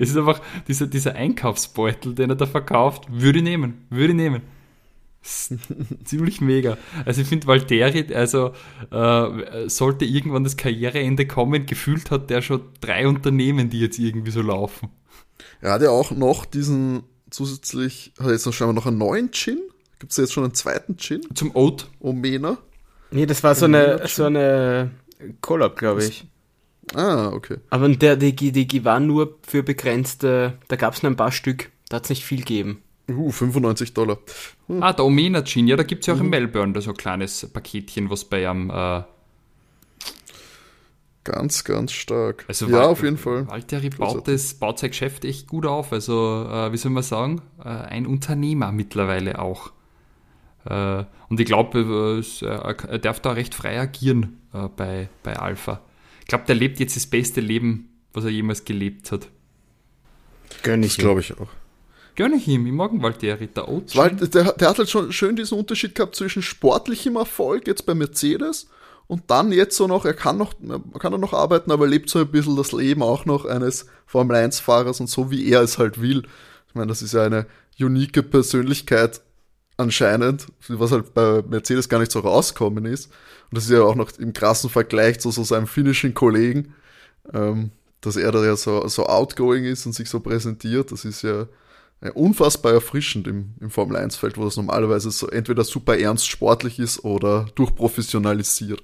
Es 0.00 0.10
ist 0.10 0.16
einfach 0.16 0.40
dieser, 0.68 0.86
dieser 0.86 1.14
Einkaufsbeutel, 1.14 2.14
den 2.14 2.30
er 2.30 2.36
da 2.36 2.46
verkauft, 2.46 3.04
würde 3.10 3.38
ich 3.38 3.44
nehmen, 3.44 3.86
würde 3.90 4.12
ich 4.12 4.16
nehmen. 4.16 4.42
Ziemlich 6.04 6.40
mega. 6.40 6.78
Also 7.04 7.20
ich 7.20 7.28
finde 7.28 7.46
Valtteri, 7.46 8.14
also 8.14 8.52
äh, 8.90 9.68
sollte 9.68 10.06
irgendwann 10.06 10.44
das 10.44 10.56
Karriereende 10.56 11.26
kommen, 11.26 11.66
gefühlt 11.66 12.10
hat 12.10 12.30
der 12.30 12.40
schon 12.40 12.62
drei 12.80 13.06
Unternehmen, 13.06 13.68
die 13.68 13.80
jetzt 13.80 13.98
irgendwie 13.98 14.30
so 14.30 14.40
laufen. 14.40 14.88
Er 15.60 15.72
hat 15.72 15.82
ja 15.82 15.90
auch 15.90 16.10
noch 16.12 16.46
diesen 16.46 17.02
zusätzlich, 17.30 18.12
hat 18.18 18.26
er 18.26 18.32
jetzt 18.32 18.46
noch 18.46 18.52
scheinbar 18.52 18.74
noch 18.74 18.86
einen 18.86 18.98
neuen 18.98 19.30
Gin? 19.30 19.60
Gibt 19.98 20.12
es 20.12 20.18
jetzt 20.18 20.32
schon 20.32 20.44
einen 20.44 20.54
zweiten 20.54 20.96
Gin? 20.96 21.20
Zum 21.34 21.54
Oat? 21.54 21.88
Omena? 22.00 22.58
Nee, 23.10 23.26
das 23.26 23.42
war 23.42 23.54
so 23.54 23.66
eine, 23.66 24.06
so 24.06 24.24
eine 24.24 24.90
Collab, 25.40 25.76
glaube 25.76 26.04
ich. 26.04 26.26
Ah, 26.94 27.28
okay. 27.32 27.58
Aber 27.70 27.88
der, 27.88 28.16
die, 28.16 28.34
die, 28.34 28.66
die 28.66 28.84
war 28.84 29.00
nur 29.00 29.38
für 29.46 29.62
begrenzte, 29.62 30.58
da 30.68 30.76
gab 30.76 30.94
es 30.94 31.02
nur 31.02 31.12
ein 31.12 31.16
paar 31.16 31.32
Stück, 31.32 31.70
da 31.88 31.96
hat 31.96 32.04
es 32.04 32.10
nicht 32.10 32.24
viel 32.24 32.38
gegeben. 32.38 32.82
Uh, 33.08 33.30
95 33.30 33.94
Dollar. 33.94 34.18
Hm. 34.68 34.82
Ah, 34.82 34.92
der 34.92 35.04
Omena 35.04 35.42
Gin, 35.42 35.66
ja, 35.66 35.76
da 35.76 35.82
gibt 35.82 36.02
es 36.02 36.06
ja 36.06 36.14
auch 36.14 36.18
in 36.18 36.26
mhm. 36.26 36.30
Melbourne 36.30 36.72
da 36.72 36.80
so 36.80 36.90
ein 36.90 36.96
kleines 36.96 37.48
Paketchen, 37.52 38.10
was 38.10 38.24
bei 38.24 38.48
einem. 38.48 38.70
Äh 38.70 39.02
ganz, 41.24 41.64
ganz 41.64 41.92
stark. 41.92 42.44
Also 42.48 42.66
ja, 42.66 42.78
Wal 42.78 42.84
auf 42.86 43.02
jeden 43.02 43.18
Fall. 43.18 43.46
Valtteri 43.48 43.90
baut, 43.90 44.26
das, 44.26 44.54
baut 44.54 44.78
sein 44.78 44.90
Geschäft 44.90 45.24
echt 45.24 45.48
gut 45.48 45.66
auf. 45.66 45.92
Also, 45.92 46.46
äh, 46.50 46.72
wie 46.72 46.76
soll 46.76 46.92
man 46.92 47.02
sagen, 47.02 47.42
äh, 47.62 47.68
ein 47.68 48.06
Unternehmer 48.06 48.72
mittlerweile 48.72 49.38
auch. 49.38 49.72
Äh, 50.64 51.04
und 51.28 51.40
ich 51.40 51.46
glaube, 51.46 52.22
äh, 52.22 52.44
er 52.44 52.98
darf 52.98 53.20
da 53.20 53.32
recht 53.32 53.54
frei 53.54 53.80
agieren 53.80 54.40
äh, 54.52 54.68
bei, 54.74 55.08
bei 55.22 55.36
Alpha. 55.36 55.80
Ich 56.30 56.32
glaube, 56.32 56.46
der 56.46 56.54
lebt 56.54 56.78
jetzt 56.78 56.94
das 56.94 57.08
beste 57.08 57.40
Leben, 57.40 57.88
was 58.12 58.22
er 58.22 58.30
jemals 58.30 58.64
gelebt 58.64 59.10
hat. 59.10 59.26
Gönn 60.62 60.84
ich, 60.84 60.96
glaube 60.96 61.22
ich 61.22 61.36
auch. 61.36 61.48
Gönne 62.14 62.36
ich 62.36 62.46
ihm, 62.46 62.68
ich 62.68 62.72
mag 62.72 62.92
Valtteri, 62.94 63.48
der 63.48 63.68
Ocean. 63.68 63.96
Weil 63.96 64.10
der, 64.28 64.52
der 64.52 64.68
hat 64.68 64.78
halt 64.78 64.88
schon 64.88 65.12
schön 65.12 65.34
diesen 65.34 65.58
Unterschied 65.58 65.96
gehabt 65.96 66.14
zwischen 66.14 66.42
sportlichem 66.42 67.16
Erfolg 67.16 67.66
jetzt 67.66 67.84
bei 67.84 67.96
Mercedes 67.96 68.68
und 69.08 69.24
dann 69.26 69.50
jetzt 69.50 69.76
so 69.76 69.88
noch, 69.88 70.04
er 70.04 70.14
kann 70.14 70.38
noch, 70.38 70.54
kann 71.00 71.12
er 71.12 71.18
noch 71.18 71.32
arbeiten, 71.32 71.72
aber 71.72 71.88
lebt 71.88 72.08
so 72.08 72.20
ein 72.20 72.28
bisschen 72.28 72.54
das 72.54 72.70
Leben 72.70 73.02
auch 73.02 73.24
noch 73.24 73.44
eines 73.44 73.86
Formel 74.06 74.36
1 74.36 74.60
Fahrers 74.60 75.00
und 75.00 75.08
so 75.08 75.32
wie 75.32 75.50
er 75.50 75.62
es 75.62 75.78
halt 75.78 76.00
will. 76.00 76.22
Ich 76.68 76.76
meine, 76.76 76.86
das 76.86 77.02
ist 77.02 77.12
ja 77.12 77.24
eine 77.24 77.46
unique 77.76 78.30
Persönlichkeit 78.30 79.20
anscheinend, 79.80 80.46
was 80.68 80.92
halt 80.92 81.14
bei 81.14 81.42
Mercedes 81.42 81.88
gar 81.88 81.98
nicht 81.98 82.12
so 82.12 82.20
rauskommen 82.20 82.84
ist. 82.84 83.06
Und 83.50 83.56
das 83.56 83.64
ist 83.64 83.70
ja 83.70 83.82
auch 83.82 83.96
noch 83.96 84.12
im 84.18 84.32
krassen 84.32 84.70
Vergleich 84.70 85.20
zu 85.20 85.30
so 85.30 85.42
seinem 85.42 85.66
finnischen 85.66 86.14
Kollegen, 86.14 86.74
ähm, 87.32 87.70
dass 88.00 88.16
er 88.16 88.30
da 88.32 88.44
ja 88.44 88.56
so, 88.56 88.86
so 88.88 89.06
outgoing 89.06 89.64
ist 89.64 89.86
und 89.86 89.92
sich 89.92 90.08
so 90.08 90.20
präsentiert. 90.20 90.92
Das 90.92 91.04
ist 91.04 91.22
ja 91.22 91.46
unfassbar 92.14 92.72
erfrischend 92.72 93.26
im, 93.26 93.54
im 93.60 93.70
Formel 93.70 93.96
1-Feld, 93.96 94.38
wo 94.38 94.44
das 94.44 94.56
normalerweise 94.56 95.10
so 95.10 95.28
entweder 95.28 95.64
super 95.64 95.98
ernst 95.98 96.28
sportlich 96.28 96.78
ist 96.78 97.04
oder 97.04 97.46
durchprofessionalisiert. 97.54 98.82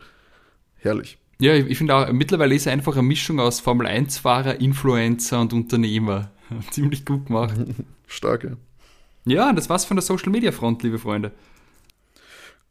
Herrlich. 0.77 1.19
Ja, 1.39 1.55
ich, 1.55 1.67
ich 1.67 1.79
finde 1.79 1.95
auch, 1.95 2.13
mittlerweile 2.13 2.55
ist 2.55 2.67
er 2.67 2.73
einfach 2.73 2.95
eine 2.95 3.03
Mischung 3.03 3.41
aus 3.41 3.61
Formel 3.61 3.87
1-Fahrer, 3.87 4.61
Influencer 4.61 5.41
und 5.41 5.53
Unternehmer. 5.53 6.31
Ziemlich 6.71 7.05
gut 7.05 7.27
gemacht. 7.27 7.55
Stark, 8.07 8.45
ja. 8.45 8.51
Ja, 9.27 9.53
das 9.53 9.69
war's 9.69 9.85
von 9.85 9.97
der 9.97 10.05
Social 10.05 10.31
Media 10.31 10.53
Front, 10.53 10.85
liebe 10.85 11.01
Freunde. 11.01 11.33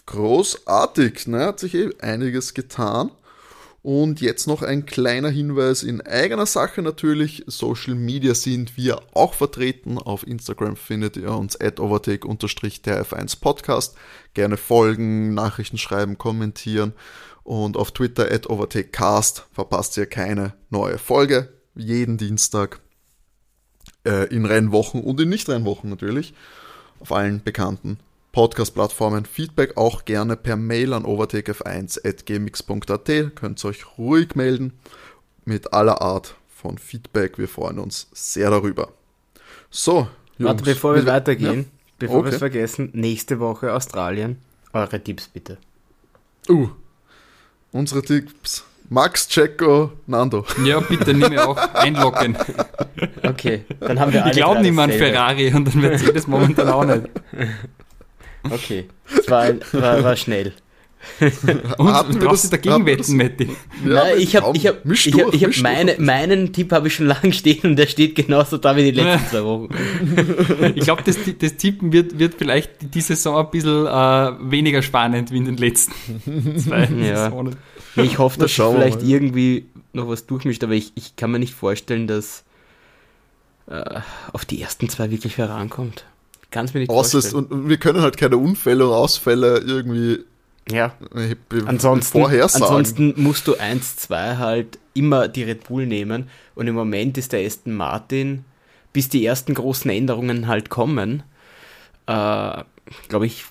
Großartig, 0.05 1.27
ne? 1.27 1.47
Hat 1.47 1.59
sich 1.59 1.75
eh 1.75 1.89
einiges 1.99 2.53
getan. 2.53 3.11
Und 3.83 4.21
jetzt 4.21 4.47
noch 4.47 4.61
ein 4.61 4.85
kleiner 4.85 5.29
Hinweis 5.29 5.83
in 5.83 5.99
eigener 5.99 6.45
Sache 6.45 6.81
natürlich. 6.81 7.43
Social 7.47 7.93
Media 7.93 8.33
sind 8.33 8.77
wir 8.77 9.01
auch 9.13 9.33
vertreten. 9.33 9.97
Auf 9.97 10.25
Instagram 10.25 10.77
findet 10.77 11.17
ihr 11.17 11.31
uns 11.31 11.59
at 11.59 11.79
overtake-tf1 11.79 13.41
Podcast. 13.41 13.95
Gerne 14.33 14.55
folgen, 14.55 15.33
Nachrichten 15.33 15.77
schreiben, 15.77 16.17
kommentieren. 16.17 16.93
Und 17.43 17.75
auf 17.75 17.91
Twitter 17.91 18.31
at 18.31 18.49
overtakecast 18.49 19.45
verpasst 19.51 19.97
ihr 19.97 20.05
keine 20.05 20.53
neue 20.69 20.97
Folge. 20.97 21.53
Jeden 21.75 22.17
Dienstag 22.17 22.79
äh, 24.05 24.25
in 24.33 24.45
Rennwochen 24.45 25.01
und 25.01 25.19
in 25.19 25.27
Nicht-Rennwochen 25.29 25.89
natürlich. 25.89 26.33
Auf 26.99 27.11
allen 27.11 27.41
bekannten 27.43 27.97
Podcast-Plattformen. 28.31 29.25
Feedback 29.25 29.75
auch 29.77 30.05
gerne 30.05 30.35
per 30.35 30.57
Mail 30.57 30.93
an 30.93 31.05
overtakef1.gmx.at. 31.05 33.35
Könnt 33.35 33.63
ihr 33.63 33.69
euch 33.69 33.97
ruhig 33.97 34.35
melden 34.35 34.73
mit 35.45 35.73
aller 35.73 36.01
Art 36.01 36.35
von 36.49 36.77
Feedback. 36.77 37.37
Wir 37.37 37.47
freuen 37.47 37.79
uns 37.79 38.09
sehr 38.13 38.49
darüber. 38.49 38.91
So, 39.69 40.09
Jungs. 40.37 40.49
Warte, 40.49 40.63
bevor 40.63 40.95
wir 40.95 41.05
weitergehen, 41.05 41.59
ja. 41.59 41.65
bevor 41.99 42.17
okay. 42.17 42.25
wir 42.25 42.33
es 42.33 42.39
vergessen, 42.39 42.89
nächste 42.93 43.39
Woche 43.39 43.73
Australien. 43.73 44.37
Eure 44.73 45.01
Tipps 45.01 45.29
bitte. 45.29 45.57
Uh, 46.49 46.67
unsere 47.71 48.01
Tipps. 48.01 48.65
Max, 48.89 49.27
Checo, 49.27 49.91
Nando. 50.07 50.45
Ja, 50.63 50.79
bitte 50.79 51.13
nimm 51.13 51.29
mir 51.29 51.47
auch 51.47 51.57
einloggen. 51.73 52.37
Okay, 53.23 53.65
dann 53.79 53.99
haben 53.99 54.13
wir 54.13 54.23
alle 54.23 54.31
Ich 54.31 54.37
glaube 54.37 54.61
nicht 54.61 54.73
mehr 54.73 54.83
an 54.85 54.91
Ferrari 54.91 55.53
und 55.53 55.73
an 55.73 55.81
Mercedes 55.81 56.27
momentan 56.27 56.69
auch 56.69 56.85
nicht. 56.85 57.03
Okay, 58.49 58.87
es 59.07 59.29
war, 59.29 59.47
war, 59.73 60.03
war 60.03 60.15
schnell. 60.15 60.53
Und 61.77 62.13
du 62.13 62.19
brauchst 62.19 62.51
dagegen 62.51 62.85
wetten, 62.85 63.17
Matti. 63.17 63.45
Ja, 63.85 64.05
Nein, 64.05 64.15
ich 64.17 64.35
habe 64.35 64.57
ich 64.57 64.67
hab, 64.67 64.85
ich 64.85 65.13
hab, 65.13 65.33
ich 65.33 65.43
hab 65.43 65.57
meine, 65.61 65.95
meinen 65.99 66.51
Tipp 66.51 66.71
habe 66.71 66.87
ich 66.87 66.95
schon 66.95 67.07
lange 67.07 67.31
stehen 67.31 67.61
und 67.63 67.75
der 67.75 67.87
steht 67.87 68.15
genauso 68.15 68.57
da 68.57 68.75
wie 68.75 68.83
die 68.83 68.91
letzten 68.91 69.29
zwei 69.29 69.43
Wochen. 69.43 69.69
ich 70.75 70.83
glaube, 70.83 71.03
das, 71.05 71.17
das 71.39 71.57
Tippen 71.57 71.93
wird, 71.93 72.19
wird 72.19 72.35
vielleicht 72.37 72.93
diese 72.93 73.15
Saison 73.15 73.45
ein 73.45 73.51
bisschen 73.51 73.85
äh, 73.85 74.51
weniger 74.51 74.81
spannend 74.81 75.31
wie 75.31 75.37
in 75.37 75.45
den 75.45 75.57
letzten 75.57 76.57
zwei 76.59 76.85
ja. 76.85 77.17
Saisonen. 77.17 77.55
Ich 77.95 78.17
hoffe, 78.17 78.39
dass 78.39 78.51
vielleicht 78.51 79.01
mal. 79.01 79.09
irgendwie 79.09 79.65
noch 79.93 80.07
was 80.07 80.25
durchmischt, 80.25 80.63
aber 80.63 80.73
ich, 80.73 80.91
ich 80.95 81.15
kann 81.15 81.31
mir 81.31 81.39
nicht 81.39 81.53
vorstellen, 81.53 82.07
dass 82.07 82.43
äh, 83.67 84.01
auf 84.33 84.45
die 84.45 84.61
ersten 84.61 84.89
zwei 84.89 85.11
wirklich 85.11 85.37
herankommt. 85.37 86.05
Ganz 86.51 86.73
mir 86.73 86.81
nicht 86.81 86.91
vorstellen. 86.91 87.33
Und 87.33 87.69
wir 87.69 87.77
können 87.77 88.01
halt 88.01 88.17
keine 88.17 88.37
Unfälle 88.37 88.87
und 88.87 88.93
Ausfälle 88.93 89.59
irgendwie 89.59 90.19
ja. 90.69 90.93
ansonsten, 91.65 92.19
vorhersagen. 92.19 92.65
Ansonsten 92.65 93.13
musst 93.17 93.47
du 93.47 93.53
1-2 93.53 94.37
halt 94.37 94.79
immer 94.93 95.27
die 95.27 95.43
Red 95.43 95.67
Bull 95.67 95.85
nehmen 95.85 96.29
und 96.55 96.67
im 96.67 96.75
Moment 96.75 97.17
ist 97.17 97.33
der 97.33 97.45
Aston 97.45 97.73
Martin, 97.73 98.45
bis 98.93 99.09
die 99.09 99.25
ersten 99.25 99.53
großen 99.53 99.91
Änderungen 99.91 100.47
halt 100.47 100.69
kommen, 100.69 101.23
äh, 102.07 102.63
glaube 103.07 103.25
ich, 103.25 103.45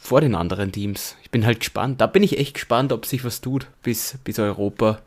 vor 0.00 0.20
den 0.20 0.34
anderen 0.34 0.72
Teams. 0.72 1.16
Ich 1.22 1.30
bin 1.30 1.46
halt 1.46 1.60
gespannt. 1.60 2.00
Da 2.00 2.06
bin 2.06 2.22
ich 2.22 2.38
echt 2.38 2.54
gespannt, 2.54 2.92
ob 2.92 3.06
sich 3.06 3.24
was 3.24 3.40
tut 3.40 3.68
bis, 3.82 4.18
bis 4.24 4.38
Europa. 4.38 5.00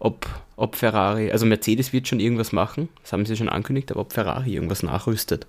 Ob, 0.00 0.28
ob 0.56 0.76
Ferrari, 0.76 1.32
also 1.32 1.44
Mercedes 1.44 1.92
wird 1.92 2.06
schon 2.06 2.20
irgendwas 2.20 2.52
machen, 2.52 2.88
das 3.02 3.12
haben 3.12 3.26
sie 3.26 3.36
schon 3.36 3.48
angekündigt, 3.48 3.90
aber 3.90 4.02
ob 4.02 4.12
Ferrari 4.12 4.54
irgendwas 4.54 4.84
nachrüstet. 4.84 5.46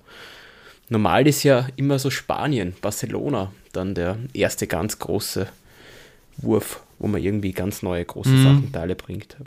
Normal 0.89 1.27
ist 1.27 1.43
ja 1.43 1.67
immer 1.75 1.99
so 1.99 2.09
Spanien, 2.09 2.73
Barcelona, 2.81 3.51
dann 3.73 3.93
der 3.93 4.17
erste 4.33 4.65
ganz 4.65 4.97
große 4.97 5.47
Wurf, 6.37 6.81
wo 6.97 7.07
man 7.07 7.21
irgendwie 7.21 7.51
ganz 7.51 7.83
neue 7.83 8.03
große 8.03 8.31
mhm. 8.31 8.43
Sachenteile 8.43 8.95
bringt. 8.95 9.37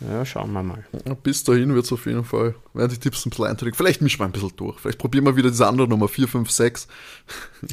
Ja, 0.00 0.24
schauen 0.24 0.52
wir 0.52 0.62
mal. 0.62 0.84
bis 1.22 1.42
dahin 1.44 1.74
wird 1.74 1.86
es 1.86 1.92
auf 1.92 2.04
jeden 2.06 2.24
Fall, 2.24 2.54
werden 2.74 2.90
die 2.90 2.98
Tipps 2.98 3.24
ein 3.24 3.30
bisschen 3.30 3.46
einteilig. 3.46 3.76
Vielleicht 3.76 4.02
mischen 4.02 4.20
wir 4.20 4.26
ein 4.26 4.32
bisschen 4.32 4.54
durch. 4.56 4.78
Vielleicht 4.78 4.98
probieren 4.98 5.24
wir 5.24 5.36
wieder 5.36 5.50
diese 5.50 5.66
andere 5.66 5.88
Nummer 5.88 6.08
4, 6.08 6.28
5, 6.28 6.50
6. 6.50 6.86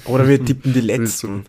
Oder 0.05 0.27
wir 0.27 0.43
tippen 0.43 0.73
die 0.73 0.81
letzten. 0.81 1.45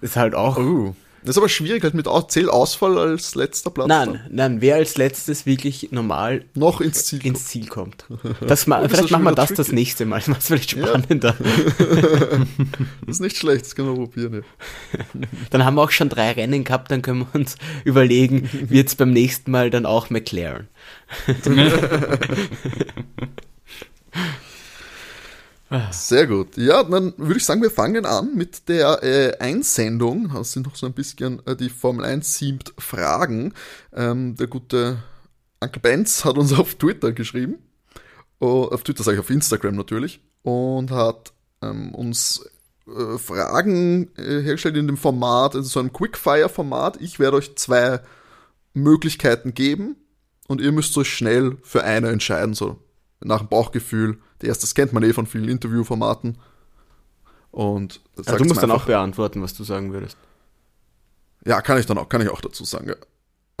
Ist 0.00 0.16
halt 0.16 0.34
auch. 0.34 0.56
Oh. 0.56 0.94
Das 1.22 1.30
ist 1.30 1.38
aber 1.38 1.48
schwierig, 1.48 1.82
halt 1.82 1.94
mit 1.94 2.06
Zählausfall 2.28 2.98
als 2.98 3.34
letzter 3.34 3.70
Platz. 3.70 3.88
Nein, 3.88 4.12
dann. 4.12 4.20
nein, 4.30 4.60
wer 4.60 4.76
als 4.76 4.96
letztes 4.96 5.46
wirklich 5.46 5.88
normal 5.90 6.44
noch 6.54 6.80
ins 6.80 7.06
Ziel, 7.06 7.24
ins 7.26 7.46
Ziel 7.46 7.66
kommt. 7.66 8.04
Das 8.46 8.66
ma 8.66 8.80
das 8.80 8.92
vielleicht 8.92 9.10
machen 9.10 9.24
wir 9.24 9.32
das 9.32 9.48
tricky. 9.48 9.56
das 9.56 9.72
nächste 9.72 10.06
Mal. 10.06 10.18
Das 10.18 10.28
macht 10.28 10.42
vielleicht 10.42 10.70
spannender. 10.70 11.36
Ja. 11.38 11.86
das 13.06 13.16
ist 13.16 13.20
nicht 13.20 13.36
schlecht, 13.36 13.64
das 13.64 13.74
können 13.74 13.88
wir 13.88 13.94
probieren. 13.94 14.44
Ja. 14.92 15.00
Dann 15.50 15.64
haben 15.64 15.74
wir 15.74 15.82
auch 15.82 15.90
schon 15.90 16.08
drei 16.08 16.32
Rennen 16.32 16.64
gehabt, 16.64 16.90
dann 16.90 17.02
können 17.02 17.20
wir 17.20 17.34
uns 17.34 17.56
überlegen, 17.84 18.48
wird 18.52 18.88
es 18.88 18.94
beim 18.94 19.12
nächsten 19.12 19.50
Mal 19.50 19.70
dann 19.70 19.86
auch 19.86 20.10
McLaren. 20.10 20.68
Sehr 25.90 26.26
gut. 26.26 26.56
Ja, 26.56 26.82
dann 26.82 27.12
würde 27.18 27.36
ich 27.36 27.44
sagen, 27.44 27.60
wir 27.60 27.70
fangen 27.70 28.06
an 28.06 28.34
mit 28.34 28.68
der 28.68 29.02
äh, 29.02 29.36
Einsendung. 29.38 30.30
Das 30.32 30.52
sind 30.52 30.66
noch 30.66 30.76
so 30.76 30.86
ein 30.86 30.94
bisschen 30.94 31.46
äh, 31.46 31.56
die 31.56 31.68
Formel 31.68 32.06
1 32.06 32.38
themed 32.38 32.72
Fragen. 32.78 33.52
Ähm, 33.92 34.34
der 34.36 34.46
gute 34.46 35.02
Uncle 35.60 35.82
Benz 35.82 36.24
hat 36.24 36.38
uns 36.38 36.52
auf 36.58 36.76
Twitter 36.76 37.12
geschrieben. 37.12 37.58
Oh, 38.40 38.68
auf 38.70 38.82
Twitter 38.82 39.02
sage 39.02 39.16
ich, 39.16 39.20
auf 39.20 39.30
Instagram 39.30 39.74
natürlich. 39.74 40.20
Und 40.42 40.90
hat 40.90 41.34
ähm, 41.60 41.94
uns 41.94 42.48
äh, 42.86 43.18
Fragen 43.18 44.10
äh, 44.16 44.40
hergestellt 44.40 44.76
in 44.76 44.86
dem 44.86 44.96
Format, 44.96 45.54
also 45.54 45.68
so 45.68 45.80
einem 45.80 45.92
Quickfire-Format. 45.92 46.98
Ich 47.02 47.18
werde 47.18 47.36
euch 47.36 47.56
zwei 47.56 48.00
Möglichkeiten 48.72 49.52
geben 49.52 49.96
und 50.46 50.62
ihr 50.62 50.72
müsst 50.72 50.96
euch 50.96 51.12
schnell 51.12 51.58
für 51.62 51.84
eine 51.84 52.08
entscheiden, 52.08 52.54
so 52.54 52.78
nach 53.20 53.38
dem 53.38 53.48
Bauchgefühl. 53.48 54.18
Der 54.40 54.50
erste, 54.50 54.62
das 54.62 54.74
kennt 54.74 54.92
man 54.92 55.02
eh 55.02 55.12
von 55.12 55.26
vielen 55.26 55.48
Interviewformaten. 55.48 56.38
Und 57.50 58.00
also 58.16 58.36
du 58.36 58.44
musst 58.44 58.62
dann 58.62 58.70
auch 58.70 58.84
beantworten, 58.84 59.42
was 59.42 59.54
du 59.54 59.64
sagen 59.64 59.92
würdest. 59.92 60.16
Ja, 61.44 61.60
kann 61.60 61.78
ich 61.78 61.86
dann 61.86 61.98
auch, 61.98 62.08
kann 62.08 62.20
ich 62.20 62.28
auch 62.28 62.40
dazu 62.40 62.64
sagen. 62.64 62.88
Ja. 62.88 62.94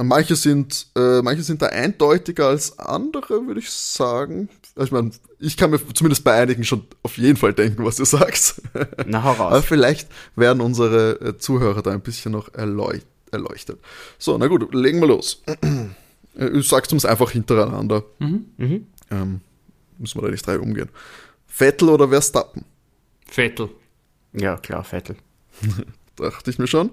Manche 0.00 0.36
sind, 0.36 0.86
äh, 0.96 1.22
manche 1.22 1.42
sind 1.42 1.60
da 1.62 1.66
eindeutiger 1.66 2.48
als 2.48 2.78
andere, 2.78 3.46
würde 3.46 3.60
ich 3.60 3.70
sagen. 3.70 4.48
Ich 4.76 4.92
meine, 4.92 5.10
ich 5.40 5.56
kann 5.56 5.70
mir 5.70 5.80
zumindest 5.92 6.22
bei 6.22 6.34
einigen 6.34 6.62
schon 6.64 6.84
auf 7.02 7.18
jeden 7.18 7.36
Fall 7.36 7.52
denken, 7.52 7.84
was 7.84 7.96
du 7.96 8.04
sagst. 8.04 8.62
Na, 9.06 9.24
heraus. 9.24 9.52
Aber 9.52 9.62
vielleicht 9.62 10.08
werden 10.36 10.60
unsere 10.60 11.20
äh, 11.20 11.38
Zuhörer 11.38 11.82
da 11.82 11.90
ein 11.90 12.00
bisschen 12.00 12.32
noch 12.32 12.54
erleuchtet. 12.54 13.08
erleuchtet. 13.32 13.80
So, 14.18 14.38
na 14.38 14.46
gut, 14.46 14.72
legen 14.72 15.00
wir 15.00 15.08
los. 15.08 15.42
Du 16.34 16.62
sagst 16.62 16.92
uns 16.92 17.04
einfach 17.04 17.32
hintereinander. 17.32 18.04
Mhm. 18.20 18.44
Mhm. 18.58 18.86
Ähm, 19.10 19.40
müssen 19.98 20.18
wir 20.18 20.22
da 20.22 20.30
nicht 20.30 20.46
drei 20.46 20.58
umgehen. 20.58 20.88
Vettel 21.46 21.88
oder 21.88 22.08
Verstappen? 22.08 22.64
Vettel. 23.26 23.70
Ja, 24.32 24.56
klar, 24.56 24.84
Vettel. 24.84 25.16
Dachte 26.16 26.50
ich 26.50 26.58
mir 26.58 26.66
schon. 26.66 26.90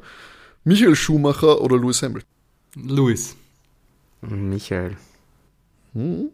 Michael 0.63 0.95
Schumacher 0.95 1.61
oder 1.61 1.77
Lewis 1.77 2.01
Hamilton? 2.01 2.29
Lewis. 2.75 3.35
Michael. 4.21 4.97
Hm. 5.93 6.29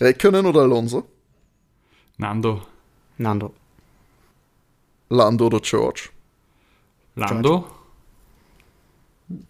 Räikkönen 0.00 0.46
oder 0.46 0.60
Alonso? 0.62 1.06
Nando. 2.16 2.62
Nando. 3.18 3.54
Lando 5.08 5.46
oder 5.46 5.60
George? 5.60 6.10
Lando. 7.16 7.66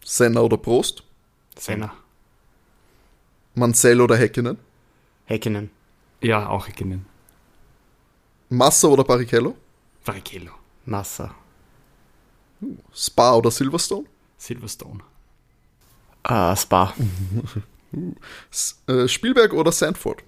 Senna 0.04 0.40
oder 0.40 0.56
Prost? 0.56 1.04
Senna. 1.56 1.92
Mansell 3.54 4.00
oder 4.00 4.16
Häkkinen? 4.16 4.58
Häkkinen. 5.26 5.70
Ja, 6.20 6.48
auch 6.48 6.66
Häkkinen. 6.68 7.06
Massa 8.48 8.88
oder 8.88 9.04
Barrichello? 9.04 9.56
Barrichello. 10.04 10.52
Massa. 10.84 11.34
Spa 12.92 13.34
oder 13.34 13.50
Silverstone? 13.50 14.06
Silverstone. 14.36 15.00
Ah, 16.22 16.54
Spa. 16.56 16.94
Äh, 18.86 19.08
Spielberg 19.08 19.52
oder 19.52 19.72
Sandford? 19.72 20.22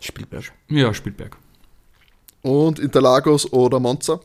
Spielberg. 0.00 0.52
Ja, 0.70 0.94
Spielberg. 0.94 1.36
Und 2.40 2.78
Interlagos 2.78 3.52
oder 3.52 3.78
Monza? 3.78 4.20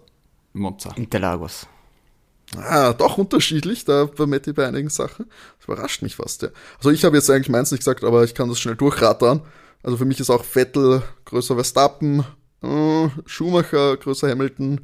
Monza. 0.54 0.94
Interlagos. 0.96 1.68
Ah, 2.56 2.94
doch 2.94 3.18
unterschiedlich, 3.18 3.84
da 3.84 4.06
bei 4.06 4.26
Matti 4.26 4.54
bei 4.54 4.66
einigen 4.66 4.90
Sachen. 4.90 5.26
Das 5.58 5.68
überrascht 5.68 6.02
mich 6.02 6.16
fast, 6.16 6.42
ja. 6.42 6.50
Also 6.78 6.90
ich 6.90 7.04
habe 7.04 7.18
jetzt 7.18 7.30
eigentlich 7.30 7.50
meins 7.50 7.72
nicht 7.72 7.82
gesagt, 7.82 8.04
aber 8.06 8.24
ich 8.24 8.34
kann 8.34 8.48
das 8.48 8.60
schnell 8.60 8.76
durchrattern. 8.78 9.42
Also 9.84 9.98
für 9.98 10.06
mich 10.06 10.20
ist 10.20 10.30
auch 10.30 10.44
Vettel 10.44 11.02
größer 11.26 11.56
Verstappen, 11.56 12.26
äh, 12.62 13.10
Schumacher 13.26 13.98
größer 13.98 14.30
Hamilton. 14.30 14.82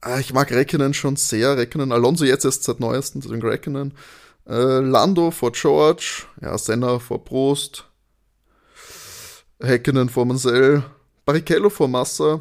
Ah, 0.00 0.18
ich 0.20 0.32
mag 0.32 0.50
Reckenen 0.50 0.94
schon 0.94 1.16
sehr, 1.16 1.56
Reckenen, 1.56 1.90
Alonso 1.90 2.24
jetzt 2.24 2.44
erst 2.44 2.64
seit 2.64 2.78
neuestem, 2.78 3.20
deswegen 3.20 3.42
Reckenen. 3.42 3.94
Äh, 4.46 4.80
Lando 4.80 5.30
vor 5.30 5.52
George, 5.52 6.22
ja, 6.40 6.56
Senna 6.56 6.98
vor 7.00 7.24
Prost, 7.24 7.84
Häkkinen 9.60 10.08
vor 10.08 10.24
Mansell, 10.24 10.84
Barrichello 11.24 11.68
vor 11.68 11.88
Massa, 11.88 12.40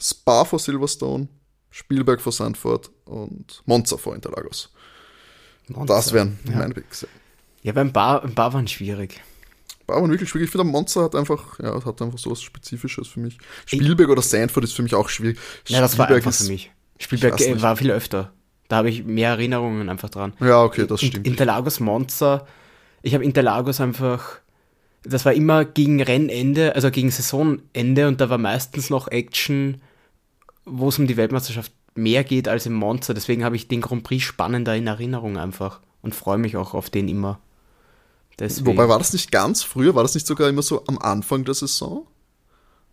Spa 0.00 0.44
vor 0.44 0.58
Silverstone, 0.58 1.28
Spielberg 1.70 2.20
vor 2.20 2.32
Sandford 2.32 2.90
und 3.04 3.62
Monza 3.66 3.96
vor 3.96 4.14
Interlagos. 4.14 4.70
Monza, 5.68 5.94
das 5.94 6.12
wären 6.12 6.38
ja. 6.44 6.56
meine 6.56 6.74
Picks. 6.74 7.06
Ja, 7.62 7.72
beim 7.72 7.92
Bar, 7.92 8.24
im 8.24 8.34
Bar 8.34 8.54
waren 8.54 8.68
schwierig. 8.68 9.20
Bar 9.90 10.00
waren 10.00 10.10
wirklich 10.10 10.28
schwierig. 10.28 10.46
Ich 10.46 10.50
finde, 10.52 10.64
Monza 10.64 11.02
hat 11.02 11.14
einfach, 11.14 11.58
ja, 11.58 11.84
hat 11.84 12.02
einfach 12.02 12.18
so 12.18 12.30
was 12.30 12.42
Spezifisches 12.42 13.08
für 13.08 13.20
mich. 13.20 13.38
Spielberg 13.66 14.08
ich, 14.08 14.12
oder 14.12 14.22
Sandford 14.22 14.64
ist 14.64 14.72
für 14.72 14.82
mich 14.82 14.94
auch 14.94 15.08
schwierig. 15.08 15.38
Ja, 15.66 15.80
das 15.80 15.98
war 15.98 16.08
einfach 16.08 16.30
ist, 16.30 16.42
für 16.42 16.52
mich. 16.52 16.70
Spielberg 16.98 17.40
war 17.62 17.76
viel 17.76 17.90
öfter. 17.90 18.32
Da 18.68 18.76
habe 18.76 18.90
ich 18.90 19.04
mehr 19.04 19.30
Erinnerungen 19.30 19.88
einfach 19.88 20.10
dran. 20.10 20.32
Ja, 20.40 20.62
okay, 20.62 20.86
das 20.86 21.00
stimmt. 21.00 21.26
Interlagos 21.26 21.80
Monza, 21.80 22.46
ich 23.02 23.14
habe 23.14 23.24
Interlagos 23.24 23.80
einfach, 23.80 24.38
das 25.02 25.24
war 25.24 25.32
immer 25.32 25.64
gegen 25.64 26.00
Rennende, 26.00 26.74
also 26.74 26.90
gegen 26.90 27.10
Saisonende 27.10 28.06
und 28.06 28.20
da 28.20 28.30
war 28.30 28.38
meistens 28.38 28.88
noch 28.90 29.08
Action, 29.08 29.80
wo 30.64 30.88
es 30.88 30.98
um 30.98 31.06
die 31.06 31.16
Weltmeisterschaft 31.16 31.72
mehr 31.94 32.22
geht 32.22 32.46
als 32.46 32.66
im 32.66 32.74
Monza. 32.74 33.14
Deswegen 33.14 33.44
habe 33.44 33.56
ich 33.56 33.66
den 33.66 33.80
Grand 33.80 34.04
Prix 34.04 34.22
spannender 34.22 34.76
in 34.76 34.86
Erinnerung 34.86 35.36
einfach 35.36 35.80
und 36.02 36.14
freue 36.14 36.38
mich 36.38 36.56
auch 36.56 36.74
auf 36.74 36.90
den 36.90 37.08
immer. 37.08 37.40
Deswegen. 38.40 38.66
Wobei 38.66 38.88
war 38.88 38.98
das 38.98 39.12
nicht 39.12 39.30
ganz 39.30 39.62
früher, 39.62 39.94
war 39.94 40.02
das 40.02 40.14
nicht 40.14 40.26
sogar 40.26 40.48
immer 40.48 40.62
so 40.62 40.82
am 40.86 40.98
Anfang 40.98 41.44
der 41.44 41.54
Saison? 41.54 42.06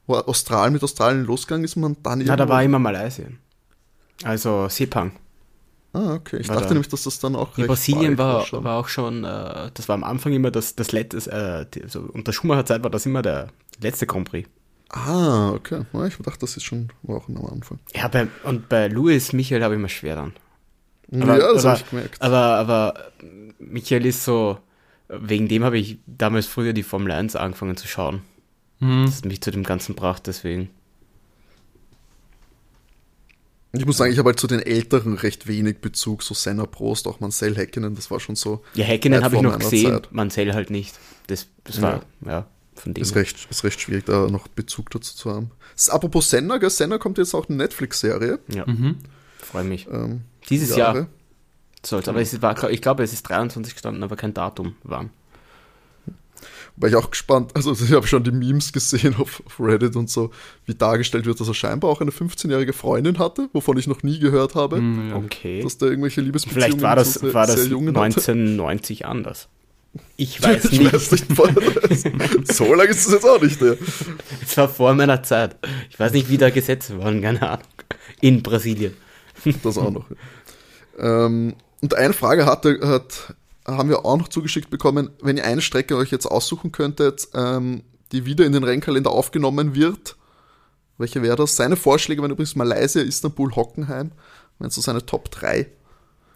Wo 0.06 0.16
Australien 0.16 0.74
mit 0.74 0.84
Australien 0.84 1.26
losgegangen 1.26 1.64
ist 1.64 1.76
man 1.76 1.98
dann 2.04 2.20
Na, 2.20 2.36
da 2.36 2.48
war 2.48 2.62
immer 2.64 2.80
Malaysia. 2.80 3.26
Also 4.24 4.68
Sepang. 4.70 5.14
Ah, 5.94 6.14
okay. 6.14 6.38
Ich 6.38 6.50
war 6.50 6.56
dachte 6.56 6.70
da, 6.70 6.74
nämlich, 6.74 6.90
dass 6.90 7.04
das 7.04 7.20
dann 7.20 7.36
auch. 7.36 7.58
In 7.58 7.68
Brasilien 7.68 8.18
war, 8.18 8.52
war, 8.52 8.64
war, 8.64 8.78
auch 8.78 8.88
schon, 8.88 9.24
äh, 9.24 9.72
das 9.74 9.88
war 9.88 9.96
am 9.96 10.04
Anfang 10.04 10.34
immer 10.34 10.52
das, 10.52 10.76
das 10.76 10.92
letzte, 10.92 11.18
äh, 11.32 11.66
die, 11.74 11.84
also 11.84 12.02
unter 12.02 12.34
Schumacher 12.34 12.66
Zeit 12.66 12.84
war 12.84 12.90
das 12.90 13.06
immer 13.06 13.22
der 13.22 13.48
letzte 13.82 14.06
Grand 14.06 14.30
Prix. 14.30 14.50
Ah, 14.90 15.52
okay. 15.52 15.86
Ich 16.08 16.18
dachte, 16.18 16.40
das 16.40 16.56
ist 16.56 16.64
schon 16.64 16.90
war 17.04 17.18
auch 17.18 17.28
am 17.28 17.46
Anfang. 17.46 17.80
Ja, 17.94 18.08
bei, 18.08 18.28
und 18.44 18.70
bei 18.70 18.88
Louis 18.88 19.34
Michael 19.34 19.64
habe 19.64 19.76
ich 19.76 19.82
mir 19.82 19.90
schwer 19.90 20.16
dann. 20.16 20.34
Aber, 21.22 21.40
ja, 21.40 21.54
das 21.54 21.66
habe 21.66 21.78
ich 21.80 21.90
gemerkt. 21.90 22.22
Aber, 22.22 22.38
aber 22.38 22.94
Michael 23.60 24.06
ist 24.06 24.24
so, 24.24 24.58
wegen 25.10 25.48
dem 25.48 25.64
habe 25.64 25.78
ich 25.78 26.00
damals 26.06 26.46
früher 26.46 26.74
die 26.74 26.84
Formel 26.84 27.12
1 27.12 27.36
angefangen 27.36 27.78
zu 27.78 27.88
schauen. 27.88 28.22
Mhm. 28.80 29.06
Das 29.06 29.24
mich 29.24 29.42
zu 29.42 29.52
dem 29.52 29.64
Ganzen 29.64 29.96
brachte, 29.96 30.24
deswegen. 30.26 30.70
Ich 33.74 33.86
muss 33.86 33.98
sagen, 33.98 34.12
ich 34.12 34.18
habe 34.18 34.30
halt 34.30 34.40
zu 34.40 34.48
den 34.48 34.62
Älteren 34.62 35.14
recht 35.16 35.48
wenig 35.48 35.80
Bezug, 35.80 36.24
so 36.24 36.34
Senna 36.34 36.66
Prost, 36.66 37.08
auch 37.08 37.20
Mansell 37.20 37.56
Häkkinen, 37.56 37.96
das 37.96 38.10
war 38.10 38.20
schon 38.20 38.36
so. 38.36 38.64
Ja, 38.74 38.86
Häkkinen 38.86 39.24
habe 39.24 39.36
ich 39.36 39.42
noch 39.42 39.60
gesehen, 39.60 39.92
Zeit. 39.92 40.12
Mansell 40.12 40.54
halt 40.54 40.70
nicht. 40.70 40.96
Das, 41.28 41.48
das 41.64 41.82
war, 41.82 42.02
ja, 42.26 42.32
ja 42.32 42.48
von 42.76 42.94
dem. 42.94 43.02
Ist 43.02 43.16
recht, 43.16 43.48
ist 43.50 43.64
recht 43.64 43.80
schwierig, 43.80 44.06
da 44.06 44.28
noch 44.28 44.48
Bezug 44.48 44.90
dazu 44.92 45.16
zu 45.16 45.32
haben. 45.32 45.52
Apropos 45.90 46.30
Senna, 46.30 46.58
gell? 46.58 46.70
Senna 46.70 46.98
kommt 46.98 47.18
jetzt 47.18 47.34
auch 47.34 47.48
eine 47.50 47.58
Netflix-Serie. 47.58 48.40
Ja, 48.54 48.66
mhm. 48.66 48.98
freue 49.38 49.64
mich. 49.64 49.88
Ähm, 49.92 50.22
Dieses 50.50 50.76
Jahre. 50.76 51.00
Jahr 51.00 51.08
sollte, 51.86 52.10
aber 52.10 52.22
es 52.22 52.42
war, 52.42 52.70
ich 52.70 52.82
glaube, 52.82 53.04
es 53.04 53.14
ist 53.14 53.24
23 53.24 53.74
gestanden, 53.74 54.04
aber 54.04 54.16
kein 54.16 54.34
Datum 54.34 54.76
wann. 54.84 55.10
War 56.80 56.90
ich 56.90 56.96
auch 56.96 57.10
gespannt, 57.10 57.56
also 57.56 57.72
ich 57.74 57.92
habe 57.92 58.06
schon 58.06 58.24
die 58.24 58.32
Memes 58.32 58.72
gesehen 58.72 59.16
auf, 59.18 59.42
auf, 59.46 59.60
Reddit 59.60 59.96
und 59.96 60.12
so, 60.12 60.30
wie 60.66 60.76
dargestellt 60.76 61.26
wird, 61.26 61.40
dass 61.40 61.48
er 61.48 61.56
scheinbar 61.56 61.90
auch 61.90 62.02
eine 62.02 62.12
15-jährige 62.12 62.72
Freundin 62.72 63.18
hatte, 63.18 63.50
wovon 63.54 63.78
ich 63.78 63.88
noch 63.88 64.04
nie 64.04 64.20
gehört 64.20 64.54
habe. 64.54 64.80
Mm, 64.80 65.14
okay. 65.14 65.64
Dass 65.64 65.80
der 65.80 65.90
irgendwelche 65.90 66.22
Liebesbeziehungen 66.22 66.70
Vielleicht 66.70 66.84
war 66.84 66.96
das, 66.96 67.16
so 67.16 67.34
war 67.34 67.48
das 67.48 67.62
1990 67.62 69.00
hatte. 69.00 69.10
anders. 69.10 69.48
Ich 70.18 70.42
weiß 70.44 70.66
ich 70.66 70.80
nicht. 70.80 70.94
Weiß 70.94 71.12
nicht 71.12 72.54
so 72.54 72.74
lange 72.76 72.92
ist 72.92 73.08
es 73.08 73.12
jetzt 73.12 73.26
auch 73.26 73.42
nicht. 73.42 73.60
Es 73.60 74.56
war 74.56 74.70
vor 74.70 74.94
meiner 74.94 75.24
Zeit. 75.24 75.56
Ich 75.90 76.00
weiß 76.00 76.12
nicht, 76.14 76.30
wie 76.30 76.38
da 76.38 76.52
Gesetze 76.52 77.00
waren, 77.00 77.24
keine 77.24 77.42
Ahnung. 77.50 77.66
In 78.22 78.44
Brasilien. 78.44 78.94
Das 79.64 79.80
auch 79.80 79.92
noch. 79.92 80.06
Ähm, 81.00 81.56
und 81.82 81.96
eine 81.96 82.14
Frage 82.14 82.46
hatte, 82.46 82.80
hat 82.84 83.36
haben 83.66 83.90
wir 83.90 84.06
auch 84.06 84.18
noch 84.18 84.30
zugeschickt 84.30 84.70
bekommen, 84.70 85.10
wenn 85.22 85.36
ihr 85.36 85.44
eine 85.44 85.62
Strecke 85.62 85.98
euch 85.98 86.10
jetzt 86.10 86.26
aussuchen 86.26 86.72
könntet, 86.72 87.28
ähm, 87.34 87.84
die 88.14 88.26
wieder 88.26 88.46
in 88.46 88.54
den 88.54 88.64
Rennkalender 88.64 89.12
aufgenommen 89.12 89.76
wird, 89.76 90.16
welche 90.98 91.22
wäre 91.22 91.36
das? 91.36 91.56
Seine 91.56 91.76
Vorschläge 91.76 92.22
waren 92.22 92.32
übrigens 92.32 92.56
Malaysia, 92.56 93.02
Istanbul, 93.02 93.56
Hockenheim. 93.56 94.12
Wenn 94.60 94.70
so 94.72 94.82
seine 94.82 95.06
Top 95.06 95.30
3. 95.30 95.68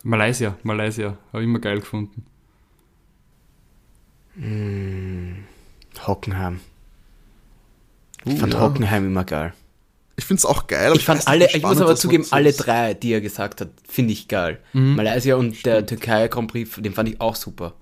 Malaysia, 0.04 0.56
Malaysia. 0.64 1.18
Habe 1.34 1.44
ich 1.44 1.50
immer 1.50 1.60
geil 1.60 1.80
gefunden. 1.80 2.26
Hm, 4.36 5.44
Hockenheim. 6.06 6.60
Ich 8.26 8.36
uh, 8.36 8.38
fand 8.38 8.54
ja. 8.54 8.62
Hockenheim 8.62 9.08
immer 9.08 9.24
geil. 9.24 9.54
Ich 10.22 10.26
finde 10.28 10.38
es 10.38 10.46
auch 10.46 10.68
geil. 10.68 10.94
Ich 10.96 11.04
fand 11.04 11.28
alle, 11.28 11.50
ich 11.52 11.64
muss 11.64 11.82
aber 11.82 11.96
zugeben, 11.96 12.28
alle 12.30 12.54
drei, 12.54 12.94
die 12.94 13.12
er 13.12 13.22
gesagt 13.22 13.60
hat, 13.60 13.70
finde 13.90 14.14
ich 14.14 14.28
geil. 14.28 14.60
Mhm. 14.72 14.96
Malaysia 14.96 15.36
und 15.36 15.56
Stimmt. 15.56 15.66
der 15.66 15.86
Türkei 15.88 16.28
Grand 16.28 16.52
Prix, 16.52 16.76
den 16.78 16.94
fand 16.94 17.10
ich 17.10 17.20
auch 17.20 17.36
super. 17.36 17.74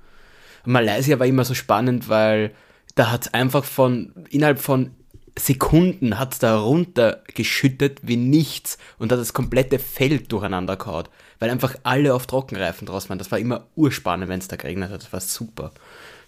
Malaysia 0.64 1.20
war 1.20 1.26
immer 1.26 1.44
so 1.44 1.54
spannend, 1.54 2.08
weil 2.08 2.52
da 2.96 3.12
hat 3.12 3.26
es 3.26 3.34
einfach 3.34 3.66
von, 3.66 4.14
innerhalb 4.30 4.60
von 4.62 4.92
Sekunden 5.38 6.18
hat 6.18 6.32
es 6.32 6.40
da 6.40 6.58
runtergeschüttet 6.58 8.00
wie 8.04 8.16
nichts 8.16 8.78
und 9.00 9.12
hat 9.12 9.20
das 9.20 9.34
komplette 9.34 9.78
Feld 9.78 10.32
durcheinander 10.32 10.78
gehauen, 10.78 11.10
weil 11.40 11.50
einfach 11.50 11.76
alle 11.84 12.14
auf 12.14 12.26
Trockenreifen 12.26 12.88
draus 12.88 13.10
waren. 13.10 13.18
Das 13.18 13.32
war 13.32 13.40
immer 13.40 13.66
urspannend, 13.76 14.30
wenn 14.30 14.40
es 14.40 14.48
da 14.48 14.56
geregnet 14.56 14.92
hat. 14.92 15.04
Das 15.04 15.12
war 15.12 15.20
super. 15.20 15.72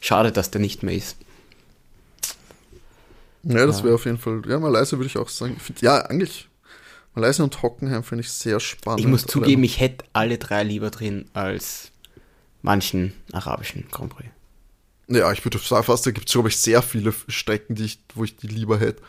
Schade, 0.01 0.33
dass 0.33 0.51
der 0.51 0.59
nicht 0.59 0.83
mehr 0.83 0.95
ist. 0.95 1.15
Ja, 3.43 3.65
das 3.65 3.79
ja. 3.79 3.85
wäre 3.85 3.95
auf 3.95 4.05
jeden 4.05 4.17
Fall. 4.17 4.41
Ja, 4.47 4.59
Malaysia 4.59 4.97
würde 4.97 5.07
ich 5.07 5.17
auch 5.17 5.29
sagen. 5.29 5.57
Find, 5.59 5.81
ja, 5.81 5.97
eigentlich. 6.05 6.47
Malaysia 7.13 7.43
und 7.43 7.61
Hockenheim 7.61 8.03
finde 8.03 8.21
ich 8.23 8.31
sehr 8.31 8.59
spannend. 8.59 9.01
Ich 9.01 9.07
muss 9.07 9.25
zugeben, 9.25 9.63
ich 9.63 9.79
hätte 9.79 10.05
alle 10.13 10.37
drei 10.37 10.63
lieber 10.63 10.91
drin 10.91 11.25
als 11.33 11.91
manchen 12.61 13.13
arabischen 13.33 13.87
Grand 13.91 14.15
Prix. 14.15 14.29
Ja, 15.07 15.31
ich 15.33 15.43
würde 15.43 15.57
sagen, 15.57 15.83
fast, 15.83 16.05
da 16.05 16.11
gibt 16.11 16.27
es, 16.27 16.33
glaube 16.33 16.47
ich, 16.47 16.57
sehr 16.57 16.81
viele 16.81 17.13
Strecken, 17.27 17.75
die 17.75 17.83
ich, 17.83 17.99
wo 18.15 18.23
ich 18.23 18.37
die 18.37 18.47
lieber 18.47 18.79
hätte. 18.79 19.01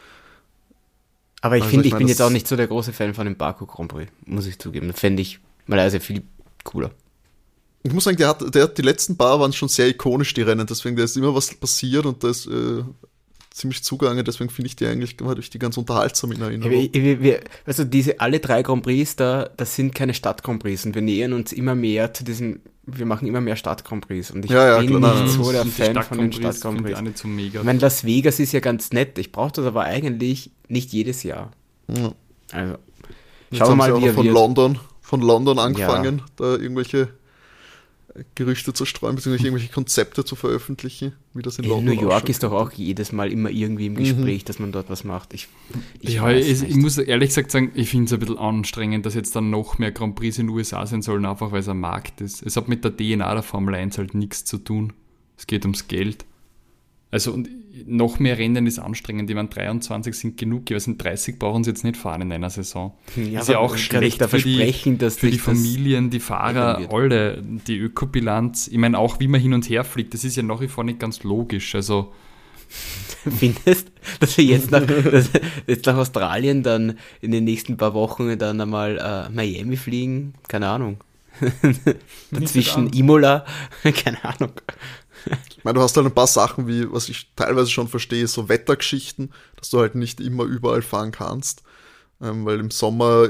Aber 1.43 1.57
ich 1.57 1.63
Also 1.63 1.71
finde, 1.71 1.87
ich 1.87 1.89
ich, 1.89 1.93
mein, 1.93 1.99
bin 1.99 2.09
jetzt 2.09 2.23
auch 2.23 2.31
nicht 2.31 2.49
so 2.49 2.57
der 2.57 2.67
große 2.67 2.93
Fan 2.93 3.15
von 3.15 3.27
dem 3.27 3.37
Baku 3.37 3.67
Grand 3.67 3.93
Prix, 3.93 4.11
muss 4.27 4.47
ich 4.47 4.59
zugeben. 4.59 4.89
Das 4.89 4.99
fände 4.99 5.23
ich 5.23 5.39
Malaysia 5.67 6.01
viel 6.01 6.23
cooler. 6.65 6.91
Ich 7.85 7.93
muss 7.93 8.05
sagen, 8.05 8.17
der 8.17 8.29
hat, 8.29 8.55
der 8.55 8.65
hat 8.65 8.79
die 8.79 8.83
letzten 8.83 9.17
paar 9.17 9.41
waren 9.41 9.53
schon 9.53 9.69
sehr 9.69 9.89
ikonisch, 9.89 10.35
die 10.35 10.43
Rennen, 10.43 10.67
deswegen 10.67 10.97
da 10.97 11.03
ist 11.03 11.17
immer 11.17 11.35
was 11.35 11.53
passiert 11.55 12.07
und 12.07 12.23
da 12.23 12.31
ist 12.31 12.47
äh, 12.47 12.85
ziemlich 13.55 13.85
zugange, 13.85 14.25
deswegen 14.25 14.51
finde 14.51 14.69
ich 14.69 14.77
die 14.77 14.87
eigentlich 14.87 15.17
hatte 15.23 15.41
ich 15.41 15.51
die 15.51 15.59
ganz 15.59 15.77
unterhaltsam 15.77 16.33
in 16.33 16.41
Ja, 16.41 16.47
Erinnerung. 16.47 16.89
wir, 16.93 17.23
wir, 17.23 17.41
also 17.67 17.85
diese 17.85 18.19
alle 18.21 18.41
drei 18.41 18.63
Grand 18.63 18.83
Prix 18.83 19.17
da, 19.17 19.51
das 19.57 19.77
sind 19.77 19.95
keine 19.95 20.15
Stadt 20.15 20.43
Grand 20.43 20.63
Prix 20.63 20.85
und 20.87 20.95
wir 20.95 21.03
nähern 21.03 21.33
uns 21.33 21.53
immer 21.53 21.75
mehr 21.75 22.13
zu 22.15 22.25
diesem, 22.25 22.61
wir 22.85 23.07
machen 23.07 23.29
immer 23.29 23.41
mehr 23.41 23.57
Stadt 23.57 23.85
Grand 23.85 24.07
Prix 24.07 24.31
und 24.31 24.45
ich 24.45 24.51
Ja, 24.51 24.67
ja, 24.69 24.79
bin 24.79 24.99
klar, 24.99 25.23
nicht 25.23 25.35
so 25.35 25.53
der 25.53 25.65
Fan 25.67 26.03
von 26.03 26.19
den 26.19 26.33
Stadt-Grand 26.33 26.33
Stadt 26.33 26.43
Prix 26.43 26.61
Grand 26.61 26.79
ich 26.79 26.85
Prix. 26.85 26.97
auch 26.99 27.03
nicht 27.03 27.19
so 27.19 27.29
mega. 27.29 27.61
Ich 27.61 27.65
meine, 27.67 27.79
Las 27.79 28.05
Vegas 28.05 28.41
ist 28.41 28.53
ja 28.53 28.61
ganz 28.61 28.93
nett, 28.93 29.19
ich 29.19 29.33
brauche 29.33 29.53
das 29.53 29.67
aber 29.67 29.83
eigentlich 29.85 30.51
nicht 30.69 30.93
jedes 30.93 31.23
Jahr. 31.23 31.53
Ja. 31.89 32.13
Also, 32.53 32.79
schauen 33.53 33.69
wir 33.71 33.77
mal, 33.77 34.01
wie 34.01 34.07
er 34.07 34.15
von 34.15 34.25
wird. 34.25 34.35
London, 34.35 34.79
von 35.01 35.21
London 35.21 35.59
angefangen, 35.59 36.23
da 36.37 36.57
irgendwelche 36.57 37.09
Gerüchte 38.35 38.73
zu 38.75 38.85
streuen, 38.85 39.17
beziehungsweise 39.17 39.47
irgendwelche 39.47 39.73
Konzepte 39.73 40.25
zu 40.25 40.37
veröffentlichen, 40.37 41.13
wie 41.33 41.43
das 41.43 41.59
in 41.59 41.65
In 41.65 41.71
London 41.71 41.95
New 41.95 42.03
York 42.03 42.29
ist 42.29 42.43
doch 42.43 42.53
auch 42.53 42.71
jedes 42.73 43.13
Mal 43.13 43.33
immer 43.33 43.51
irgendwie 43.51 43.87
im 43.87 43.95
Gespräch, 43.95 44.45
dass 44.45 44.59
man 44.59 44.71
dort 44.71 44.91
was 44.91 45.05
macht. 45.05 45.33
Ich, 45.33 45.49
ich 46.01 46.15
ja, 46.15 46.23
weiß 46.23 46.63
ich, 46.63 46.69
ich 46.69 46.77
muss 46.77 46.99
ehrlich 46.99 47.31
gesagt 47.31 47.51
sagen, 47.51 47.73
ich 47.75 47.89
finde 47.89 48.07
es 48.07 48.13
ein 48.13 48.21
bisschen 48.21 48.39
anstrengend, 48.39 49.07
dass 49.07 49.15
jetzt 49.15 49.35
dann 49.35 49.51
noch 49.51 49.79
mehr 49.79 49.93
Grand 49.93 50.15
Prix 50.15 50.39
in 50.39 50.47
den 50.47 50.55
USA 50.55 50.87
sein 50.87 51.01
sollen, 51.01 51.25
einfach 51.25 51.53
weil 51.53 51.61
es 51.61 51.69
ein 51.69 51.81
Markt 51.81 52.21
ist. 52.21 52.43
Es 52.43 52.57
hat 52.57 52.69
mit 52.69 52.85
der 52.85 52.97
DNA 52.97 53.33
der 53.33 53.43
Formel 53.43 53.75
1 53.75 53.97
halt 53.97 54.15
nichts 54.15 54.45
zu 54.45 54.59
tun. 54.59 54.93
Es 55.39 55.47
geht 55.47 55.65
ums 55.65 55.89
Geld. 55.89 56.27
Also 57.11 57.33
und 57.33 57.49
noch 57.87 58.19
mehr 58.19 58.39
Rennen 58.39 58.67
ist 58.67 58.79
anstrengend. 58.79 59.31
Ich 59.31 59.37
meine, 59.37 59.49
23 59.49 60.15
sind 60.15 60.37
genug, 60.37 60.69
sind 60.77 61.03
30 61.03 61.39
brauchen 61.39 61.65
sie 61.65 61.71
jetzt 61.71 61.85
nicht 61.85 61.97
fahren 61.97 62.23
in 62.23 62.33
einer 62.33 62.51
Saison. 62.51 62.93
Ja, 63.17 63.41
ist 63.41 63.49
ja 63.49 63.59
auch 63.59 63.77
schlecht 63.77 64.21
da 64.21 64.29
für 64.29 64.39
die, 64.39 64.57
versprechen, 64.57 64.99
dass 64.99 65.17
für 65.17 65.31
die 65.31 65.39
Familien, 65.39 66.11
die 66.11 66.21
Fahrer, 66.21 66.93
alle, 66.93 67.43
die 67.43 67.79
Ökobilanz. 67.79 68.69
Ich 68.69 68.79
meine, 68.79 68.99
auch 68.99 69.21
wie 69.21 69.29
man 69.29 69.41
hin 69.41 69.55
und 69.55 69.69
her 69.69 69.85
fliegt, 69.85 70.15
das 70.15 70.25
ist 70.25 70.37
ja 70.37 70.43
nach 70.43 70.61
wie 70.61 70.69
vor 70.69 70.85
nicht 70.85 70.99
ganz 70.99 71.23
logisch. 71.23 71.75
Also 71.75 72.13
findest, 73.39 73.89
dass 74.21 74.37
wir 74.37 74.45
jetzt 74.45 74.71
nach, 74.71 74.87
dass, 74.87 75.31
jetzt 75.67 75.87
nach 75.87 75.97
Australien 75.97 76.63
dann 76.63 76.99
in 77.21 77.31
den 77.31 77.45
nächsten 77.45 77.77
paar 77.77 77.95
Wochen 77.95 78.39
dann 78.39 78.61
einmal 78.61 78.99
äh, 78.99 79.33
Miami 79.33 79.77
fliegen? 79.77 80.35
Keine 80.49 80.69
Ahnung. 80.69 80.99
Dazwischen. 82.31 82.93
Imola? 82.93 83.45
Keine 83.83 84.23
Ahnung. 84.25 84.53
Ich 85.57 85.65
meine, 85.65 85.77
du 85.79 85.83
hast 85.83 85.97
halt 85.97 86.07
ein 86.07 86.15
paar 86.15 86.27
Sachen, 86.27 86.67
wie, 86.67 86.91
was 86.93 87.09
ich 87.09 87.33
teilweise 87.37 87.71
schon 87.71 87.89
verstehe, 87.89 88.27
so 88.27 88.49
Wettergeschichten, 88.49 89.33
dass 89.57 89.71
du 89.71 89.79
halt 89.79 89.95
nicht 89.95 90.21
immer 90.21 90.45
überall 90.45 90.83
fahren 90.83 91.13
kannst. 91.13 91.63
Ähm, 92.21 92.45
weil 92.45 92.59
im 92.61 92.71
Sommer 92.71 93.29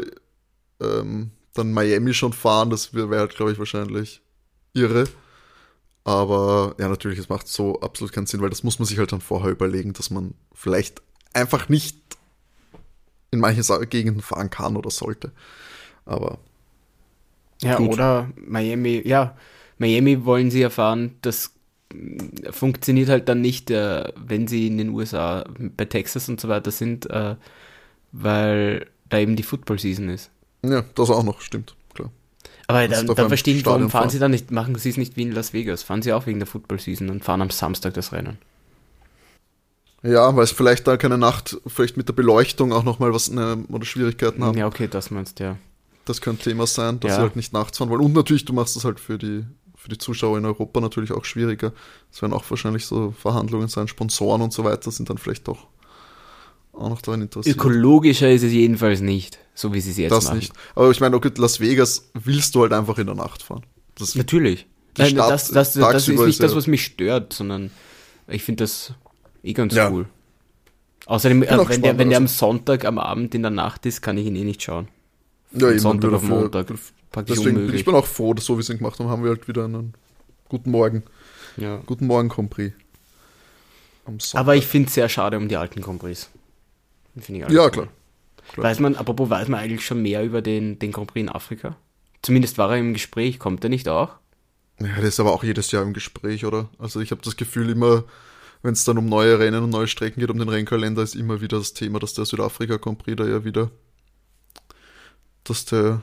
ähm, 0.80 1.30
dann 1.54 1.72
Miami 1.72 2.14
schon 2.14 2.32
fahren, 2.32 2.70
das 2.70 2.94
wäre 2.94 3.10
wär 3.10 3.20
halt, 3.20 3.36
glaube 3.36 3.52
ich, 3.52 3.58
wahrscheinlich 3.58 4.22
irre. 4.74 5.04
Aber 6.04 6.74
ja, 6.78 6.88
natürlich, 6.88 7.18
es 7.18 7.28
macht 7.28 7.46
so 7.48 7.80
absolut 7.80 8.12
keinen 8.12 8.26
Sinn, 8.26 8.40
weil 8.40 8.50
das 8.50 8.64
muss 8.64 8.78
man 8.78 8.86
sich 8.86 8.98
halt 8.98 9.12
dann 9.12 9.20
vorher 9.20 9.50
überlegen, 9.52 9.92
dass 9.92 10.10
man 10.10 10.34
vielleicht 10.52 11.00
einfach 11.32 11.68
nicht 11.68 11.98
in 13.30 13.40
manchen 13.40 13.88
Gegenden 13.88 14.22
fahren 14.22 14.50
kann 14.50 14.76
oder 14.76 14.90
sollte. 14.90 15.32
Aber 16.04 16.38
Ja, 17.62 17.76
Gut. 17.76 17.90
oder 17.90 18.30
Miami, 18.36 19.02
ja, 19.04 19.36
Miami 19.78 20.24
wollen 20.24 20.50
sie 20.50 20.62
erfahren, 20.62 21.16
das 21.22 21.52
funktioniert 22.50 23.08
halt 23.08 23.28
dann 23.28 23.40
nicht, 23.40 23.70
äh, 23.70 24.12
wenn 24.16 24.46
sie 24.48 24.66
in 24.66 24.78
den 24.78 24.90
USA 24.90 25.44
bei 25.76 25.84
Texas 25.84 26.28
und 26.28 26.40
so 26.40 26.48
weiter 26.48 26.70
sind, 26.70 27.08
äh, 27.10 27.36
weil 28.12 28.86
da 29.08 29.18
eben 29.18 29.36
die 29.36 29.42
Football 29.42 29.78
Season 29.78 30.08
ist. 30.08 30.30
ja, 30.64 30.82
das 30.94 31.10
auch 31.10 31.22
noch, 31.22 31.40
stimmt, 31.40 31.74
klar. 31.94 32.10
Aber 32.66 32.86
dann, 32.88 33.06
dann 33.06 33.16
einem 33.16 33.28
verstehen, 33.28 33.60
warum 33.64 33.82
fahren 33.82 33.90
fahren. 33.90 34.10
sie 34.10 34.18
dann 34.18 34.30
nicht, 34.30 34.50
machen 34.50 34.74
sie 34.76 34.90
es 34.90 34.96
nicht 34.96 35.16
wie 35.16 35.22
in 35.22 35.32
Las 35.32 35.52
Vegas, 35.52 35.82
fahren 35.82 36.02
sie 36.02 36.12
auch 36.12 36.26
wegen 36.26 36.38
der 36.38 36.46
Football 36.46 36.78
Season 36.80 37.10
und 37.10 37.24
fahren 37.24 37.42
am 37.42 37.50
Samstag 37.50 37.94
das 37.94 38.12
Rennen. 38.12 38.38
Ja, 40.02 40.34
weil 40.34 40.44
es 40.44 40.50
vielleicht 40.50 40.86
da 40.88 40.96
keine 40.96 41.16
Nacht, 41.16 41.58
vielleicht 41.66 41.96
mit 41.96 42.08
der 42.08 42.12
Beleuchtung 42.12 42.72
auch 42.72 42.82
nochmal 42.82 43.12
was 43.14 43.30
ne, 43.30 43.64
oder 43.68 43.84
Schwierigkeiten 43.84 44.42
haben. 44.42 44.58
Ja, 44.58 44.66
okay, 44.66 44.88
das 44.88 45.10
meinst 45.10 45.38
du, 45.38 45.44
ja. 45.44 45.56
Das 46.04 46.20
könnte 46.20 46.42
Thema 46.50 46.66
sein, 46.66 46.98
dass 46.98 47.10
Ja. 47.10 47.16
sie 47.16 47.22
halt 47.22 47.36
nicht 47.36 47.52
nachts 47.52 47.78
fahren 47.78 47.88
wollen. 47.88 48.00
Und 48.00 48.12
natürlich, 48.12 48.44
du 48.44 48.52
machst 48.52 48.74
das 48.74 48.84
halt 48.84 48.98
für 48.98 49.18
die, 49.18 49.44
für 49.82 49.88
die 49.88 49.98
Zuschauer 49.98 50.38
in 50.38 50.44
Europa 50.46 50.80
natürlich 50.80 51.10
auch 51.10 51.24
schwieriger. 51.24 51.72
Es 52.12 52.22
werden 52.22 52.32
auch 52.32 52.44
wahrscheinlich 52.48 52.86
so 52.86 53.10
Verhandlungen 53.18 53.66
sein, 53.66 53.88
Sponsoren 53.88 54.40
und 54.40 54.52
so 54.52 54.62
weiter 54.62 54.92
sind 54.92 55.10
dann 55.10 55.18
vielleicht 55.18 55.48
doch 55.48 55.66
auch 56.72 56.88
noch 56.88 57.02
daran 57.02 57.20
interessiert. 57.22 57.56
Ökologischer 57.56 58.30
ist 58.30 58.44
es 58.44 58.52
jedenfalls 58.52 59.00
nicht, 59.00 59.40
so 59.54 59.74
wie 59.74 59.80
sie 59.80 59.90
es 59.90 59.96
jetzt 59.96 60.12
das 60.12 60.24
machen. 60.26 60.38
nicht. 60.38 60.52
Aber 60.76 60.88
ich 60.92 61.00
meine, 61.00 61.16
okay, 61.16 61.32
Las 61.36 61.58
Vegas 61.58 62.10
willst 62.14 62.54
du 62.54 62.62
halt 62.62 62.72
einfach 62.72 62.96
in 62.98 63.06
der 63.06 63.16
Nacht 63.16 63.42
fahren. 63.42 63.64
Das, 63.96 64.14
Natürlich. 64.14 64.66
Nein, 64.96 65.10
Stadt 65.10 65.30
das, 65.30 65.48
das, 65.48 65.72
das 65.74 66.08
ist 66.08 66.16
nicht 66.20 66.40
das, 66.42 66.54
was 66.54 66.68
mich 66.68 66.84
stört, 66.84 67.32
sondern 67.32 67.72
ich 68.28 68.44
finde 68.44 68.62
das 68.62 68.94
eh 69.42 69.52
ganz 69.52 69.74
Ja. 69.74 69.90
cool. 69.90 70.06
Außerdem, 71.06 71.42
äh, 71.42 71.46
wenn, 71.50 71.56
der, 71.56 71.66
gespannt, 71.66 71.98
wenn 71.98 72.08
der 72.10 72.18
am 72.18 72.24
also. 72.24 72.34
Sonntag 72.46 72.84
am 72.84 72.98
Abend 72.98 73.34
in 73.34 73.42
der 73.42 73.50
Nacht 73.50 73.84
ist, 73.84 74.00
kann 74.00 74.16
ich 74.16 74.26
ihn 74.26 74.36
eh 74.36 74.44
nicht 74.44 74.62
schauen. 74.62 74.86
ja, 75.52 75.66
Von 75.70 75.78
Sonntag 75.80 76.12
auf 76.12 76.20
für- 76.22 76.28
Montag. 76.28 76.68
Praktisch 77.12 77.36
Deswegen 77.36 77.54
bin 77.54 77.56
unmöglich. 77.62 77.80
ich 77.80 77.84
bin 77.84 77.94
auch 77.94 78.06
froh, 78.06 78.34
dass 78.34 78.44
so 78.46 78.56
wie 78.56 78.62
ihn 78.70 78.78
gemacht 78.78 78.98
haben, 78.98 79.08
haben 79.08 79.22
wir 79.22 79.30
halt 79.30 79.46
wieder 79.48 79.64
einen 79.64 79.94
guten 80.48 80.70
Morgen. 80.70 81.02
ja. 81.56 81.76
Guten 81.86 82.06
Morgen, 82.06 82.28
Compris. 82.28 82.72
Aber 84.34 84.56
ich 84.56 84.66
finde 84.66 84.88
es 84.88 84.94
sehr 84.94 85.08
schade 85.08 85.36
um 85.36 85.48
die 85.48 85.56
alten 85.56 85.80
alles 87.44 87.54
Ja, 87.54 87.64
cool. 87.64 87.70
klar. 87.70 87.88
klar. 88.52 88.66
Weiß 88.66 88.80
man, 88.80 88.96
apropos, 88.96 89.30
weiß 89.30 89.48
man 89.48 89.60
eigentlich 89.60 89.86
schon 89.86 90.02
mehr 90.02 90.24
über 90.24 90.42
den, 90.42 90.78
den 90.78 90.90
Grand 90.92 91.08
Prix 91.12 91.22
in 91.22 91.28
Afrika? 91.28 91.76
Zumindest 92.22 92.58
war 92.58 92.70
er 92.72 92.78
im 92.78 92.94
Gespräch, 92.94 93.38
kommt 93.38 93.62
er 93.64 93.70
nicht 93.70 93.88
auch? 93.88 94.16
Ja, 94.80 94.96
das 94.96 95.04
ist 95.04 95.20
aber 95.20 95.32
auch 95.32 95.44
jedes 95.44 95.70
Jahr 95.70 95.82
im 95.82 95.92
Gespräch, 95.92 96.44
oder? 96.44 96.68
Also 96.78 97.00
ich 97.00 97.10
habe 97.10 97.20
das 97.22 97.36
Gefühl 97.36 97.70
immer, 97.70 98.04
wenn 98.62 98.72
es 98.72 98.84
dann 98.84 98.98
um 98.98 99.06
neue 99.06 99.38
Rennen 99.38 99.62
und 99.62 99.70
neue 99.70 99.86
Strecken 99.86 100.20
geht, 100.20 100.30
um 100.30 100.38
den 100.38 100.48
Rennkalender, 100.48 101.02
ist 101.02 101.14
immer 101.14 101.40
wieder 101.40 101.58
das 101.58 101.74
Thema, 101.74 101.98
dass 102.00 102.14
der 102.14 102.24
Südafrika 102.24 102.76
Grand 102.78 102.98
Prix 102.98 103.16
da 103.16 103.26
ja 103.26 103.44
wieder, 103.44 103.70
dass 105.44 105.64
der, 105.66 106.02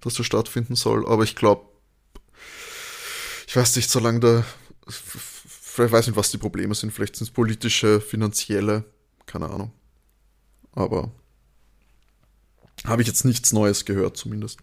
dass 0.00 0.14
der 0.14 0.24
stattfinden 0.24 0.74
soll. 0.74 1.06
Aber 1.06 1.24
ich 1.24 1.36
glaube, 1.36 1.66
ich 3.46 3.56
weiß 3.56 3.76
nicht, 3.76 3.90
solange 3.90 4.20
da, 4.20 4.44
ich 4.86 5.92
weiß 5.92 6.06
nicht, 6.06 6.16
was 6.16 6.30
die 6.30 6.38
Probleme 6.38 6.74
sind. 6.74 6.92
Vielleicht 6.92 7.16
sind 7.16 7.28
es 7.28 7.32
politische, 7.32 8.00
finanzielle, 8.00 8.84
keine 9.26 9.50
Ahnung. 9.50 9.72
Aber 10.72 11.10
habe 12.86 13.02
ich 13.02 13.08
jetzt 13.08 13.24
nichts 13.24 13.52
Neues 13.52 13.84
gehört, 13.84 14.16
zumindest. 14.16 14.60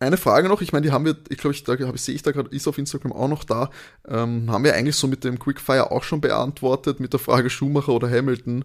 Eine 0.00 0.16
Frage 0.16 0.48
noch, 0.48 0.60
ich 0.60 0.72
meine, 0.72 0.86
die 0.86 0.92
haben 0.92 1.04
wir, 1.04 1.16
ich 1.28 1.38
glaube, 1.38 1.54
ich, 1.54 1.62
da 1.64 1.76
sehe 1.96 2.14
ich 2.14 2.22
da 2.22 2.32
gerade, 2.32 2.50
ist 2.50 2.66
auf 2.66 2.78
Instagram 2.78 3.12
auch 3.12 3.28
noch 3.28 3.44
da. 3.44 3.70
Ähm, 4.06 4.50
haben 4.50 4.64
wir 4.64 4.74
eigentlich 4.74 4.96
so 4.96 5.06
mit 5.06 5.24
dem 5.24 5.38
Quickfire 5.38 5.92
auch 5.92 6.02
schon 6.02 6.20
beantwortet, 6.20 7.00
mit 7.00 7.12
der 7.12 7.20
Frage 7.20 7.48
Schumacher 7.48 7.92
oder 7.92 8.10
Hamilton, 8.10 8.64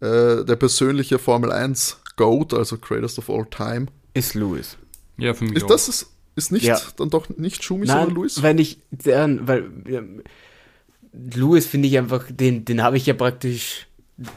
äh, 0.00 0.44
der 0.44 0.56
persönliche 0.56 1.18
Formel 1.18 1.52
1 1.52 2.00
GOAT, 2.18 2.52
also 2.52 2.76
Greatest 2.76 3.18
of 3.18 3.30
All 3.30 3.46
Time. 3.46 3.86
Ist 4.12 4.34
Lewis. 4.34 4.76
ja, 5.16 5.32
für 5.32 5.44
mich 5.44 5.54
Ist 5.56 5.64
auch. 5.64 5.68
das 5.68 5.88
ist, 5.88 6.12
ist 6.36 6.52
nicht 6.52 6.64
Ja. 6.66 6.78
dann 6.98 7.08
doch 7.08 7.28
nicht 7.30 7.64
Schumi, 7.64 7.86
Nein, 7.86 7.96
sondern 7.96 8.14
Luis? 8.16 8.42
weil 8.42 8.60
ich, 8.60 8.78
der, 8.90 9.46
weil 9.48 9.70
ja, 9.88 10.02
Lewis 11.12 11.66
finde 11.66 11.88
ich 11.88 11.96
einfach, 11.98 12.26
den, 12.30 12.64
den 12.64 12.82
habe 12.82 12.96
ich 12.96 13.06
ja 13.06 13.14
praktisch 13.14 13.86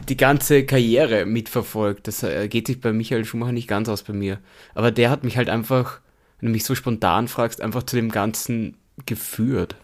die 0.08 0.18
ganze 0.18 0.64
Karriere 0.66 1.26
mitverfolgt. 1.26 2.08
Das 2.08 2.24
äh, 2.24 2.48
geht 2.48 2.68
sich 2.68 2.80
bei 2.82 2.94
Michael 2.94 3.26
Schumacher 3.26 3.52
nicht 3.52 3.68
ganz 3.68 3.90
aus 3.90 4.04
bei 4.04 4.14
mir. 4.14 4.40
Aber 4.76 4.92
der 4.92 5.10
hat 5.10 5.24
mich 5.24 5.38
halt 5.38 5.50
einfach, 5.50 6.00
wenn 6.40 6.48
du 6.48 6.54
mich 6.54 6.64
so 6.66 6.76
spontan 6.76 7.28
fragst, 7.28 7.62
einfach 7.62 7.84
zu 7.84 7.96
dem 7.96 8.10
Ganzen 8.10 8.78
geführt. 9.06 9.76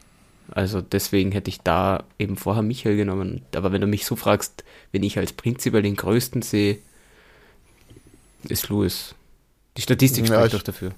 Also 0.52 0.82
deswegen 0.82 1.32
hätte 1.32 1.50
ich 1.50 1.62
da 1.62 2.04
eben 2.20 2.38
vorher 2.38 2.64
Michael 2.64 2.96
genommen. 2.96 3.42
Aber 3.56 3.72
wenn 3.72 3.82
du 3.82 3.88
mich 3.88 4.06
so 4.06 4.16
fragst, 4.16 4.64
wenn 4.92 5.04
ich 5.04 5.18
als 5.18 5.34
prinzipiell 5.34 5.82
den 5.82 5.96
größten 5.96 6.42
sehe, 6.42 6.78
ist 8.48 8.70
Lewis. 8.70 9.16
Die 9.78 9.82
Statistik 9.82 10.28
Ja, 10.28 10.36
spricht 10.36 10.54
ich- 10.54 10.60
doch 10.60 10.64
dafür. 10.66 10.92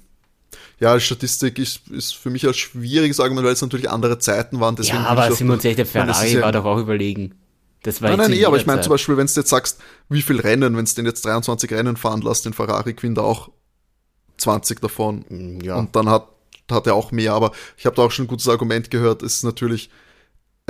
Ja, 0.80 0.98
Statistik 1.00 1.60
ist, 1.60 1.88
ist 1.90 2.16
für 2.16 2.30
mich 2.30 2.48
ein 2.48 2.54
schwieriges 2.54 3.20
Argument, 3.20 3.46
weil 3.46 3.54
es 3.54 3.62
natürlich 3.62 3.90
andere 3.90 4.18
Zeiten 4.20 4.60
waren. 4.62 4.76
Deswegen 4.78 4.98
ja, 4.98 5.06
aber 5.08 5.28
auch- 5.28 5.32
sind 5.36 5.48
wir 5.48 5.54
uns 5.54 5.66
echt, 5.66 5.78
der 5.78 5.86
Ferrari 5.86 6.34
ja- 6.34 6.42
war 6.42 6.52
doch 6.54 6.66
auch 6.66 6.78
überlegen. 6.78 7.36
Das 7.84 8.02
war 8.02 8.10
Nein, 8.10 8.20
nein, 8.20 8.32
nee, 8.32 8.46
aber 8.46 8.56
jeder 8.56 8.62
ich 8.62 8.68
meine 8.68 8.82
zum 8.82 8.90
Beispiel, 8.92 9.16
wenn 9.18 9.28
du 9.28 9.34
jetzt 9.34 9.50
sagst, 9.50 9.80
wie 10.10 10.22
viel 10.22 10.40
Rennen, 10.40 10.76
wenn 10.76 10.84
es 10.84 10.96
den 10.96 11.06
jetzt 11.06 11.24
23 11.26 11.72
Rennen 11.72 11.96
fahren 11.98 12.22
lässt, 12.22 12.46
den 12.46 12.54
Ferrari 12.54 12.94
gewinnt 12.94 13.20
auch 13.20 13.50
20 14.38 14.80
davon. 14.82 15.26
Mm, 15.30 15.62
Ja. 15.62 15.76
Und 15.76 15.96
dann 15.96 16.10
hat, 16.10 16.28
hat 16.72 16.88
er 16.88 16.96
auch 16.96 17.12
mehr. 17.12 17.34
Aber 17.34 17.52
ich 17.78 17.86
habe 17.86 17.96
da 17.96 18.02
auch 18.04 18.12
schon 18.12 18.26
ein 18.26 18.28
gutes 18.30 18.48
Argument 18.48 18.90
gehört. 18.92 19.22
Es 19.24 19.36
ist 19.38 19.44
natürlich, 19.44 19.90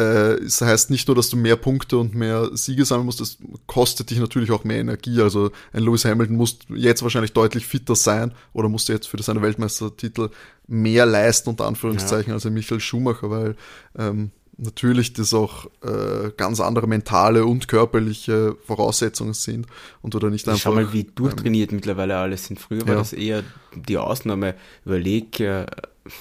es 0.01 0.61
heißt 0.61 0.89
nicht 0.89 1.07
nur, 1.07 1.15
dass 1.15 1.29
du 1.29 1.37
mehr 1.37 1.55
Punkte 1.55 1.97
und 1.97 2.15
mehr 2.15 2.49
Siege 2.53 2.85
sammeln 2.85 3.05
musst, 3.05 3.21
es 3.21 3.37
kostet 3.67 4.09
dich 4.09 4.19
natürlich 4.19 4.51
auch 4.51 4.63
mehr 4.63 4.79
Energie. 4.79 5.21
Also 5.21 5.51
ein 5.73 5.83
Lewis 5.83 6.05
Hamilton 6.05 6.37
muss 6.37 6.59
jetzt 6.69 7.03
wahrscheinlich 7.03 7.33
deutlich 7.33 7.65
fitter 7.65 7.95
sein 7.95 8.33
oder 8.53 8.69
musste 8.69 8.93
jetzt 8.93 9.07
für 9.07 9.21
seine 9.21 9.41
Weltmeistertitel 9.41 10.29
mehr 10.67 11.05
leisten, 11.05 11.49
unter 11.49 11.65
Anführungszeichen, 11.65 12.31
als 12.31 12.45
ein 12.45 12.53
Michael 12.53 12.79
Schumacher, 12.79 13.29
weil 13.29 13.55
ähm, 13.97 14.31
natürlich 14.59 15.13
das 15.13 15.33
auch 15.33 15.65
äh, 15.81 16.31
ganz 16.35 16.59
andere 16.59 16.87
mentale 16.87 17.45
und 17.45 17.67
körperliche 17.67 18.55
Voraussetzungen 18.65 19.33
sind 19.33 19.67
und 20.01 20.13
da 20.13 20.29
nicht 20.29 20.47
einfach. 20.47 20.61
Schau 20.61 20.73
mal, 20.73 20.93
wie 20.93 21.05
durchtrainiert 21.05 21.71
ähm, 21.71 21.77
mittlerweile 21.77 22.17
alles 22.17 22.45
sind. 22.45 22.59
Früher 22.59 22.81
war 22.81 22.93
ja. 22.93 22.99
das 22.99 23.13
eher 23.13 23.43
die 23.75 23.97
Ausnahme. 23.97 24.55
Überleg, 24.85 25.39
äh, 25.39 25.65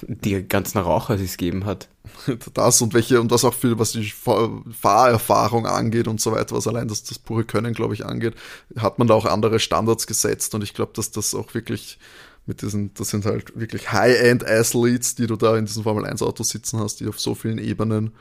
die 0.02 0.46
ganzen 0.46 0.78
Raucher, 0.78 1.16
die 1.16 1.24
es 1.24 1.36
gegeben 1.36 1.64
hat. 1.64 1.88
Das 2.54 2.80
und 2.80 2.94
welche, 2.94 3.20
und 3.20 3.30
was 3.30 3.44
auch 3.44 3.54
viel, 3.54 3.78
was 3.78 3.92
die 3.92 4.10
Fahrerfahrung 4.10 5.66
angeht 5.66 6.08
und 6.08 6.20
so 6.20 6.32
weiter, 6.32 6.56
was 6.56 6.66
allein 6.66 6.88
das, 6.88 7.04
das 7.04 7.18
pure 7.18 7.44
Können, 7.44 7.74
glaube 7.74 7.94
ich, 7.94 8.06
angeht, 8.06 8.34
hat 8.76 8.98
man 8.98 9.08
da 9.08 9.14
auch 9.14 9.26
andere 9.26 9.60
Standards 9.60 10.06
gesetzt 10.06 10.54
und 10.54 10.64
ich 10.64 10.74
glaube, 10.74 10.92
dass 10.94 11.10
das 11.10 11.34
auch 11.34 11.54
wirklich 11.54 11.98
mit 12.46 12.62
diesen, 12.62 12.94
das 12.94 13.10
sind 13.10 13.26
halt 13.26 13.58
wirklich 13.58 13.92
High-End-Athletes, 13.92 15.16
die 15.16 15.26
du 15.26 15.36
da 15.36 15.56
in 15.56 15.66
diesen 15.66 15.82
Formel 15.82 16.06
1 16.06 16.22
Autos 16.22 16.48
sitzen 16.48 16.80
hast, 16.80 17.00
die 17.00 17.06
auf 17.06 17.20
so 17.20 17.34
vielen 17.34 17.58
Ebenen 17.58 18.14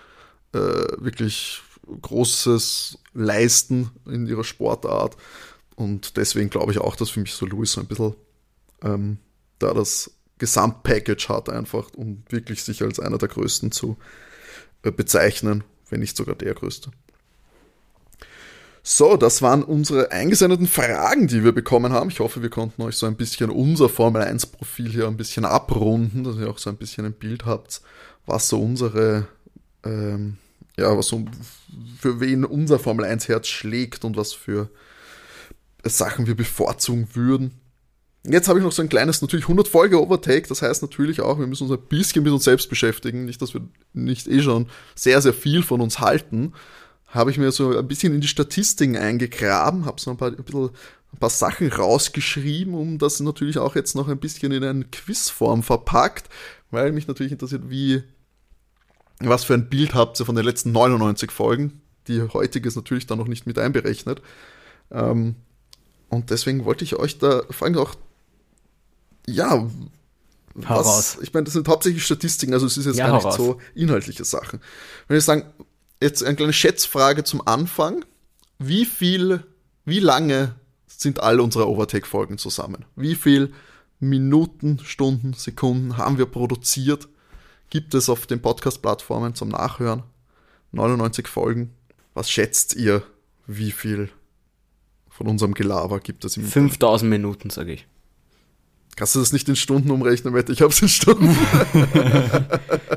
äh, 0.53 0.59
wirklich 0.97 1.61
Großes 2.01 2.99
leisten 3.13 3.89
in 4.05 4.27
ihrer 4.27 4.43
Sportart. 4.43 5.15
Und 5.75 6.17
deswegen 6.17 6.49
glaube 6.49 6.73
ich 6.73 6.79
auch, 6.79 6.97
dass 6.97 7.09
für 7.09 7.21
mich 7.21 7.33
so 7.33 7.45
Louis 7.45 7.71
so 7.71 7.79
ein 7.79 7.87
bisschen 7.87 8.15
ähm, 8.83 9.17
da 9.59 9.73
das 9.73 10.11
Gesamtpackage 10.37 11.29
hat, 11.29 11.49
einfach, 11.49 11.89
um 11.95 12.23
wirklich 12.29 12.63
sich 12.63 12.81
als 12.81 12.99
einer 12.99 13.17
der 13.17 13.29
größten 13.29 13.71
zu 13.71 13.97
äh, 14.83 14.91
bezeichnen, 14.91 15.63
wenn 15.89 15.99
nicht 15.99 16.17
sogar 16.17 16.35
der 16.35 16.53
größte. 16.53 16.91
So, 18.89 19.17
das 19.17 19.41
waren 19.41 19.63
unsere 19.63 20.13
eingesendeten 20.13 20.65
Fragen, 20.65 21.27
die 21.27 21.43
wir 21.43 21.51
bekommen 21.51 21.91
haben. 21.91 22.09
Ich 22.09 22.21
hoffe, 22.21 22.41
wir 22.41 22.49
konnten 22.49 22.81
euch 22.83 22.95
so 22.95 23.05
ein 23.05 23.17
bisschen 23.17 23.49
unser 23.49 23.89
Formel 23.89 24.21
1 24.21 24.45
Profil 24.45 24.89
hier 24.89 25.07
ein 25.07 25.17
bisschen 25.17 25.43
abrunden, 25.43 26.23
dass 26.23 26.37
ihr 26.37 26.49
auch 26.49 26.57
so 26.57 26.69
ein 26.69 26.77
bisschen 26.77 27.05
ein 27.05 27.11
Bild 27.11 27.45
habt, 27.45 27.81
was 28.25 28.47
so 28.47 28.61
unsere, 28.61 29.27
ähm, 29.83 30.37
ja, 30.77 30.97
was 30.97 31.07
so, 31.07 31.25
für 31.99 32.21
wen 32.21 32.45
unser 32.45 32.79
Formel 32.79 33.03
1 33.03 33.27
Herz 33.27 33.47
schlägt 33.47 34.05
und 34.05 34.15
was 34.15 34.31
für 34.31 34.69
Sachen 35.83 36.25
wir 36.25 36.35
bevorzugen 36.35 37.09
würden. 37.13 37.59
Jetzt 38.29 38.49
habe 38.49 38.59
ich 38.59 38.65
noch 38.65 38.71
so 38.73 38.81
ein 38.81 38.89
kleines, 38.89 39.21
natürlich 39.21 39.45
100 39.45 39.67
Folge 39.67 40.01
Overtake, 40.01 40.47
das 40.49 40.61
heißt 40.61 40.81
natürlich 40.81 41.21
auch, 41.21 41.39
wir 41.39 41.47
müssen 41.47 41.69
uns 41.69 41.79
ein 41.79 41.87
bisschen 41.87 42.23
mit 42.23 42.33
uns 42.33 42.43
selbst 42.43 42.69
beschäftigen, 42.69 43.25
nicht, 43.25 43.41
dass 43.41 43.53
wir 43.53 43.61
nicht 43.93 44.27
eh 44.27 44.41
schon 44.41 44.67
sehr, 44.95 45.21
sehr 45.21 45.33
viel 45.33 45.63
von 45.63 45.79
uns 45.79 45.99
halten, 45.99 46.53
habe 47.07 47.31
ich 47.31 47.37
mir 47.37 47.51
so 47.51 47.77
ein 47.77 47.87
bisschen 47.87 48.13
in 48.13 48.21
die 48.21 48.27
Statistiken 48.27 48.97
eingegraben, 48.97 49.85
habe 49.85 50.01
so 50.01 50.11
ein 50.11 50.17
paar, 50.17 50.29
ein, 50.29 50.43
bisschen, 50.43 50.71
ein 51.13 51.19
paar 51.19 51.29
Sachen 51.29 51.71
rausgeschrieben, 51.71 52.73
um 52.73 52.97
das 52.97 53.19
natürlich 53.21 53.59
auch 53.59 53.75
jetzt 53.75 53.95
noch 53.95 54.09
ein 54.09 54.19
bisschen 54.19 54.51
in 54.51 54.63
eine 54.63 54.83
Quizform 54.85 55.63
verpackt, 55.63 56.27
weil 56.69 56.91
mich 56.91 57.07
natürlich 57.07 57.31
interessiert, 57.31 57.69
wie, 57.69 58.03
was 59.19 59.45
für 59.45 59.53
ein 59.53 59.69
Bild 59.69 59.93
habt 59.93 60.19
ihr 60.19 60.25
von 60.25 60.35
den 60.35 60.45
letzten 60.45 60.73
99 60.73 61.31
Folgen. 61.31 61.81
Die 62.09 62.21
heutige 62.21 62.67
ist 62.67 62.75
natürlich 62.75 63.07
dann 63.07 63.19
noch 63.19 63.27
nicht 63.27 63.47
mit 63.47 63.57
einberechnet. 63.57 64.21
Ähm, 64.91 65.35
und 66.09 66.29
deswegen 66.29 66.65
wollte 66.65 66.83
ich 66.83 66.95
euch 66.97 67.17
da 67.19 67.43
vor 67.49 67.67
allem 67.67 67.77
auch, 67.77 67.95
ja, 69.27 69.69
was, 70.55 71.19
ich 71.21 71.33
meine, 71.33 71.43
das 71.43 71.53
sind 71.53 71.67
hauptsächlich 71.67 72.03
Statistiken, 72.03 72.53
also 72.53 72.65
es 72.65 72.77
ist 72.77 72.85
jetzt 72.85 72.97
ja, 72.97 73.07
gar 73.07 73.23
nicht 73.23 73.37
so 73.37 73.59
inhaltliche 73.75 74.25
Sachen. 74.25 74.59
Wenn 75.07 75.17
ich 75.17 75.23
sagen, 75.23 75.45
jetzt 76.01 76.23
eine 76.23 76.35
kleine 76.35 76.53
Schätzfrage 76.53 77.23
zum 77.23 77.47
Anfang. 77.47 78.05
Wie 78.59 78.85
viel, 78.85 79.43
wie 79.85 79.99
lange 79.99 80.55
sind 80.87 81.19
all 81.19 81.39
unsere 81.39 81.69
Overtake-Folgen 81.69 82.37
zusammen? 82.37 82.85
Wie 82.95 83.15
viel 83.15 83.53
Minuten, 83.99 84.79
Stunden, 84.83 85.33
Sekunden 85.33 85.97
haben 85.97 86.17
wir 86.17 86.25
produziert? 86.25 87.07
Gibt 87.69 87.93
es 87.93 88.09
auf 88.09 88.25
den 88.25 88.41
Podcast-Plattformen 88.41 89.35
zum 89.35 89.49
Nachhören? 89.49 90.03
99 90.71 91.27
Folgen. 91.27 91.73
Was 92.13 92.31
schätzt 92.31 92.75
ihr, 92.75 93.03
wie 93.45 93.71
viel 93.71 94.09
von 95.09 95.27
unserem 95.27 95.53
Gelaber 95.53 95.99
gibt 95.99 96.25
es 96.25 96.37
im 96.37 96.45
5000 96.45 97.09
Minuten, 97.09 97.49
sage 97.49 97.73
ich. 97.73 97.87
Kannst 98.97 99.13
du 99.13 99.19
das 99.19 99.31
nicht 99.31 99.47
in 99.47 99.55
Stunden 99.55 99.91
umrechnen, 99.91 100.33
Matt? 100.33 100.49
Ich 100.49 100.63
hab's 100.63 100.81
in 100.81 100.89
Stunden. 100.89 101.27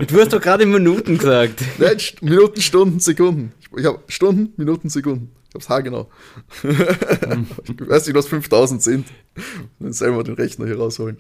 du 0.09 0.19
hast 0.19 0.33
doch 0.33 0.41
gerade 0.41 0.63
in 0.63 0.73
Minuten 0.73 1.19
gesagt. 1.19 1.63
Nein, 1.79 1.99
Minuten, 2.23 2.63
Stunden, 2.63 3.01
Sekunden. 3.01 3.53
Ich 3.77 3.85
habe 3.85 4.01
Stunden, 4.09 4.55
Minuten, 4.57 4.89
Sekunden. 4.89 5.31
Ich 5.51 5.55
hab's 5.57 5.69
haargenau. 5.69 6.09
ich 6.63 7.89
weiß 7.89 8.07
nicht, 8.07 8.17
was 8.17 8.29
5000 8.29 8.83
sind. 8.83 9.09
Dann 9.79 9.93
selber 9.93 10.25
den 10.25 10.37
Rechner 10.37 10.65
hier 10.65 10.79
rausholen. 10.79 11.19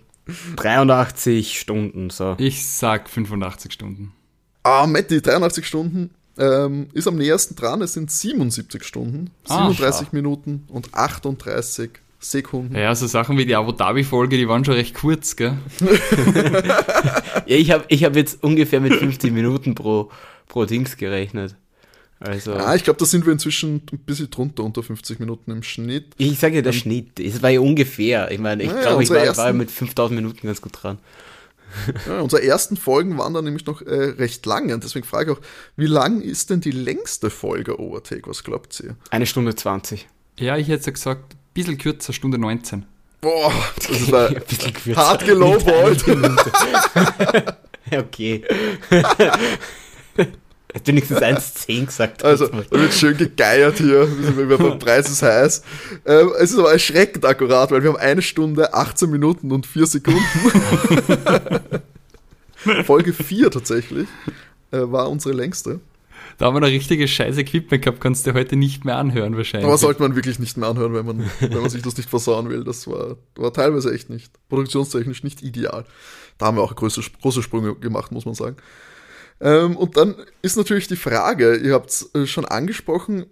83 0.57 1.61
Stunden, 1.61 2.09
so. 2.09 2.37
Ich 2.39 2.66
sag 2.66 3.11
85 3.11 3.72
Stunden. 3.72 4.14
Ah, 4.62 4.87
Matti, 4.87 5.20
83 5.20 5.66
Stunden 5.66 6.09
ähm, 6.39 6.89
ist 6.95 7.07
am 7.07 7.16
nähersten 7.16 7.55
dran. 7.55 7.83
Es 7.83 7.93
sind 7.93 8.11
77 8.11 8.83
Stunden, 8.83 9.31
ah, 9.47 9.68
37 9.68 10.07
schau. 10.07 10.16
Minuten 10.16 10.64
und 10.68 10.95
38 10.95 11.91
Sekunden. 12.21 12.77
Ja, 12.77 12.95
so 12.95 13.07
Sachen 13.07 13.39
wie 13.39 13.47
die 13.47 13.57
Abu 13.57 13.73
Dhabi-Folge, 13.73 14.37
die 14.37 14.47
waren 14.47 14.64
schon 14.64 14.75
recht 14.75 14.95
kurz, 14.95 15.37
gell? 15.37 15.57
ja, 17.47 17.57
ich 17.57 17.71
habe 17.71 17.85
ich 17.89 18.05
hab 18.05 18.14
jetzt 18.14 18.43
ungefähr 18.43 18.81
mit 18.81 18.95
50 18.95 19.33
Minuten 19.33 19.75
pro, 19.75 20.11
pro 20.47 20.66
Dings 20.66 20.99
gerechnet. 20.99 21.57
Also, 22.21 22.53
ja, 22.53 22.75
ich 22.75 22.85
glaube, 22.85 22.99
da 22.99 23.07
sind 23.07 23.25
wir 23.25 23.33
inzwischen 23.33 23.81
ein 23.91 23.99
bisschen 24.01 24.29
drunter, 24.29 24.62
unter 24.64 24.83
50 24.83 25.18
Minuten 25.21 25.51
im 25.51 25.62
Schnitt. 25.62 26.12
Ich 26.18 26.39
sage 26.39 26.57
ja, 26.57 26.62
der 26.62 26.75
ähm, 26.75 26.79
Schnitt, 26.79 27.18
es 27.18 27.43
war 27.43 27.49
ja 27.49 27.61
ungefähr. 27.61 28.31
Ich 28.31 28.39
meine, 28.39 28.62
ich 28.64 28.71
ja, 28.71 28.83
glaube, 28.83 29.03
ich 29.03 29.09
war, 29.09 29.16
ersten, 29.16 29.43
war, 29.43 29.53
mit 29.55 29.71
5000 29.71 30.21
Minuten 30.21 30.47
ganz 30.47 30.61
gut 30.61 30.73
dran. 30.83 30.99
Ja, 32.09 32.21
unsere 32.21 32.43
ersten 32.43 32.77
Folgen 32.77 33.16
waren 33.16 33.33
dann 33.33 33.45
nämlich 33.45 33.64
noch 33.64 33.81
äh, 33.81 33.95
recht 33.95 34.45
lange 34.45 34.75
und 34.75 34.83
deswegen 34.83 35.07
frage 35.07 35.31
ich 35.31 35.39
auch, 35.39 35.43
wie 35.77 35.87
lang 35.87 36.21
ist 36.21 36.51
denn 36.51 36.61
die 36.61 36.73
längste 36.73 37.31
Folge 37.31 37.79
Overtake? 37.79 38.29
Was 38.29 38.43
glaubt 38.43 38.81
ihr? 38.81 38.97
Eine 39.11 39.25
Stunde 39.25 39.55
20. 39.55 40.09
Ja, 40.37 40.57
ich 40.57 40.66
hätte 40.66 40.91
gesagt 40.91 41.37
bisschen 41.55 41.78
kürzer, 41.78 42.12
Stunde 42.12 42.38
19. 42.38 42.86
Boah, 43.20 43.53
das 43.76 44.11
war 44.11 44.30
hart 44.96 45.26
gelowballt. 45.26 46.05
okay. 47.92 48.42
Hätte 50.72 50.86
wenigstens 50.86 51.18
1,10 51.18 51.86
gesagt. 51.86 52.24
Also, 52.24 52.46
da 52.46 52.70
wird 52.70 52.94
schön 52.94 53.16
gegeiert 53.16 53.78
hier. 53.78 54.07
Der 54.07 54.57
Preis 54.76 55.11
ist 55.11 55.22
heiß. 55.22 55.62
Ähm, 56.07 56.32
es 56.38 56.53
ist 56.53 56.59
aber 56.59 56.72
erschreckend 56.72 57.24
akkurat, 57.24 57.72
weil 57.72 57.82
wir 57.82 57.90
haben 57.90 57.98
eine 57.98 58.22
Stunde, 58.22 58.72
18 58.72 59.11
Minuten 59.11 59.51
und 59.51 59.66
4 59.66 59.86
Sekunden. 59.86 60.22
Folge 62.84 63.12
4 63.12 63.51
tatsächlich 63.51 64.07
äh, 64.70 64.78
war 64.82 65.11
unsere 65.11 65.34
längste. 65.34 65.80
Da 66.41 66.47
haben 66.47 66.55
wir 66.55 66.61
noch 66.61 66.68
richtiges 66.68 67.11
scheiß 67.11 67.36
Equipment 67.36 67.84
gehabt, 67.84 68.01
kannst 68.01 68.26
du 68.26 68.32
heute 68.32 68.57
nicht 68.57 68.86
mehr 68.86 68.97
anhören 68.97 69.36
wahrscheinlich. 69.36 69.66
Aber 69.66 69.76
sollte 69.76 70.01
man 70.01 70.16
wirklich 70.16 70.38
nicht 70.38 70.57
mehr 70.57 70.70
anhören, 70.70 70.95
wenn 70.95 71.05
man, 71.05 71.30
wenn 71.41 71.61
man 71.61 71.68
sich 71.68 71.82
das 71.82 71.99
nicht 71.99 72.09
versauen 72.09 72.49
will. 72.49 72.64
Das 72.64 72.86
war, 72.86 73.18
war 73.36 73.53
teilweise 73.53 73.93
echt 73.93 74.09
nicht, 74.09 74.32
produktionstechnisch 74.49 75.22
nicht 75.22 75.43
ideal. 75.43 75.84
Da 76.38 76.47
haben 76.47 76.57
wir 76.57 76.62
auch 76.62 76.74
große, 76.74 77.03
große 77.20 77.43
Sprünge 77.43 77.74
gemacht, 77.74 78.11
muss 78.11 78.24
man 78.24 78.32
sagen. 78.32 78.57
Ähm, 79.43 79.76
und 79.76 79.99
dann 79.99 80.14
ist 80.41 80.57
natürlich 80.57 80.88
die 80.88 80.97
Frage, 80.97 81.57
ihr 81.57 81.74
habt 81.74 81.91
es 81.91 82.14
äh, 82.14 82.26
schon 82.26 82.47
angesprochen, 82.47 83.26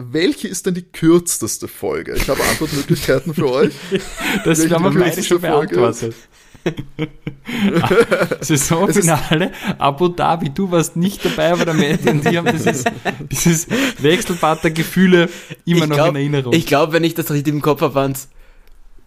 welche 0.00 0.48
ist 0.48 0.66
denn 0.66 0.74
die 0.74 0.82
kürzeste 0.82 1.68
Folge? 1.68 2.14
Ich 2.16 2.28
habe 2.28 2.42
Antwortmöglichkeiten 2.42 3.34
für 3.34 3.50
euch. 3.50 3.74
Das 4.44 4.58
haben 4.70 4.94
wir 4.94 5.00
beide 5.00 5.22
schon 5.22 5.40
beantwortet. 5.40 6.14
Saisonfinale, 8.40 9.52
Abu 9.78 10.08
Dhabi, 10.08 10.50
du 10.50 10.70
warst 10.70 10.96
nicht 10.96 11.24
dabei, 11.24 11.52
aber 11.52 11.64
der 11.64 11.74
Mädchen 11.74 12.20
die 12.20 12.36
haben 12.36 12.52
dieses, 12.52 12.84
dieses 13.20 13.66
Wechselbad 13.98 14.64
der 14.64 14.70
Gefühle 14.70 15.28
immer 15.64 15.84
ich 15.84 15.88
noch 15.88 16.08
in 16.08 16.16
Erinnerung. 16.16 16.52
Ich 16.52 16.66
glaube, 16.66 16.92
wenn 16.92 17.04
ich 17.04 17.14
das 17.14 17.30
richtig 17.30 17.54
im 17.54 17.62
Kopf 17.62 17.80
habe, 17.80 17.94
waren 17.94 18.12
es 18.12 18.28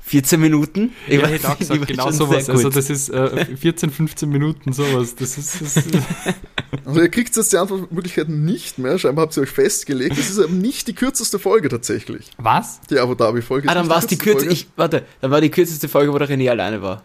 14 0.05 0.39
Minuten? 0.39 0.91
Ich 1.07 1.19
ja, 1.19 1.27
hätte 1.27 1.49
auch 1.49 1.57
gesagt, 1.57 1.87
genau 1.87 2.11
sowas. 2.11 2.49
Also 2.49 2.69
das 2.69 2.89
ist 2.89 3.09
äh, 3.09 3.45
14, 3.55 3.89
15 3.89 4.29
Minuten, 4.29 4.73
sowas. 4.73 5.15
Das 5.15 5.37
ist, 5.37 5.61
das 5.61 5.77
also 6.85 7.01
ihr 7.01 7.09
kriegt 7.09 7.35
jetzt 7.35 7.53
die 7.53 7.57
Antwortmöglichkeiten 7.57 8.43
nicht 8.43 8.77
mehr. 8.77 8.99
Scheinbar 8.99 9.25
habt 9.25 9.37
ihr 9.37 9.43
euch 9.43 9.49
festgelegt. 9.49 10.17
Das 10.17 10.29
ist 10.29 10.37
eben 10.39 10.59
nicht 10.59 10.87
die 10.87 10.93
kürzeste 10.93 11.39
Folge 11.39 11.69
tatsächlich. 11.69 12.31
Was? 12.37 12.81
Die 12.89 12.99
Abu 12.99 13.15
Dhabi-Folge. 13.15 13.69
Ah, 13.69 13.73
dann 13.73 13.87
war 13.87 13.99
es 13.99 14.07
die 14.07 14.17
kürzeste. 14.17 14.65
Warte, 14.75 15.05
dann 15.21 15.31
war 15.31 15.39
die 15.39 15.49
kürzeste 15.49 15.87
Folge, 15.87 16.13
wo 16.13 16.17
der 16.17 16.29
René 16.29 16.49
alleine 16.49 16.81
war. 16.81 17.03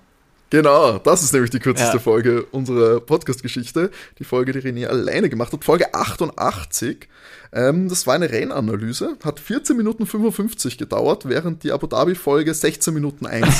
Genau, 0.50 0.98
das 0.98 1.22
ist 1.22 1.32
nämlich 1.34 1.50
die 1.50 1.58
kürzeste 1.58 1.98
ja. 1.98 2.02
Folge 2.02 2.44
unserer 2.44 3.00
Podcast-Geschichte. 3.00 3.90
Die 4.18 4.24
Folge, 4.24 4.52
die 4.52 4.60
René 4.60 4.86
alleine 4.86 5.28
gemacht 5.28 5.52
hat. 5.52 5.62
Folge 5.62 5.92
88. 5.92 7.06
Ähm, 7.52 7.88
das 7.88 8.06
war 8.06 8.14
eine 8.14 8.30
Rennanalyse. 8.30 9.16
Hat 9.22 9.40
14 9.40 9.76
Minuten 9.76 10.06
55 10.06 10.78
gedauert, 10.78 11.28
während 11.28 11.64
die 11.64 11.72
Abu 11.72 11.86
Dhabi-Folge 11.86 12.54
16 12.54 12.94
Minuten 12.94 13.26
1. 13.26 13.46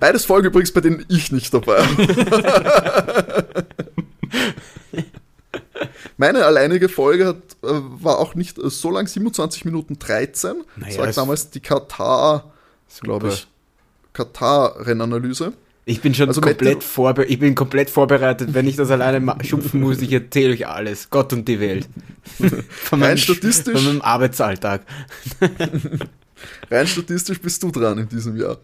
Beides 0.00 0.26
Folgen 0.26 0.48
übrigens, 0.48 0.72
bei 0.72 0.80
denen 0.80 1.04
ich 1.08 1.32
nicht 1.32 1.52
dabei 1.52 1.82
Meine 6.16 6.44
alleinige 6.44 6.88
Folge 6.88 7.26
hat, 7.26 7.36
äh, 7.62 7.68
war 8.02 8.18
auch 8.18 8.34
nicht 8.34 8.58
so 8.60 8.90
lang, 8.90 9.06
27 9.06 9.64
Minuten 9.64 9.98
13. 9.98 10.64
Naja, 10.76 10.88
das 10.88 10.98
war 10.98 11.12
damals 11.12 11.50
die 11.50 11.60
Katar, 11.60 12.52
glaube 13.00 13.28
ich, 13.28 13.46
Katar-Rennanalyse. 14.18 15.52
Ich 15.84 16.02
bin 16.02 16.12
schon 16.14 16.28
Also 16.28 16.42
komplett, 16.42 16.84
vorbe 16.84 17.24
ich 17.24 17.38
bin 17.38 17.54
komplett 17.54 17.88
vorbereitet. 17.88 18.52
Wenn 18.52 18.66
ich 18.68 18.76
das 18.76 18.90
alleine 18.90 19.36
schupfen 19.44 19.80
muss, 19.80 20.02
ich 20.02 20.12
erzähle 20.12 20.52
euch 20.52 20.66
alles. 20.66 21.08
Gott 21.08 21.32
und 21.32 21.48
die 21.48 21.60
Welt. 21.60 21.88
Von 22.68 23.00
Rein 23.02 23.10
meinem, 23.12 23.16
statistisch- 23.18 23.72
von 23.74 23.84
meinem 23.84 24.02
Arbeitsalltag. 24.02 24.82
Rein 26.70 26.86
statistisch 26.86 27.40
bist 27.40 27.62
du 27.62 27.70
dran 27.70 27.98
in 27.98 28.08
diesem 28.08 28.36
Jahr. 28.36 28.58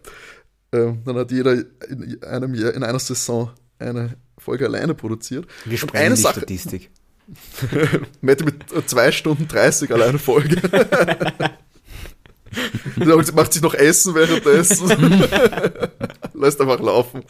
Ähm, 0.72 0.98
dann 1.06 1.16
hat 1.16 1.30
jeder 1.30 1.52
in 1.88 2.22
einem 2.22 2.54
Jahr, 2.54 2.74
in 2.74 2.82
einer 2.82 2.98
Saison 2.98 3.50
eine 3.78 4.16
Folge 4.36 4.66
alleine 4.66 4.94
produziert. 4.94 5.46
Wir 5.64 5.72
Und 5.72 5.78
sprengen 5.78 6.06
eine 6.06 6.14
die 6.16 6.20
Sache, 6.20 6.40
Statistik. 6.40 6.90
Mette 8.20 8.44
mit 8.44 8.64
2 8.86 9.12
Stunden 9.12 9.48
30 9.48 9.90
alleine 9.90 10.18
Folge. 10.18 10.56
Sie 12.96 13.32
macht 13.32 13.52
sich 13.52 13.62
noch 13.62 13.74
Essen 13.74 14.14
währenddessen. 14.14 14.88
Lässt 16.34 16.60
einfach 16.60 16.80
laufen. 16.80 17.22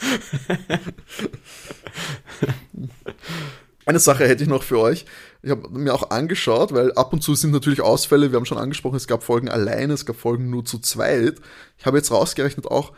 Eine 3.86 3.98
Sache 3.98 4.26
hätte 4.26 4.42
ich 4.42 4.48
noch 4.48 4.62
für 4.62 4.78
euch. 4.78 5.04
Ich 5.42 5.50
habe 5.50 5.68
mir 5.68 5.92
auch 5.94 6.10
angeschaut, 6.10 6.72
weil 6.72 6.92
ab 6.92 7.12
und 7.12 7.22
zu 7.22 7.34
sind 7.34 7.50
natürlich 7.50 7.82
Ausfälle. 7.82 8.32
Wir 8.32 8.36
haben 8.36 8.46
schon 8.46 8.58
angesprochen, 8.58 8.96
es 8.96 9.06
gab 9.06 9.22
Folgen 9.22 9.48
alleine, 9.48 9.92
es 9.92 10.06
gab 10.06 10.16
Folgen 10.16 10.48
nur 10.48 10.64
zu 10.64 10.78
zweit. 10.78 11.36
Ich 11.78 11.84
habe 11.84 11.98
jetzt 11.98 12.10
rausgerechnet 12.10 12.66
auch, 12.66 12.92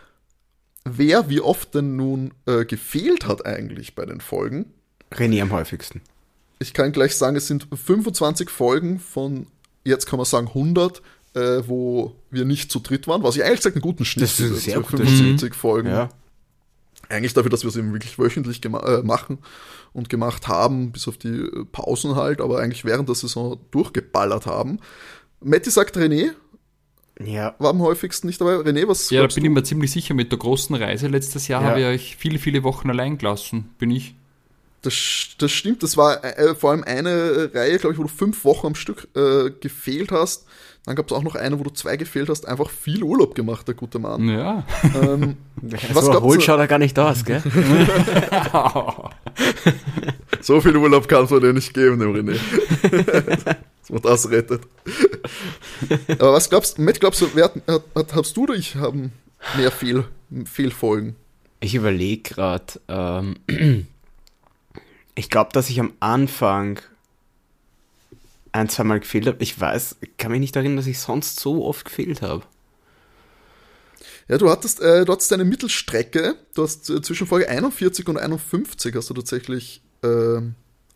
wer 0.85 1.29
wie 1.29 1.41
oft 1.41 1.75
denn 1.75 1.97
nun 1.97 2.33
äh, 2.47 2.65
gefehlt 2.65 3.27
hat 3.27 3.45
eigentlich 3.47 3.97
bei 3.97 4.07
den 4.07 4.21
Folgen. 4.21 4.73
René 5.13 5.43
am 5.43 5.53
häufigsten. 5.53 6.03
Ich 6.59 6.73
kann 6.73 6.93
gleich 6.93 7.17
sagen, 7.17 7.37
es 7.37 7.49
sind 7.49 7.67
25 7.73 8.49
Folgen 8.49 9.01
von, 9.01 9.49
jetzt 9.85 10.07
kann 10.07 10.19
man 10.19 10.27
sagen 10.27 10.49
100, 10.49 11.03
äh, 11.37 11.63
wo 11.69 12.15
wir 12.31 12.45
nicht 12.45 12.71
zu 12.73 12.81
dritt 12.81 13.07
waren, 13.07 13.23
was 13.23 13.37
ich 13.37 13.45
eigentlich 13.45 13.59
gesagt 13.59 13.77
einen 13.77 13.83
guten 13.83 14.05
Schnitt 14.05 14.25
Das 14.25 14.41
ist 14.41 14.65
sehr 14.65 14.77
so 14.77 14.81
guter 14.83 14.97
75 15.05 15.55
Folgen. 15.55 15.89
Ja. 15.89 16.09
Eigentlich 17.09 17.35
dafür, 17.35 17.51
dass 17.51 17.63
wir 17.63 17.69
es 17.69 17.77
eben 17.77 17.93
wirklich 17.93 18.19
wöchentlich 18.19 18.65
äh, 18.65 19.03
machen 19.03 19.39
und 19.93 20.09
gemacht 20.09 20.49
haben, 20.49 20.91
bis 20.91 21.07
auf 21.07 21.17
die 21.19 21.29
äh, 21.29 21.65
Pausen 21.71 22.17
halt, 22.17 22.41
aber 22.41 22.59
eigentlich 22.59 22.85
während 22.85 23.09
der 23.09 23.15
Saison 23.15 23.59
durchgeballert 23.71 24.47
haben. 24.47 24.81
Matti 25.41 25.71
sagt 25.71 25.97
René, 25.97 26.31
Ja. 27.25 27.55
war 27.59 27.71
am 27.71 27.81
häufigsten 27.81 28.27
nicht 28.27 28.41
dabei. 28.41 28.57
René, 28.57 28.89
was 28.89 29.11
Ja, 29.11 29.21
da 29.23 29.29
bin 29.33 29.45
du? 29.45 29.51
ich 29.51 29.55
mir 29.55 29.63
ziemlich 29.63 29.93
sicher, 29.93 30.15
mit 30.15 30.33
der 30.33 30.39
großen 30.39 30.75
Reise 30.75 31.07
letztes 31.07 31.47
Jahr 31.49 31.63
Ja. 31.63 31.69
habe 31.69 31.81
ich 31.81 31.87
euch 31.87 32.17
viele, 32.17 32.39
viele 32.41 32.63
Wochen 32.65 32.91
allein 32.91 33.19
gelassen. 33.19 33.71
Bin 33.79 33.91
ich. 33.91 34.15
Das, 34.83 34.95
das 35.39 35.51
stimmt, 35.53 35.83
das 35.83 35.97
war 35.97 36.23
äh, 36.25 36.55
vor 36.55 36.71
allem 36.73 36.85
eine 36.85 37.51
Reihe, 37.55 37.79
glaube 37.79 37.95
ich, 37.95 37.99
wo 37.99 38.03
du 38.05 38.09
fünf 38.09 38.45
Wochen 38.45 38.69
am 38.69 38.75
Stück 38.75 39.09
äh, 39.17 39.51
gefehlt 39.61 40.13
hast. 40.13 40.47
Dann 40.87 40.95
gab 40.95 41.07
es 41.11 41.13
auch 41.13 41.25
noch 41.25 41.35
eine, 41.35 41.59
wo 41.59 41.65
du 41.65 41.71
zwei 41.71 41.97
gefehlt 41.97 42.29
hast, 42.29 42.47
einfach 42.47 42.71
viel 42.71 43.03
Urlaub 43.03 43.35
gemacht, 43.35 43.67
der 43.67 43.75
gute 43.75 43.99
Mann. 43.99 44.29
Ja. 44.29 44.65
Ähm, 44.95 45.37
Was 45.63 45.81
glaubst 45.91 46.09
erholt 46.11 46.41
du- 46.41 46.45
schaut 46.45 46.61
er 46.61 46.69
gar 46.69 46.79
nicht 46.79 46.97
aus, 46.97 47.25
gell? 47.25 47.43
so 50.41 50.61
viel 50.61 50.77
Urlaub 50.77 51.09
kann 51.09 51.25
es 51.25 51.31
dir 51.31 51.53
nicht 51.53 51.75
geben, 51.75 51.99
dem 51.99 52.15
René. 52.15 52.39
Dass 53.81 53.91
man 53.91 54.03
das 54.03 54.31
rettet. 54.31 54.63
Aber 56.21 56.33
was 56.33 56.49
glaubst 56.49 56.79
du, 56.79 56.83
Matt, 56.83 57.01
glaubst 57.01 57.21
du, 57.21 57.29
wer 57.35 57.45
hat, 57.45 57.55
hat, 57.67 57.83
hat, 57.95 58.15
hast 58.15 58.37
du 58.37 58.45
oder 58.45 58.55
ich 58.55 58.77
haben 58.77 59.13
mehr 59.57 59.71
Fehl, 59.73 60.05
Fehlfolgen? 60.45 61.17
Ich 61.61 61.75
überlege 61.75 62.23
gerade. 62.23 62.81
Ähm, 62.89 63.37
ich 65.17 65.31
glaube, 65.31 65.51
dass 65.53 65.69
ich 65.69 65.81
am 65.81 65.93
Anfang 66.01 66.79
ein, 68.57 68.69
zweimal 68.69 69.01
gefehlt 69.01 69.27
habe. 69.27 69.37
Ich 69.41 69.59
weiß, 69.61 69.97
ich 70.01 70.17
kann 70.17 70.33
mich 70.33 70.41
nicht 70.41 70.57
erinnern, 70.57 70.77
dass 70.77 70.87
ich 70.87 70.99
sonst 70.99 71.39
so 71.41 71.65
oft 71.65 71.85
gefehlt 71.85 72.23
habe. 72.23 72.43
Ja, 74.29 74.39
du 74.39 74.51
hattest, 74.51 74.81
äh, 74.81 75.05
du 75.05 75.13
hattest 75.13 75.33
eine 75.33 75.45
Mittelstrecke, 75.45 76.35
du 76.55 76.63
hast 76.63 76.91
äh, 76.91 77.01
zwischen 77.01 77.27
Folge 77.27 77.49
41 77.49 78.09
und 78.09 78.19
51 78.19 78.95
hast 78.97 79.11
du 79.11 79.15
tatsächlich 79.15 79.83
äh, 80.03 80.41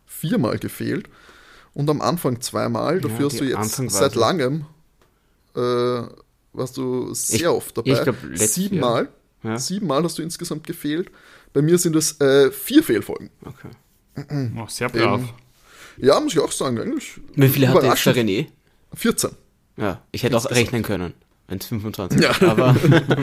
viermal 0.07 0.59
gefehlt 0.59 1.09
und 1.73 1.89
am 1.89 2.01
Anfang 2.01 2.41
zweimal. 2.41 3.01
Dafür 3.01 3.27
hast 3.27 3.35
die 3.35 3.39
du 3.39 3.45
jetzt 3.45 3.57
Anfang 3.59 3.89
seit 3.89 4.15
langem 4.17 4.67
äh, 5.55 6.03
warst 6.53 6.77
du 6.77 7.15
sehr 7.15 7.41
Ich- 7.41 7.47
oft 7.49 7.77
dabei. 7.79 7.93
ich 7.93 8.03
glaub, 8.03 8.17
Siebenmal. 8.35 9.09
Ja. 9.43 9.57
Siebenmal 9.59 10.03
hast 10.03 10.19
du 10.19 10.23
insgesamt 10.23 10.67
gefehlt. 10.67 11.11
Bei 11.53 11.63
mir 11.63 11.79
sind 11.79 11.97
es 11.97 12.21
äh, 12.21 12.51
vier 12.51 12.83
Fehlfolgen. 12.83 13.31
Okay. 13.45 13.71
Oh, 14.59 14.67
sehr 14.69 14.89
brav. 14.89 15.21
Ähm, 15.21 15.29
Ja, 16.03 16.21
muss 16.21 16.33
ich 16.33 16.39
auch 16.41 16.53
sagen, 16.53 16.79
eigentlich. 16.79 17.21
Wie 17.35 17.49
viele 17.49 17.69
hat 17.69 17.83
jetzt 17.83 18.07
der. 18.07 18.17
René? 18.17 18.47
14. 18.95 19.31
Ja, 19.77 20.03
ich 20.13 20.23
hätte 20.23 20.37
auch 20.37 20.51
rechnen 20.51 20.83
können. 20.83 21.15
Wenn 21.49 21.59
es 21.59 21.67
25 21.67 22.21
Ja. 22.21 22.31
aber 22.43 22.77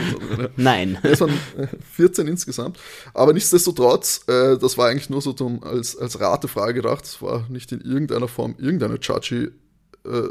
nein. 0.57 0.97
Es 1.01 1.21
waren 1.21 1.31
äh, 1.57 1.67
14 1.93 2.27
insgesamt. 2.27 2.77
Aber 3.13 3.31
nichtsdestotrotz, 3.31 4.23
äh, 4.27 4.57
das 4.57 4.77
war 4.77 4.89
eigentlich 4.89 5.09
nur 5.09 5.21
so 5.21 5.31
zum, 5.33 5.63
als, 5.63 5.97
als 5.97 6.19
Ratefrage 6.19 6.73
gedacht. 6.73 7.05
Es 7.05 7.21
war 7.21 7.45
nicht 7.49 7.71
in 7.71 7.79
irgendeiner 7.81 8.27
Form 8.27 8.55
irgendeine 8.57 8.95
judgy 9.01 9.45
äh, 9.45 9.49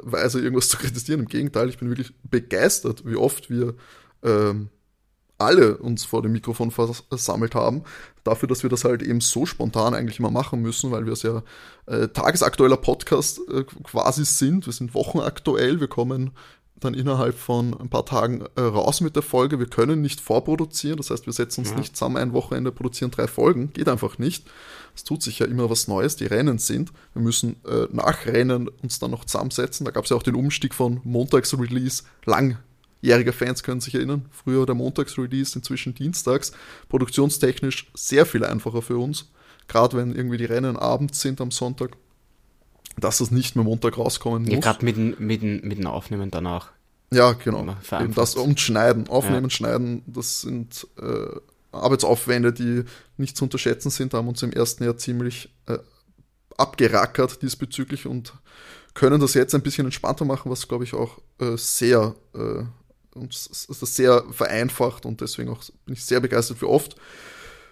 Weise 0.02 0.40
irgendwas 0.40 0.68
zu 0.68 0.76
kritisieren. 0.76 1.20
Im 1.20 1.26
Gegenteil, 1.28 1.70
ich 1.70 1.78
bin 1.78 1.88
wirklich 1.88 2.12
begeistert, 2.24 3.02
wie 3.06 3.16
oft 3.16 3.48
wir 3.48 3.74
ähm, 4.22 4.68
alle 5.38 5.76
uns 5.78 6.04
vor 6.04 6.22
dem 6.22 6.32
Mikrofon 6.32 6.70
versammelt 6.70 7.54
haben. 7.54 7.82
Dafür, 8.24 8.48
dass 8.48 8.62
wir 8.62 8.70
das 8.70 8.84
halt 8.84 9.02
eben 9.02 9.20
so 9.20 9.46
spontan 9.46 9.94
eigentlich 9.94 10.18
immer 10.18 10.30
machen 10.30 10.60
müssen, 10.62 10.90
weil 10.90 11.04
wir 11.06 11.12
es 11.12 11.22
ja 11.22 11.42
äh, 11.86 12.08
tagesaktueller 12.08 12.76
Podcast 12.78 13.40
äh, 13.52 13.64
quasi 13.64 14.24
sind. 14.24 14.66
Wir 14.66 14.72
sind 14.72 14.94
wochenaktuell. 14.94 15.78
Wir 15.80 15.88
kommen 15.88 16.32
dann 16.80 16.92
innerhalb 16.94 17.38
von 17.38 17.72
ein 17.80 17.88
paar 17.88 18.04
Tagen 18.04 18.44
äh, 18.56 18.60
raus 18.60 19.00
mit 19.00 19.16
der 19.16 19.22
Folge. 19.22 19.58
Wir 19.58 19.66
können 19.66 20.02
nicht 20.02 20.20
vorproduzieren, 20.20 20.98
das 20.98 21.08
heißt, 21.10 21.24
wir 21.24 21.32
setzen 21.32 21.60
uns 21.60 21.70
Ja. 21.70 21.76
nicht 21.78 21.96
zusammen 21.96 22.18
ein 22.18 22.32
Wochenende, 22.34 22.70
produzieren 22.70 23.10
drei 23.10 23.26
Folgen. 23.26 23.72
Geht 23.72 23.88
einfach 23.88 24.18
nicht. 24.18 24.46
Es 24.94 25.02
tut 25.04 25.22
sich 25.22 25.38
ja 25.38 25.46
immer 25.46 25.70
was 25.70 25.88
Neues, 25.88 26.16
die 26.16 26.26
Rennen 26.26 26.58
sind. 26.58 26.92
Wir 27.14 27.22
müssen 27.22 27.56
äh, 27.66 27.86
nach 27.92 28.26
Rennen 28.26 28.68
uns 28.82 28.98
dann 28.98 29.10
noch 29.10 29.24
zusammensetzen. 29.24 29.84
Da 29.86 29.90
gab 29.90 30.04
es 30.04 30.10
ja 30.10 30.16
auch 30.16 30.22
den 30.22 30.34
Umstieg 30.34 30.74
von 30.74 31.00
Montagsrelease. 31.04 32.02
Langjährige 33.06 33.32
Fans 33.32 33.62
können 33.62 33.80
sich 33.80 33.94
erinnern. 33.94 34.26
Früher 34.32 34.66
der 34.66 34.74
Montagsrelease, 34.74 35.56
inzwischen 35.56 35.94
dienstags. 35.94 36.50
Produktionstechnisch 36.88 37.88
sehr 37.94 38.26
viel 38.26 38.44
einfacher 38.44 38.82
für 38.82 38.98
uns. 38.98 39.30
Gerade 39.68 39.96
wenn 39.96 40.12
irgendwie 40.14 40.38
die 40.38 40.44
Rennen 40.44 40.76
abends 40.76 41.20
sind 41.20 41.40
am 41.40 41.52
Sonntag. 41.52 41.92
Dass 42.98 43.18
das 43.18 43.30
nicht 43.30 43.54
mehr 43.54 43.64
Montag 43.64 43.96
rauskommen 43.96 44.42
muss. 44.42 44.52
Ja, 44.52 44.58
gerade 44.58 44.84
mit, 44.84 44.96
dem- 44.96 45.14
mit, 45.18 45.42
mit 45.42 45.78
dem 45.78 45.86
Aufnehmen 45.86 46.30
danach. 46.32 46.72
Ja, 47.12 47.32
genau. 47.34 47.62
Eben 47.62 48.14
das 48.14 48.34
und 48.34 48.58
schneiden, 48.58 49.08
aufnehmen, 49.08 49.44
Ja. 49.44 49.50
schneiden, 49.50 50.02
das 50.06 50.40
sind 50.40 50.88
äh, 51.00 51.36
Arbeitsaufwände, 51.70 52.52
die 52.52 52.82
nicht 53.18 53.36
zu 53.36 53.44
unterschätzen 53.44 53.90
sind. 53.90 54.14
Da 54.14 54.18
haben 54.18 54.26
uns 54.28 54.42
im 54.42 54.52
ersten 54.52 54.82
Jahr 54.82 54.96
ziemlich 54.96 55.48
äh, 55.66 55.78
abgerackert 56.56 57.40
diesbezüglich 57.42 58.06
und 58.06 58.34
können 58.94 59.20
das 59.20 59.34
jetzt 59.34 59.54
ein 59.54 59.62
bisschen 59.62 59.84
entspannter 59.86 60.24
machen, 60.24 60.50
was 60.50 60.66
glaube 60.66 60.82
ich 60.84 60.94
auch 60.94 61.18
äh, 61.38 61.56
sehr 61.56 62.14
äh, 62.34 62.64
uns 63.16 63.66
das 63.68 63.96
sehr 63.96 64.24
vereinfacht 64.30 65.06
und 65.06 65.20
deswegen 65.20 65.50
auch 65.50 65.62
bin 65.84 65.94
ich 65.94 66.04
sehr 66.04 66.20
begeistert, 66.20 66.60
wie 66.60 66.66
oft 66.66 66.96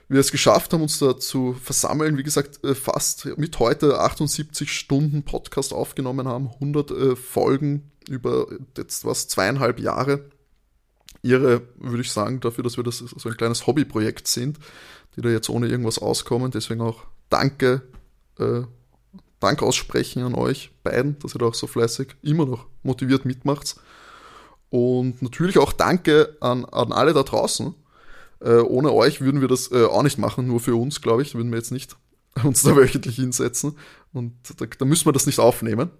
wir 0.09 0.21
es 0.21 0.31
geschafft 0.31 0.73
haben, 0.73 0.83
uns 0.83 0.99
da 0.99 1.19
zu 1.19 1.55
versammeln. 1.55 2.19
Wie 2.19 2.23
gesagt, 2.23 2.63
äh, 2.65 2.75
fast 2.75 3.27
mit 3.39 3.59
heute 3.59 4.01
78 4.01 4.71
Stunden 4.71 5.23
Podcast 5.23 5.73
aufgenommen 5.73 6.29
haben, 6.29 6.49
100 6.49 6.91
äh, 6.91 7.17
Folgen 7.17 7.91
über 8.09 8.47
jetzt 8.77 9.05
was, 9.05 9.29
zweieinhalb 9.29 9.81
Jahre. 9.81 10.31
Irre, 11.23 11.63
würde 11.77 12.03
ich 12.03 12.13
sagen, 12.13 12.41
dafür, 12.41 12.63
dass 12.63 12.77
wir 12.77 12.85
das 12.85 12.99
so 12.99 13.29
ein 13.29 13.37
kleines 13.37 13.67
Hobbyprojekt 13.67 14.29
sind, 14.29 14.59
die 15.17 15.23
da 15.23 15.31
jetzt 15.31 15.49
ohne 15.49 15.69
irgendwas 15.69 15.99
auskommen. 15.99 16.51
Deswegen 16.51 16.83
auch 16.83 17.07
danke, 17.31 17.83
äh, 18.39 18.63
Dank 19.41 19.63
aussprechen 19.63 20.23
an 20.23 20.35
euch 20.35 20.71
beiden, 20.83 21.19
dass 21.19 21.35
ihr 21.35 21.39
da 21.39 21.47
auch 21.47 21.55
so 21.55 21.67
fleißig 21.67 22.17
immer 22.23 22.47
noch 22.47 22.67
motiviert 22.83 23.27
mitmacht. 23.27 23.77
Und 24.75 25.23
natürlich 25.23 25.57
auch 25.59 25.73
danke 25.73 26.37
an, 26.41 26.65
an 26.65 26.91
alle 26.91 27.13
da 27.13 27.23
draußen. 27.23 27.77
Äh, 28.41 28.57
ohne 28.57 28.93
euch 28.93 29.21
würden 29.21 29.41
wir 29.41 29.47
das 29.47 29.71
äh, 29.71 29.85
auch 29.85 30.03
nicht 30.03 30.19
machen, 30.19 30.49
nur 30.49 30.59
für 30.59 30.75
uns, 30.75 31.01
glaube 31.01 31.23
ich, 31.23 31.37
würden 31.37 31.53
wir 31.53 31.59
jetzt 31.59 31.71
nicht 31.71 31.95
uns 32.43 32.63
da 32.65 32.75
wöchentlich 32.75 33.15
hinsetzen. 33.15 33.79
Und 34.13 34.33
da, 34.57 34.67
da 34.67 34.85
müssen 34.85 35.07
wir 35.07 35.13
das 35.13 35.27
nicht 35.27 35.39
aufnehmen 35.39 35.91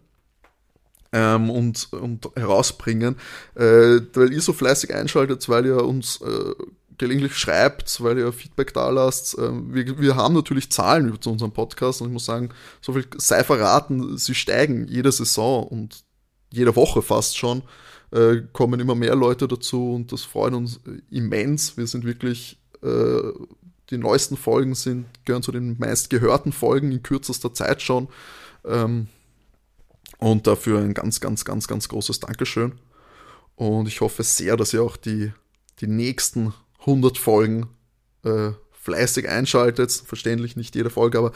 ähm, 1.13 1.51
und, 1.51 1.93
und 1.93 2.29
herausbringen, 2.35 3.15
äh, 3.55 4.01
weil 4.13 4.33
ihr 4.33 4.41
so 4.41 4.53
fleißig 4.53 4.93
einschaltet, 4.93 5.49
weil 5.49 5.67
ihr 5.67 5.85
uns 5.85 6.21
äh, 6.23 6.55
gelegentlich 6.99 7.39
schreibt, 7.39 8.03
weil 8.03 8.19
ihr 8.19 8.33
Feedback 8.33 8.75
da 8.75 8.91
lasst. 8.91 9.39
Ähm, 9.39 9.73
wir, 9.73 10.01
wir 10.01 10.17
haben 10.17 10.35
natürlich 10.35 10.73
Zahlen 10.73 11.17
zu 11.21 11.31
unserem 11.31 11.53
Podcast 11.53 12.01
und 12.01 12.09
ich 12.09 12.13
muss 12.13 12.25
sagen, 12.25 12.49
so 12.81 12.93
viel 12.93 13.07
sei 13.19 13.45
verraten, 13.45 14.19
sie 14.19 14.35
steigen 14.35 14.89
jede 14.89 15.13
Saison 15.13 15.65
und 15.65 16.03
jede 16.51 16.75
Woche 16.75 17.03
fast 17.03 17.39
schon 17.39 17.63
äh, 18.15 18.43
kommen 18.53 18.79
immer 18.79 18.95
mehr 18.95 19.17
Leute 19.17 19.49
dazu 19.49 19.95
und 19.95 20.13
das 20.13 20.23
freut 20.23 20.55
uns 20.55 20.81
immens. 21.11 21.77
Wir 21.77 21.87
sind 21.89 22.05
wirklich, 22.05 22.59
äh, 22.83 23.33
die 23.91 23.99
neuesten 23.99 24.37
Folgen 24.37 24.77
sind, 24.77 25.07
gehören 25.25 25.43
zu 25.43 25.51
den 25.51 25.77
meistgehörten 25.79 26.53
Folgen 26.53 26.93
in 26.93 27.03
kürzester 27.03 27.53
Zeit 27.53 27.83
schon. 27.83 28.09
Ähm, 28.65 29.09
und 30.19 30.47
dafür 30.47 30.79
ein 30.79 30.95
ganz, 30.95 31.21
ganz, 31.21 31.45
ganz, 31.45 31.67
ganz 31.67 31.89
großes 31.89 32.21
Dankeschön. 32.21 32.73
Und 33.57 33.89
ich 33.89 34.01
hoffe 34.01 34.23
sehr, 34.23 34.57
dass 34.57 34.73
ihr 34.73 34.83
auch 34.83 34.97
die, 34.97 35.33
die 35.81 35.89
nächsten 35.89 36.55
100 36.81 37.19
Folgen 37.19 37.67
äh, 38.23 38.53
fleißig 38.71 39.29
einschaltet. 39.29 39.91
Verständlich 39.91 40.55
nicht 40.57 40.77
jede 40.77 40.91
Folge, 40.91 41.19
aber 41.19 41.33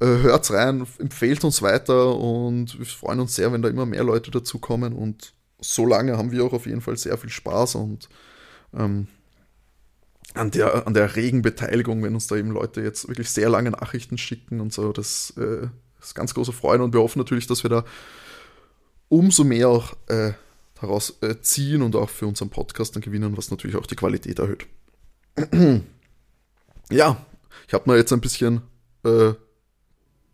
äh, 0.00 0.06
hört's 0.06 0.52
rein, 0.52 0.86
empfehlt 0.98 1.44
uns 1.44 1.62
weiter 1.62 2.16
und 2.16 2.78
wir 2.78 2.86
freuen 2.86 3.20
uns 3.20 3.36
sehr, 3.36 3.52
wenn 3.52 3.62
da 3.62 3.68
immer 3.68 3.86
mehr 3.86 4.02
Leute 4.02 4.32
dazukommen. 4.32 4.92
Und 4.92 5.34
so 5.64 5.86
lange 5.86 6.16
haben 6.16 6.30
wir 6.30 6.44
auch 6.44 6.52
auf 6.52 6.66
jeden 6.66 6.80
Fall 6.80 6.96
sehr 6.96 7.16
viel 7.18 7.30
Spaß 7.30 7.76
und 7.76 8.08
ähm, 8.74 9.08
an 10.34 10.50
der, 10.50 10.86
an 10.86 10.94
der 10.94 11.16
regen 11.16 11.42
Beteiligung, 11.42 12.02
wenn 12.02 12.14
uns 12.14 12.26
da 12.26 12.36
eben 12.36 12.50
Leute 12.50 12.80
jetzt 12.82 13.08
wirklich 13.08 13.30
sehr 13.30 13.48
lange 13.48 13.70
Nachrichten 13.70 14.18
schicken 14.18 14.60
und 14.60 14.72
so. 14.72 14.92
Das 14.92 15.32
äh, 15.36 15.68
ist 16.00 16.14
ganz 16.14 16.34
große 16.34 16.52
Freude 16.52 16.82
und 16.82 16.92
wir 16.92 17.00
hoffen 17.00 17.18
natürlich, 17.18 17.46
dass 17.46 17.62
wir 17.62 17.70
da 17.70 17.84
umso 19.08 19.44
mehr 19.44 19.68
auch 19.68 19.94
äh, 20.08 20.32
daraus 20.80 21.14
äh, 21.20 21.40
ziehen 21.40 21.82
und 21.82 21.94
auch 21.94 22.10
für 22.10 22.26
unseren 22.26 22.50
Podcast 22.50 22.96
dann 22.96 23.02
gewinnen, 23.02 23.36
was 23.36 23.50
natürlich 23.50 23.76
auch 23.76 23.86
die 23.86 23.96
Qualität 23.96 24.38
erhöht. 24.40 24.66
ja, 26.90 27.24
ich 27.68 27.74
habe 27.74 27.90
mir 27.90 27.96
jetzt 27.96 28.12
ein 28.12 28.20
bisschen 28.20 28.62
äh, 29.04 29.34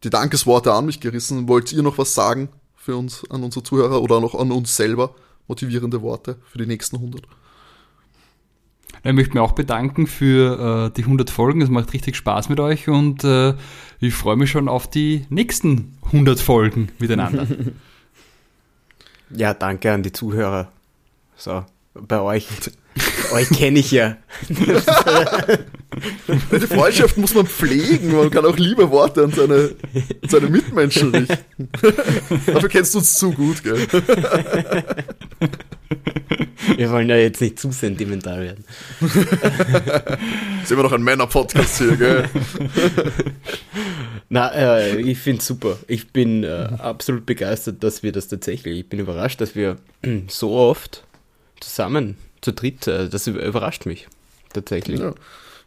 die 0.03 0.11
Dankesworte 0.11 0.73
an 0.73 0.87
mich 0.87 1.01
gerissen. 1.01 1.47
Wollt 1.47 1.73
ihr 1.73 1.83
noch 1.83 1.99
was 1.99 2.15
sagen 2.15 2.49
für 2.81 2.97
uns, 2.97 3.29
an 3.31 3.45
unsere 3.45 3.63
Zuhörer 3.63 4.01
oder 4.01 4.21
noch 4.21 4.35
an 4.35 4.51
uns 4.51 4.75
selber? 4.75 5.15
Motivierende 5.47 6.01
Worte 6.01 6.37
für 6.51 6.59
die 6.59 6.67
nächsten 6.67 6.97
100? 6.97 7.23
Ich 9.03 9.13
möchte 9.13 9.35
mich 9.35 9.41
auch 9.41 9.53
bedanken 9.53 10.07
für 10.07 10.89
äh, 10.89 10.97
die 10.97 11.03
100 11.03 11.31
Folgen. 11.31 11.61
Es 11.63 11.69
macht 11.69 11.93
richtig 11.93 12.17
Spaß 12.17 12.49
mit 12.49 12.59
euch 12.61 12.89
und 12.89 13.25
äh, 13.25 13.55
ich 13.99 14.15
freue 14.15 14.37
mich 14.37 14.51
schon 14.51 14.69
auf 14.69 14.89
die 14.89 15.27
nächsten 15.29 15.97
100 16.07 16.41
Folgen 16.41 16.91
miteinander. 16.99 17.47
ja, 19.31 19.55
danke 19.55 19.93
an 19.93 20.03
die 20.03 20.13
Zuhörer. 20.13 20.73
So, 21.37 21.65
bei 21.95 22.21
euch. 22.21 22.49
euch 23.33 23.49
kenne 23.51 23.79
ich 23.79 23.91
ja. 23.91 24.17
Die 26.53 26.67
Freundschaft 26.67 27.17
muss 27.17 27.35
man 27.35 27.47
pflegen, 27.47 28.17
man 28.17 28.31
kann 28.31 28.45
auch 28.45 28.57
liebe 28.57 28.91
Worte 28.91 29.25
an 29.25 29.33
seine, 29.33 29.75
seine 30.29 30.49
Mitmenschen 30.49 31.15
richten. 31.15 31.69
Dafür 32.47 32.69
kennst 32.69 32.95
du 32.95 32.99
uns 32.99 33.15
zu 33.15 33.33
gut, 33.33 33.63
gell? 33.65 33.87
Wir 36.77 36.91
wollen 36.91 37.09
ja 37.09 37.17
jetzt 37.17 37.41
nicht 37.41 37.59
zu 37.59 37.73
sentimental 37.73 38.41
werden. 38.41 38.65
Sind 40.65 40.77
wir 40.77 40.85
noch 40.85 40.93
ein 40.93 41.03
Männer-Podcast 41.03 41.79
hier, 41.79 41.97
gell? 41.97 42.29
Na, 44.29 44.53
äh, 44.53 45.01
ich 45.01 45.19
finde 45.19 45.41
es 45.41 45.47
super. 45.47 45.77
Ich 45.89 46.13
bin 46.13 46.45
äh, 46.45 46.69
absolut 46.79 47.27
begeistert, 47.27 47.83
dass 47.83 48.05
wir 48.05 48.13
das 48.13 48.29
tatsächlich, 48.29 48.79
ich 48.79 48.89
bin 48.89 49.01
überrascht, 49.01 49.41
dass 49.41 49.57
wir 49.57 49.77
so 50.29 50.53
oft 50.53 51.03
zusammen, 51.59 52.17
zu 52.41 52.53
dritt, 52.53 52.87
äh, 52.87 53.09
das 53.09 53.27
überrascht 53.27 53.87
mich 53.87 54.07
tatsächlich. 54.53 55.01
Ja 55.01 55.15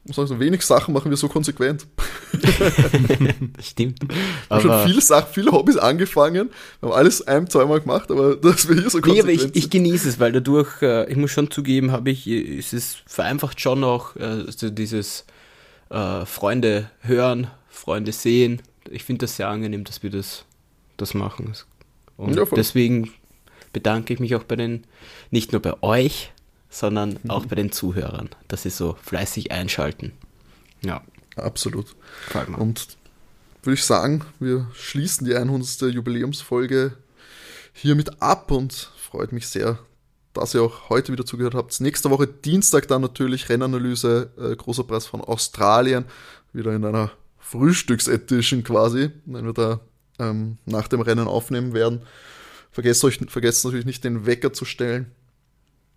muss 0.06 0.16
sagen, 0.18 0.28
so 0.28 0.40
wenig 0.40 0.62
Sachen 0.64 0.94
machen 0.94 1.10
wir 1.10 1.18
so 1.18 1.30
konsequent. 1.30 1.88
Stimmt. 3.62 4.00
Wir 4.02 4.18
haben 4.50 4.62
schon 4.62 4.88
viele 4.88 5.02
Sachen, 5.02 5.34
viele 5.34 5.52
Hobbys 5.52 5.78
angefangen, 5.78 6.50
wir 6.82 6.90
haben 6.90 6.96
alles 6.96 7.26
ein, 7.26 7.50
zweimal 7.50 7.80
gemacht, 7.80 8.12
aber 8.12 8.36
dass 8.36 8.68
wir 8.68 8.76
hier 8.76 8.90
so 8.90 9.00
konsequent 9.00 9.28
nee, 9.28 9.42
aber 9.42 9.50
ich, 9.56 9.56
ich 9.56 9.70
genieße 9.70 10.10
es, 10.10 10.20
weil 10.20 10.34
dadurch, 10.34 10.82
äh, 10.82 11.10
ich 11.10 11.16
muss 11.16 11.32
schon 11.32 11.50
zugeben, 11.50 11.92
habe 11.92 12.10
ich, 12.12 12.28
ist 12.28 12.74
es 12.74 12.98
vereinfacht 13.06 13.62
schon 13.62 13.84
auch 13.84 14.16
äh, 14.18 14.52
so 14.52 14.70
dieses 14.70 15.26
äh, 15.90 16.26
Freunde 16.26 16.90
hören, 17.02 17.48
Freunde 17.70 18.12
sehen. 18.12 18.62
Ich 18.90 19.06
finde 19.06 19.26
das 19.26 19.38
sehr 19.38 19.48
angenehm, 19.48 19.86
dass 19.86 20.04
wir 20.04 20.10
das, 20.10 20.44
das 20.98 21.14
machen. 21.14 21.54
Und 22.18 22.36
ja, 22.36 22.44
deswegen 22.46 23.12
bedanke 23.72 24.14
ich 24.14 24.20
mich 24.20 24.36
auch 24.36 24.44
bei 24.44 24.58
den, 24.58 24.84
nicht 25.32 25.54
nur 25.54 25.62
bei 25.62 25.82
euch, 25.82 26.33
sondern 26.74 27.20
mhm. 27.24 27.30
auch 27.30 27.46
bei 27.46 27.56
den 27.56 27.72
Zuhörern, 27.72 28.30
dass 28.48 28.64
sie 28.64 28.70
so 28.70 28.98
fleißig 29.02 29.52
einschalten. 29.52 30.12
Ja. 30.84 31.02
Absolut. 31.36 31.96
Und 32.60 32.98
würde 33.64 33.76
ich 33.76 33.84
sagen, 33.84 34.24
wir 34.40 34.68
schließen 34.74 35.26
die 35.26 35.36
100. 35.36 35.82
Jubiläumsfolge 35.94 36.96
hiermit 37.74 38.22
ab 38.22 38.52
und 38.52 38.92
freut 38.98 39.32
mich 39.32 39.48
sehr, 39.48 39.80
dass 40.34 40.54
ihr 40.54 40.62
auch 40.62 40.90
heute 40.90 41.12
wieder 41.12 41.26
zugehört 41.26 41.56
habt. 41.56 41.80
Nächste 41.80 42.10
Woche 42.10 42.28
Dienstag 42.28 42.88
dann 42.88 43.02
natürlich 43.02 43.50
Rennanalyse, 43.50 44.32
äh, 44.38 44.56
großer 44.56 44.84
Preis 44.84 45.06
von 45.06 45.22
Australien, 45.22 46.06
wieder 46.52 46.74
in 46.74 46.86
einer 46.86 47.12
Frühstücksedition 47.40 48.64
quasi, 48.64 49.10
wenn 49.26 49.46
wir 49.46 49.54
da 49.54 49.80
ähm, 50.20 50.58
nach 50.66 50.88
dem 50.88 51.02
Rennen 51.02 51.28
aufnehmen 51.28 51.74
werden. 51.74 52.02
Vergesst 52.72 53.04
euch, 53.04 53.20
vergesst 53.28 53.66
natürlich 53.66 53.86
nicht 53.86 54.04
den 54.04 54.26
Wecker 54.26 54.54
zu 54.54 54.66
stellen 54.66 55.12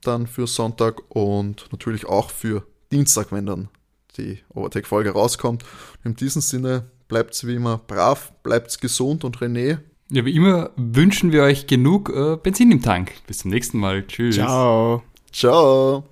dann 0.03 0.27
für 0.27 0.47
Sonntag 0.47 1.03
und 1.09 1.69
natürlich 1.73 2.07
auch 2.07 2.31
für 2.31 2.65
Dienstag, 2.93 3.33
wenn 3.33 3.47
dann 3.47 3.69
die 4.17 4.39
Overtake-Folge 4.55 5.11
rauskommt. 5.11 5.65
In 6.05 6.17
diesem 6.17 6.43
Sinne 6.43 6.91
bleibt 7.09 7.47
wie 7.47 7.55
immer 7.55 7.79
brav, 7.79 8.33
bleibt 8.43 8.81
gesund 8.81 9.25
und 9.25 9.39
René. 9.39 9.79
Ja, 10.11 10.25
wie 10.25 10.35
immer 10.35 10.71
wünschen 10.77 11.33
wir 11.33 11.43
euch 11.43 11.67
genug 11.67 12.11
äh, 12.11 12.37
Benzin 12.37 12.71
im 12.71 12.83
Tank. 12.83 13.13
Bis 13.27 13.39
zum 13.39 13.51
nächsten 13.51 13.79
Mal. 13.79 14.07
Tschüss. 14.07 14.37
Ciao. 14.37 15.03
Ciao. 15.33 16.05